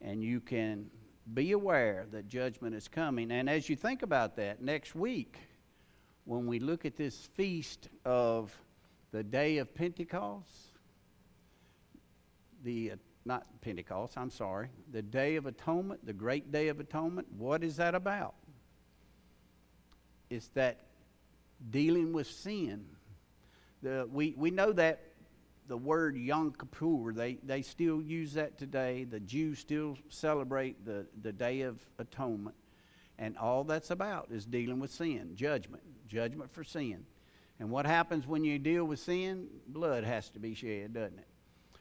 and 0.01 0.25
you 0.25 0.41
can 0.41 0.91
be 1.35 1.53
aware 1.53 2.07
that 2.11 2.27
judgment 2.27 2.75
is 2.75 2.89
coming. 2.89 3.31
And 3.31 3.49
as 3.49 3.69
you 3.69 3.77
think 3.77 4.03
about 4.03 4.35
that, 4.37 4.61
next 4.61 4.95
week, 4.95 5.39
when 6.25 6.47
we 6.47 6.59
look 6.59 6.85
at 6.85 6.97
this 6.97 7.29
feast 7.35 7.89
of 8.05 8.57
the 9.11 9.23
day 9.23 9.59
of 9.59 9.75
Pentecost, 9.75 10.73
the 12.65 12.93
uh, 12.93 12.97
not 13.25 13.47
Pentecost, 13.61 14.19
I'm 14.19 14.31
sorry, 14.31 14.69
the 14.91 15.03
day 15.03 15.37
of 15.37 15.47
atonement, 15.47 16.05
the 16.05 16.13
great 16.13 16.51
day 16.51 16.69
of 16.69 16.81
atonement, 16.81 17.29
what 17.37 17.63
is 17.63 17.77
that 17.77 17.95
about? 17.95 18.35
It's 20.29 20.49
that 20.49 20.81
dealing 21.71 22.13
with 22.13 22.27
sin. 22.27 22.85
The, 23.83 24.09
we, 24.11 24.35
we 24.37 24.51
know 24.51 24.73
that 24.73 25.01
the 25.69 25.77
word 25.77 26.17
Yom 26.17 26.53
Kippur, 26.53 27.13
they, 27.13 27.39
they 27.45 27.63
still 27.63 28.03
use 28.03 28.33
that 28.35 28.59
today. 28.59 29.05
The 29.05 29.21
Jews 29.21 29.61
still 29.61 29.97
celebrate 30.09 30.85
the, 30.85 31.07
the 31.23 31.33
Day 31.33 31.63
of 31.63 31.79
Atonement. 31.99 32.57
And 33.19 33.37
all 33.39 33.63
that's 33.63 33.91
about 33.91 34.29
is 34.33 34.45
dealing 34.47 34.81
with 34.81 34.91
sin, 34.91 35.37
judgment, 35.37 35.83
judgment 36.07 36.53
for 36.53 36.65
sin. 36.65 37.05
And 37.59 37.71
what 37.71 37.87
happens 37.87 38.27
when 38.27 38.45
you 38.45 38.59
deal 38.59 38.85
with 38.85 38.99
sin? 38.99 39.49
Blood 39.69 40.05
has 40.05 40.31
to 40.31 40.39
be 40.39 40.55
shed, 40.55 40.95
doesn't 40.95 41.19
it? 41.19 41.27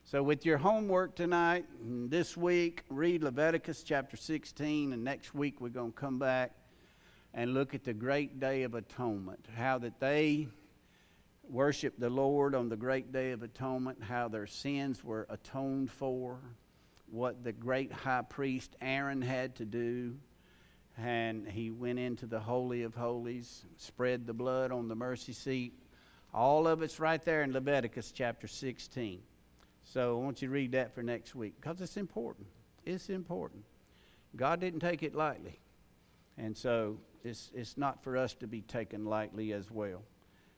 So, 0.04 0.22
with 0.22 0.46
your 0.46 0.58
homework 0.58 1.16
tonight, 1.16 1.66
this 1.82 2.36
week, 2.36 2.84
read 2.90 3.24
Leviticus 3.24 3.82
chapter 3.84 4.18
16, 4.18 4.94
and 4.94 5.04
next 5.04 5.34
week 5.34 5.62
we're 5.62 5.70
going 5.70 5.94
to 5.94 5.98
come 5.98 6.20
back 6.20 6.52
and 7.34 7.54
look 7.54 7.74
at 7.74 7.84
the 7.84 7.94
great 7.94 8.40
day 8.40 8.64
of 8.64 8.76
atonement, 8.76 9.46
how 9.56 9.78
that 9.78 10.00
they 10.00 10.48
worshiped 11.50 12.00
the 12.00 12.10
Lord 12.10 12.56
on 12.56 12.70
the 12.70 12.76
great 12.76 13.12
day 13.12 13.32
of 13.32 13.44
atonement, 13.44 14.04
how 14.04 14.28
their 14.28 14.48
sins 14.48 15.04
were 15.04 15.28
atoned 15.30 15.92
for, 15.92 16.40
what 17.10 17.44
the 17.44 17.52
great 17.52 17.92
high 17.92 18.24
priest 18.24 18.76
Aaron 18.82 19.22
had 19.22 19.56
to 19.56 19.66
do. 19.66 20.16
And 20.98 21.48
he 21.48 21.72
went 21.72 22.00
into 22.00 22.26
the 22.26 22.40
Holy 22.40 22.84
of 22.84 22.96
Holies, 22.96 23.64
spread 23.78 24.28
the 24.28 24.34
blood 24.34 24.72
on 24.72 24.88
the 24.88 24.96
mercy 24.96 25.34
seat. 25.34 25.74
All 26.34 26.68
of 26.68 26.82
it's 26.82 27.00
right 27.00 27.24
there 27.24 27.44
in 27.44 27.54
Leviticus 27.54 28.12
chapter 28.12 28.48
16. 28.48 29.22
So 29.84 30.18
I 30.20 30.24
want 30.24 30.42
you 30.42 30.48
to 30.48 30.54
read 30.54 30.74
that 30.74 30.94
for 30.94 31.04
next 31.04 31.36
week 31.36 31.56
because 31.60 31.82
it's 31.82 31.98
important. 31.98 32.48
It's 32.86 33.10
important. 33.10 33.64
God 34.36 34.60
didn't 34.60 34.80
take 34.80 35.04
it 35.04 35.16
lightly. 35.16 35.60
And 36.38 36.56
so 36.56 36.98
it's, 37.24 37.52
it's 37.54 37.78
not 37.78 38.04
for 38.04 38.18
us 38.18 38.34
to 38.36 38.48
be 38.48 38.62
taken 38.62 39.06
lightly 39.06 39.54
as 39.54 39.70
well. 39.70 40.04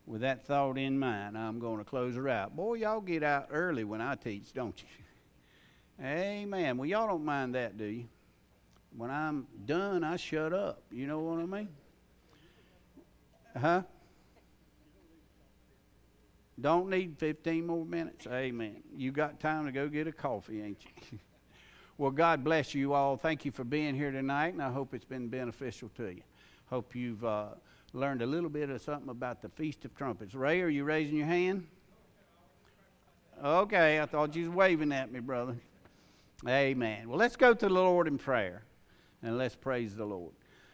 With 0.06 0.22
that 0.22 0.46
thought 0.46 0.78
in 0.78 1.00
mind, 1.00 1.38
I'm 1.38 1.60
going 1.60 1.78
to 1.78 1.84
close 1.84 2.16
her 2.16 2.28
out. 2.28 2.56
Boy, 2.56 2.76
y'all 2.76 3.02
get 3.02 3.24
out 3.24 3.48
early 3.52 3.84
when 3.84 4.02
I 4.02 4.16
teach, 4.16 4.54
don't 4.54 4.80
you? 4.82 6.06
Amen. 6.06 6.78
Well, 6.78 6.88
y'all 6.88 7.08
don't 7.08 7.24
mind 7.24 7.56
that, 7.56 7.78
do 7.78 7.86
you? 7.86 8.06
When 8.96 9.10
I'm 9.10 9.48
done, 9.66 10.04
I 10.04 10.18
shut 10.18 10.54
up. 10.54 10.82
You 10.92 11.08
know 11.08 11.20
what 11.20 11.40
I 11.40 11.46
mean? 11.46 11.70
Huh? 13.60 13.82
Don't 16.60 16.90
need 16.90 17.18
15 17.18 17.66
more 17.66 17.86
minutes. 17.86 18.28
Amen. 18.28 18.84
You 18.96 19.12
got 19.12 19.40
time 19.40 19.66
to 19.66 19.72
go 19.72 19.88
get 19.88 20.08
a 20.08 20.12
coffee, 20.12 20.62
ain't 20.62 20.80
you? 20.86 21.20
well, 21.98 22.12
God 22.12 22.44
bless 22.44 22.76
you 22.76 22.94
all. 22.94 23.18
Thank 23.18 23.46
you 23.46 23.52
for 23.52 23.64
being 23.64 23.96
here 23.96 24.12
tonight, 24.12 24.54
and 24.54 24.62
I 24.62 24.72
hope 24.72 24.94
it's 24.94 25.06
been 25.06 25.28
beneficial 25.28 25.90
to 25.98 26.10
you. 26.10 26.22
Hope 26.68 26.96
you've 26.96 27.26
uh, 27.26 27.50
learned 27.94 28.22
a 28.22 28.26
little 28.26 28.50
bit 28.50 28.70
of 28.70 28.82
something 28.82 29.10
about 29.10 29.42
the 29.42 29.50
Feast 29.50 29.86
of 29.86 29.96
Trumpets. 29.96 30.36
Ray, 30.36 30.62
are 30.62 30.70
you 30.70 30.84
raising 30.84 31.18
your 31.18 31.28
hand? 31.28 31.66
Okay, 33.44 34.00
I 34.00 34.06
thought 34.06 34.36
you 34.36 34.48
was 34.48 34.56
waving 34.56 34.92
at 34.92 35.12
me, 35.12 35.20
brother. 35.20 35.56
Amen. 36.48 37.10
Well, 37.10 37.18
let's 37.18 37.36
go 37.36 37.54
to 37.54 37.68
the 37.68 37.74
Lord 37.74 38.08
in 38.08 38.18
prayer, 38.18 38.64
and 39.24 39.38
let's 39.38 39.56
praise 39.56 39.96
the 39.96 40.06
Lord. 40.06 40.34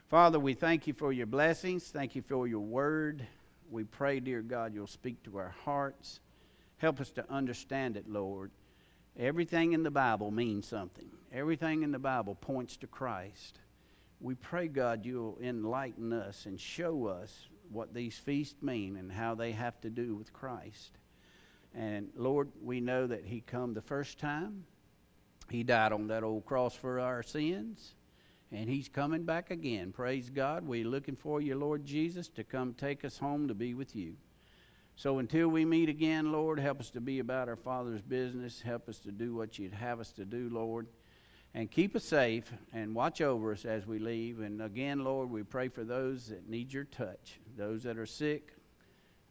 Father, 0.10 0.39
we 0.39 0.56
thank 0.56 0.88
you 0.88 0.93
for 0.93 1.14
your 1.14 1.28
blessings. 1.28 1.88
Thank 1.89 2.16
you 2.16 2.24
for 2.24 2.47
your 2.47 2.60
word. 2.62 3.26
We 3.70 3.84
pray, 3.84 4.20
dear 4.20 4.41
God, 4.41 4.74
you'll 4.74 4.88
speak 4.88 5.22
to 5.24 5.38
our 5.38 5.54
hearts. 5.64 6.20
Help 6.78 7.00
us 7.00 7.12
to 7.12 7.32
understand 7.32 7.95
it, 7.95 8.10
Lord. 8.10 8.50
Everything 9.18 9.74
in 9.74 9.84
the 9.84 9.91
Bible 9.91 10.32
means 10.32 10.68
something, 10.68 11.10
everything 11.32 11.84
in 11.84 11.91
the 11.91 12.00
Bible 12.00 12.36
points 12.36 12.76
to 12.78 12.88
Christ. 12.88 13.60
We 14.20 14.34
pray, 14.34 14.68
God, 14.68 15.06
you'll 15.06 15.38
enlighten 15.41 16.12
us 16.12 16.45
and 16.45 16.60
show 16.60 17.06
us 17.06 17.47
what 17.70 17.93
these 17.93 18.18
feasts 18.18 18.62
mean 18.64 18.95
and 18.95 19.12
how 19.12 19.36
they 19.36 19.52
have 19.52 19.80
to 19.82 19.89
do 19.89 20.16
with 20.16 20.34
Christ. 20.34 20.97
And 21.76 22.10
Lord, 22.16 22.50
we 22.64 22.82
know 22.82 23.06
that 23.06 23.26
He 23.26 23.41
come 23.41 23.74
the 23.74 23.82
first 23.82 24.18
time. 24.18 24.66
He 25.52 25.64
died 25.64 25.91
on 25.91 26.08
that 26.08 26.24
old 26.24 26.45
cross 26.45 26.74
for 26.74 27.00
our 27.00 27.22
sins 27.22 27.93
and 28.52 28.70
he's 28.70 28.89
coming 28.89 29.24
back 29.24 29.52
again. 29.52 29.91
Praise 29.91 30.30
God. 30.30 30.66
We're 30.66 30.88
looking 30.88 31.16
for 31.16 31.41
you, 31.41 31.56
Lord 31.56 31.86
Jesus, 31.86 32.28
to 32.30 32.43
come 32.43 32.74
take 32.74 33.06
us 33.06 33.18
home 33.18 33.47
to 33.47 33.54
be 33.54 33.74
with 33.74 33.95
you. 33.95 34.16
So 34.95 35.20
until 35.20 35.47
we 35.47 35.64
meet 35.64 35.88
again, 35.88 36.32
Lord, 36.32 36.60
help 36.60 36.80
us 36.80 36.89
to 36.91 37.00
be 37.00 37.20
about 37.20 37.47
our 37.47 37.56
Father's 37.56 38.02
business. 38.02 38.62
Help 38.62 38.89
us 38.89 39.00
to 39.00 39.12
do 39.12 39.34
what 39.36 39.58
you'd 39.58 39.74
have 39.74 40.00
us 40.00 40.12
to 40.14 40.26
do, 40.26 40.50
Lord. 40.52 40.88
And 41.54 41.72
keep 41.72 41.95
us 41.95 42.04
safe 42.04 42.52
and 42.74 42.93
watch 42.93 43.22
over 43.22 43.54
us 43.54 43.66
as 43.66 43.88
we 43.88 43.97
leave. 43.97 44.41
And 44.41 44.62
again, 44.62 45.04
Lord, 45.04 45.30
we 45.30 45.43
pray 45.43 45.68
for 45.68 45.84
those 45.84 46.28
that 46.28 46.50
need 46.50 46.74
your 46.74 46.84
touch, 46.84 47.39
those 47.56 47.84
that 47.84 47.97
are 47.97 48.06
sick, 48.06 48.54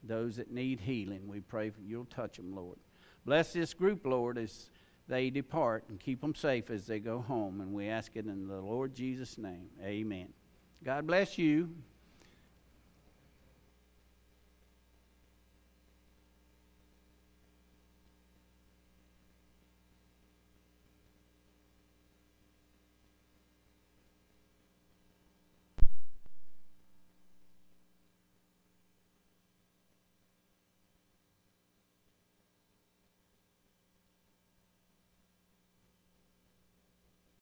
those 0.03 0.37
that 0.37 0.51
need 0.51 0.79
healing. 0.79 1.27
We 1.27 1.39
pray 1.41 1.69
for 1.69 1.81
you'll 1.81 2.05
touch 2.05 2.37
them, 2.37 2.55
Lord. 2.55 2.77
Bless 3.25 3.53
this 3.53 3.73
group, 3.73 4.05
Lord, 4.05 4.37
as 4.37 4.69
they 5.09 5.31
depart 5.31 5.83
and 5.89 5.99
keep 5.99 6.21
them 6.21 6.35
safe 6.35 6.69
as 6.69 6.85
they 6.85 6.99
go 6.99 7.19
home. 7.19 7.59
And 7.59 7.73
we 7.73 7.89
ask 7.89 8.15
it 8.15 8.25
in 8.25 8.47
the 8.47 8.61
Lord 8.61 8.93
Jesus' 8.93 9.37
name. 9.37 9.67
Amen. 9.83 10.29
God 10.83 11.07
bless 11.07 11.37
you. 11.37 11.71